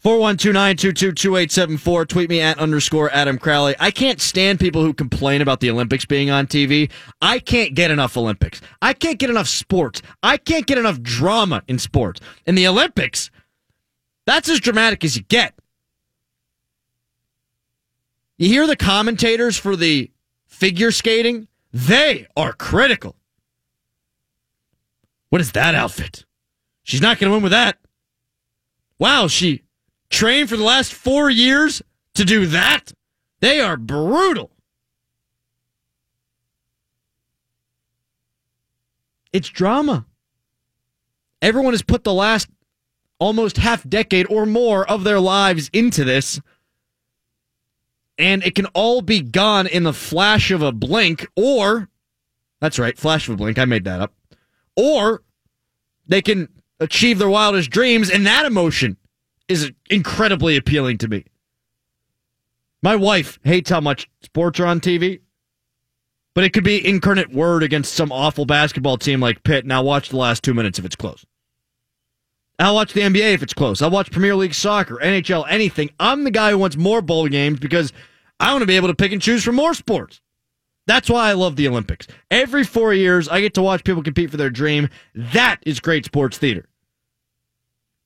412 0.00 2.08
Tweet 2.08 2.30
me 2.30 2.40
at 2.40 2.58
underscore 2.58 3.10
Adam 3.10 3.36
Crowley. 3.36 3.74
I 3.80 3.90
can't 3.90 4.20
stand 4.20 4.60
people 4.60 4.82
who 4.82 4.94
complain 4.94 5.42
about 5.42 5.58
the 5.60 5.70
Olympics 5.70 6.04
being 6.04 6.30
on 6.30 6.46
TV. 6.46 6.90
I 7.20 7.40
can't 7.40 7.74
get 7.74 7.90
enough 7.90 8.16
Olympics. 8.16 8.60
I 8.80 8.92
can't 8.92 9.18
get 9.18 9.28
enough 9.28 9.48
sports. 9.48 10.00
I 10.22 10.36
can't 10.36 10.66
get 10.66 10.78
enough 10.78 11.02
drama 11.02 11.62
in 11.66 11.80
sports. 11.80 12.20
In 12.46 12.54
the 12.54 12.68
Olympics, 12.68 13.32
that's 14.24 14.48
as 14.48 14.60
dramatic 14.60 15.04
as 15.04 15.16
you 15.16 15.22
get. 15.22 15.54
You 18.36 18.48
hear 18.48 18.68
the 18.68 18.76
commentators 18.76 19.56
for 19.56 19.74
the 19.74 20.12
figure 20.46 20.92
skating? 20.92 21.48
They 21.72 22.26
are 22.36 22.52
critical. 22.52 23.16
What 25.30 25.40
is 25.40 25.52
that 25.52 25.74
outfit? 25.74 26.24
She's 26.82 27.02
not 27.02 27.18
going 27.18 27.30
to 27.30 27.34
win 27.34 27.42
with 27.42 27.52
that. 27.52 27.78
Wow, 28.98 29.28
she 29.28 29.62
trained 30.10 30.48
for 30.48 30.56
the 30.56 30.64
last 30.64 30.92
four 30.92 31.28
years 31.30 31.82
to 32.14 32.24
do 32.24 32.46
that? 32.46 32.92
They 33.40 33.60
are 33.60 33.76
brutal. 33.76 34.50
It's 39.32 39.48
drama. 39.48 40.06
Everyone 41.40 41.74
has 41.74 41.82
put 41.82 42.02
the 42.02 42.14
last 42.14 42.48
almost 43.18 43.58
half 43.58 43.88
decade 43.88 44.26
or 44.28 44.46
more 44.46 44.88
of 44.88 45.04
their 45.04 45.20
lives 45.20 45.70
into 45.72 46.04
this. 46.04 46.40
And 48.18 48.42
it 48.42 48.54
can 48.54 48.66
all 48.66 49.00
be 49.00 49.20
gone 49.20 49.66
in 49.66 49.84
the 49.84 49.92
flash 49.92 50.50
of 50.50 50.60
a 50.60 50.72
blink, 50.72 51.26
or 51.36 51.88
that's 52.60 52.78
right, 52.78 52.98
flash 52.98 53.28
of 53.28 53.34
a 53.34 53.36
blink. 53.36 53.58
I 53.58 53.64
made 53.64 53.84
that 53.84 54.00
up. 54.00 54.12
Or 54.76 55.22
they 56.06 56.20
can 56.20 56.48
achieve 56.80 57.18
their 57.18 57.28
wildest 57.28 57.70
dreams, 57.70 58.10
and 58.10 58.26
that 58.26 58.44
emotion 58.44 58.96
is 59.46 59.72
incredibly 59.88 60.56
appealing 60.56 60.98
to 60.98 61.08
me. 61.08 61.24
My 62.82 62.96
wife 62.96 63.38
hates 63.44 63.70
how 63.70 63.80
much 63.80 64.08
sports 64.22 64.60
are 64.60 64.66
on 64.66 64.80
TV, 64.80 65.20
but 66.34 66.44
it 66.44 66.52
could 66.52 66.64
be 66.64 66.86
incarnate 66.86 67.32
word 67.32 67.62
against 67.62 67.94
some 67.94 68.12
awful 68.12 68.46
basketball 68.46 68.98
team 68.98 69.20
like 69.20 69.42
Pitt. 69.42 69.66
Now 69.66 69.82
watch 69.82 70.10
the 70.10 70.16
last 70.16 70.44
two 70.44 70.54
minutes 70.54 70.78
if 70.78 70.84
it's 70.84 70.96
close. 70.96 71.24
I'll 72.58 72.74
watch 72.74 72.92
the 72.92 73.02
NBA 73.02 73.34
if 73.34 73.42
it's 73.42 73.54
close. 73.54 73.80
I'll 73.80 73.90
watch 73.90 74.10
Premier 74.10 74.34
League 74.34 74.54
soccer, 74.54 74.96
NHL, 74.96 75.46
anything. 75.48 75.90
I'm 76.00 76.24
the 76.24 76.30
guy 76.30 76.50
who 76.50 76.58
wants 76.58 76.76
more 76.76 77.00
bowl 77.00 77.28
games 77.28 77.60
because 77.60 77.92
I 78.40 78.52
want 78.52 78.62
to 78.62 78.66
be 78.66 78.76
able 78.76 78.88
to 78.88 78.94
pick 78.94 79.12
and 79.12 79.22
choose 79.22 79.44
from 79.44 79.54
more 79.54 79.74
sports. 79.74 80.20
That's 80.86 81.08
why 81.10 81.28
I 81.28 81.34
love 81.34 81.56
the 81.56 81.68
Olympics. 81.68 82.06
Every 82.30 82.64
four 82.64 82.94
years, 82.94 83.28
I 83.28 83.40
get 83.40 83.54
to 83.54 83.62
watch 83.62 83.84
people 83.84 84.02
compete 84.02 84.30
for 84.30 84.38
their 84.38 84.50
dream. 84.50 84.88
That 85.14 85.58
is 85.64 85.80
great 85.80 86.04
sports 86.04 86.38
theater. 86.38 86.66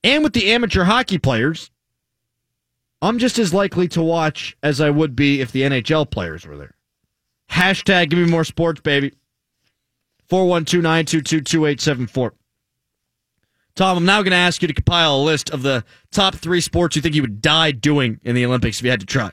And 0.04 0.24
with 0.24 0.32
the 0.32 0.50
amateur 0.52 0.84
hockey 0.84 1.18
players, 1.18 1.70
I'm 3.00 3.18
just 3.18 3.38
as 3.38 3.54
likely 3.54 3.88
to 3.88 4.02
watch 4.02 4.56
as 4.62 4.80
I 4.80 4.90
would 4.90 5.14
be 5.16 5.40
if 5.40 5.52
the 5.52 5.62
NHL 5.62 6.10
players 6.10 6.46
were 6.46 6.56
there. 6.56 6.74
Hashtag 7.50 8.10
give 8.10 8.18
me 8.18 8.26
more 8.26 8.44
sports, 8.44 8.80
baby. 8.80 9.12
412 10.28 10.82
922 10.82 11.40
2874. 11.42 12.34
Tom, 13.74 13.96
I'm 13.96 14.04
now 14.04 14.22
going 14.22 14.32
to 14.32 14.36
ask 14.36 14.60
you 14.60 14.68
to 14.68 14.74
compile 14.74 15.16
a 15.16 15.22
list 15.22 15.50
of 15.50 15.62
the 15.62 15.84
top 16.10 16.34
three 16.34 16.60
sports 16.60 16.94
you 16.94 17.02
think 17.02 17.14
you 17.14 17.22
would 17.22 17.40
die 17.40 17.72
doing 17.72 18.20
in 18.22 18.34
the 18.34 18.44
Olympics 18.44 18.78
if 18.78 18.84
you 18.84 18.90
had 18.90 19.00
to 19.00 19.06
try. 19.06 19.30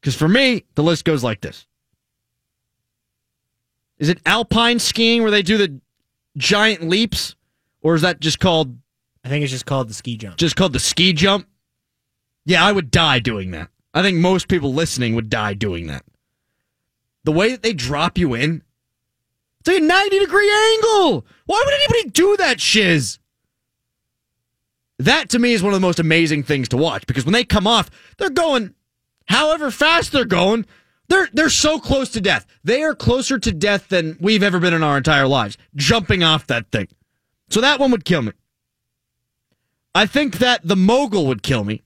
Because 0.00 0.14
for 0.14 0.28
me, 0.28 0.64
the 0.74 0.82
list 0.82 1.04
goes 1.04 1.22
like 1.22 1.40
this 1.40 1.66
Is 3.98 4.08
it 4.08 4.20
alpine 4.26 4.78
skiing 4.78 5.22
where 5.22 5.30
they 5.30 5.42
do 5.42 5.58
the 5.58 5.80
giant 6.36 6.88
leaps? 6.88 7.36
Or 7.82 7.94
is 7.94 8.02
that 8.02 8.20
just 8.20 8.38
called 8.38 8.76
I 9.24 9.28
think 9.28 9.42
it's 9.42 9.52
just 9.52 9.66
called 9.66 9.88
the 9.88 9.94
ski 9.94 10.16
jump. 10.16 10.36
just 10.36 10.56
called 10.56 10.72
the 10.72 10.80
ski 10.80 11.12
jump? 11.12 11.46
Yeah, 12.44 12.64
I 12.64 12.72
would 12.72 12.90
die 12.90 13.20
doing 13.20 13.52
that. 13.52 13.68
I 13.94 14.02
think 14.02 14.18
most 14.18 14.48
people 14.48 14.74
listening 14.74 15.14
would 15.14 15.30
die 15.30 15.54
doing 15.54 15.86
that. 15.86 16.04
The 17.24 17.32
way 17.32 17.52
that 17.52 17.62
they 17.62 17.72
drop 17.72 18.18
you 18.18 18.34
in, 18.34 18.62
it's 19.62 19.68
like 19.68 19.80
a 19.80 19.84
90 19.84 20.18
degree 20.18 20.52
angle. 20.52 21.24
Why 21.46 21.62
would 21.64 21.74
anybody 21.74 22.10
do 22.10 22.36
that 22.38 22.60
shiz? 22.60 23.20
That 24.98 25.28
to 25.30 25.38
me 25.38 25.52
is 25.52 25.62
one 25.62 25.72
of 25.72 25.80
the 25.80 25.86
most 25.86 26.00
amazing 26.00 26.42
things 26.42 26.68
to 26.70 26.76
watch 26.76 27.06
because 27.06 27.24
when 27.24 27.32
they 27.32 27.44
come 27.44 27.68
off, 27.68 27.88
they're 28.18 28.28
going 28.28 28.74
however 29.26 29.70
fast 29.70 30.10
they're 30.10 30.24
going. 30.24 30.66
They're 31.06 31.28
they're 31.32 31.48
so 31.48 31.78
close 31.78 32.08
to 32.10 32.20
death. 32.20 32.44
They 32.64 32.82
are 32.82 32.94
closer 32.94 33.38
to 33.38 33.52
death 33.52 33.86
than 33.88 34.16
we've 34.20 34.42
ever 34.42 34.58
been 34.58 34.74
in 34.74 34.82
our 34.82 34.96
entire 34.96 35.28
lives 35.28 35.56
jumping 35.76 36.24
off 36.24 36.48
that 36.48 36.72
thing. 36.72 36.88
So 37.50 37.60
that 37.60 37.78
one 37.78 37.92
would 37.92 38.04
kill 38.04 38.22
me. 38.22 38.32
I 39.94 40.06
think 40.06 40.38
that 40.38 40.66
the 40.66 40.76
mogul 40.76 41.26
would 41.26 41.44
kill 41.44 41.62
me 41.62 41.82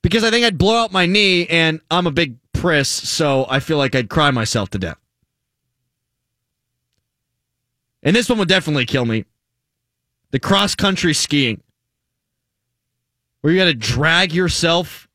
because 0.00 0.22
I 0.22 0.30
think 0.30 0.46
I'd 0.46 0.58
blow 0.58 0.76
out 0.76 0.92
my 0.92 1.06
knee 1.06 1.48
and 1.48 1.80
I'm 1.90 2.06
a 2.06 2.12
big 2.12 2.36
priss, 2.52 2.88
so 2.88 3.46
I 3.48 3.58
feel 3.58 3.78
like 3.78 3.96
I'd 3.96 4.10
cry 4.10 4.30
myself 4.30 4.70
to 4.70 4.78
death. 4.78 4.98
And 8.04 8.14
this 8.14 8.28
one 8.28 8.38
would 8.38 8.48
definitely 8.48 8.84
kill 8.86 9.06
me. 9.06 9.24
The 10.30 10.38
cross 10.38 10.74
country 10.74 11.14
skiing, 11.14 11.62
where 13.40 13.52
you 13.52 13.58
got 13.58 13.66
to 13.66 13.74
drag 13.74 14.32
yourself. 14.32 15.08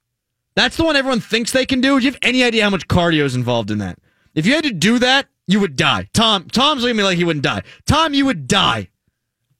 That's 0.55 0.75
the 0.75 0.83
one 0.83 0.95
everyone 0.95 1.19
thinks 1.19 1.51
they 1.51 1.65
can 1.65 1.81
do. 1.81 1.99
Do 1.99 2.05
you 2.05 2.11
have 2.11 2.19
any 2.21 2.43
idea 2.43 2.63
how 2.63 2.69
much 2.69 2.87
cardio 2.87 3.23
is 3.23 3.35
involved 3.35 3.71
in 3.71 3.77
that? 3.77 3.97
If 4.33 4.45
you 4.45 4.55
had 4.55 4.63
to 4.65 4.71
do 4.71 4.99
that, 4.99 5.27
you 5.47 5.59
would 5.59 5.75
die. 5.75 6.09
Tom, 6.13 6.45
Tom's 6.45 6.81
looking 6.81 6.97
at 6.97 6.97
me 6.97 7.03
like 7.03 7.17
he 7.17 7.23
wouldn't 7.23 7.43
die. 7.43 7.63
Tom, 7.85 8.13
you 8.13 8.25
would 8.25 8.47
die. 8.47 8.89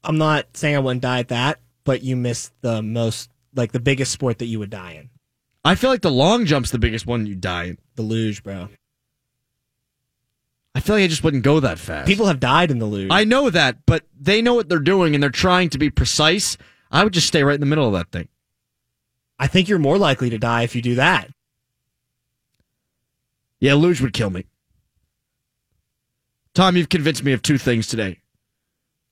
I'm 0.03 0.17
not 0.17 0.55
saying 0.55 0.75
I 0.75 0.79
wouldn't 0.79 1.01
die 1.01 1.19
at 1.19 1.29
that, 1.29 1.59
but 1.83 2.03
you 2.03 2.15
missed 2.15 2.53
the 2.61 2.81
most, 2.81 3.29
like 3.55 3.71
the 3.71 3.79
biggest 3.79 4.11
sport 4.11 4.39
that 4.39 4.45
you 4.45 4.59
would 4.59 4.69
die 4.69 4.93
in. 4.93 5.09
I 5.65 5.75
feel 5.75 5.89
like 5.89 6.01
the 6.01 6.11
long 6.11 6.45
jump's 6.45 6.71
the 6.71 6.79
biggest 6.79 7.05
one 7.05 7.25
you 7.25 7.35
die 7.35 7.65
in. 7.65 7.77
The 7.95 8.03
luge, 8.03 8.43
bro. 8.43 8.69
I 10.79 10.81
feel 10.81 10.95
like 10.95 11.03
I 11.03 11.07
just 11.07 11.25
wouldn't 11.25 11.43
go 11.43 11.59
that 11.59 11.77
fast. 11.77 12.07
People 12.07 12.27
have 12.27 12.39
died 12.39 12.71
in 12.71 12.79
the 12.79 12.85
luge. 12.85 13.09
I 13.11 13.25
know 13.25 13.49
that, 13.49 13.85
but 13.85 14.05
they 14.17 14.41
know 14.41 14.53
what 14.53 14.69
they're 14.69 14.79
doing 14.79 15.13
and 15.13 15.21
they're 15.21 15.29
trying 15.29 15.69
to 15.71 15.77
be 15.77 15.89
precise. 15.89 16.55
I 16.89 17.03
would 17.03 17.11
just 17.11 17.27
stay 17.27 17.43
right 17.43 17.55
in 17.55 17.59
the 17.59 17.65
middle 17.65 17.85
of 17.85 17.91
that 17.91 18.13
thing. 18.13 18.29
I 19.37 19.47
think 19.47 19.67
you're 19.67 19.77
more 19.77 19.97
likely 19.97 20.29
to 20.29 20.37
die 20.37 20.61
if 20.61 20.77
you 20.77 20.81
do 20.81 20.95
that. 20.95 21.29
Yeah, 23.59 23.73
luge 23.73 23.99
would 23.99 24.13
kill 24.13 24.29
me. 24.29 24.45
Tom, 26.53 26.77
you've 26.77 26.87
convinced 26.87 27.25
me 27.25 27.33
of 27.33 27.41
two 27.41 27.57
things 27.57 27.85
today. 27.85 28.21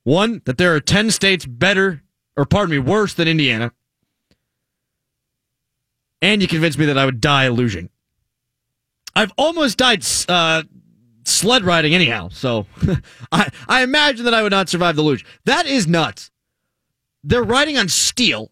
One, 0.04 0.40
that 0.46 0.56
there 0.56 0.74
are 0.74 0.80
10 0.80 1.10
states 1.10 1.44
better, 1.44 2.02
or 2.34 2.46
pardon 2.46 2.70
me, 2.70 2.78
worse 2.78 3.12
than 3.12 3.28
Indiana. 3.28 3.72
And 6.22 6.40
you 6.40 6.48
convinced 6.48 6.78
me 6.78 6.86
that 6.86 6.96
I 6.96 7.04
would 7.04 7.20
die 7.20 7.48
luging. 7.48 7.90
I've 9.14 9.32
almost 9.36 9.76
died 9.76 10.02
uh, 10.28 10.62
sled 11.28 11.64
riding 11.64 11.94
anyhow, 11.94 12.28
so 12.30 12.66
I, 13.32 13.50
I 13.68 13.82
imagine 13.82 14.24
that 14.24 14.34
I 14.34 14.42
would 14.42 14.52
not 14.52 14.68
survive 14.68 14.96
the 14.96 15.02
luge. 15.02 15.24
That 15.44 15.66
is 15.66 15.86
nuts. 15.86 16.30
They're 17.22 17.42
riding 17.42 17.76
on 17.76 17.88
steel 17.88 18.50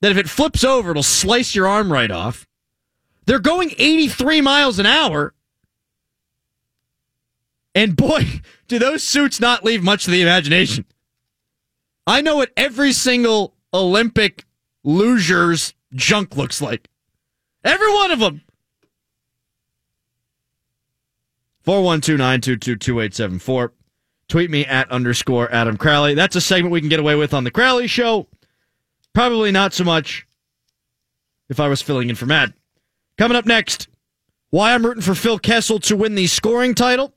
that 0.00 0.12
if 0.12 0.18
it 0.18 0.28
flips 0.28 0.64
over, 0.64 0.90
it'll 0.90 1.02
slice 1.02 1.54
your 1.54 1.66
arm 1.66 1.92
right 1.92 2.10
off. 2.10 2.46
They're 3.26 3.38
going 3.38 3.72
83 3.76 4.40
miles 4.40 4.78
an 4.78 4.86
hour. 4.86 5.34
And 7.74 7.96
boy, 7.96 8.40
do 8.68 8.78
those 8.78 9.02
suits 9.02 9.40
not 9.40 9.64
leave 9.64 9.82
much 9.82 10.04
to 10.04 10.10
the 10.10 10.22
imagination. 10.22 10.84
I 12.06 12.20
know 12.20 12.36
what 12.36 12.52
every 12.56 12.92
single 12.92 13.54
Olympic 13.74 14.44
loser's 14.84 15.74
junk 15.92 16.36
looks 16.36 16.62
like. 16.62 16.88
Every 17.64 17.92
one 17.92 18.12
of 18.12 18.20
them. 18.20 18.42
412 21.66 23.72
Tweet 24.28 24.50
me 24.50 24.64
at 24.64 24.90
underscore 24.90 25.52
Adam 25.52 25.76
Crowley. 25.76 26.14
That's 26.14 26.34
a 26.34 26.40
segment 26.40 26.72
we 26.72 26.80
can 26.80 26.88
get 26.88 26.98
away 26.98 27.14
with 27.14 27.34
on 27.34 27.44
the 27.44 27.50
Crowley 27.50 27.86
Show. 27.86 28.26
Probably 29.12 29.52
not 29.52 29.72
so 29.72 29.84
much 29.84 30.26
if 31.48 31.60
I 31.60 31.68
was 31.68 31.82
filling 31.82 32.08
in 32.08 32.16
for 32.16 32.26
Matt. 32.26 32.52
Coming 33.18 33.36
up 33.36 33.46
next, 33.46 33.88
why 34.50 34.74
I'm 34.74 34.84
rooting 34.84 35.02
for 35.02 35.14
Phil 35.14 35.38
Kessel 35.38 35.78
to 35.80 35.96
win 35.96 36.16
the 36.16 36.26
scoring 36.26 36.74
title, 36.74 37.14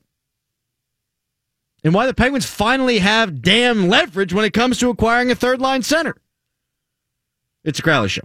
and 1.83 1.93
why 1.93 2.05
the 2.05 2.13
Penguins 2.13 2.45
finally 2.45 2.99
have 2.99 3.41
damn 3.41 3.87
leverage 3.87 4.33
when 4.33 4.45
it 4.45 4.53
comes 4.53 4.77
to 4.79 4.89
acquiring 4.89 5.31
a 5.31 5.35
third 5.35 5.59
line 5.59 5.81
center. 5.81 6.15
It's 7.63 7.79
a 7.79 7.81
Crowley 7.81 8.09
Show. 8.09 8.21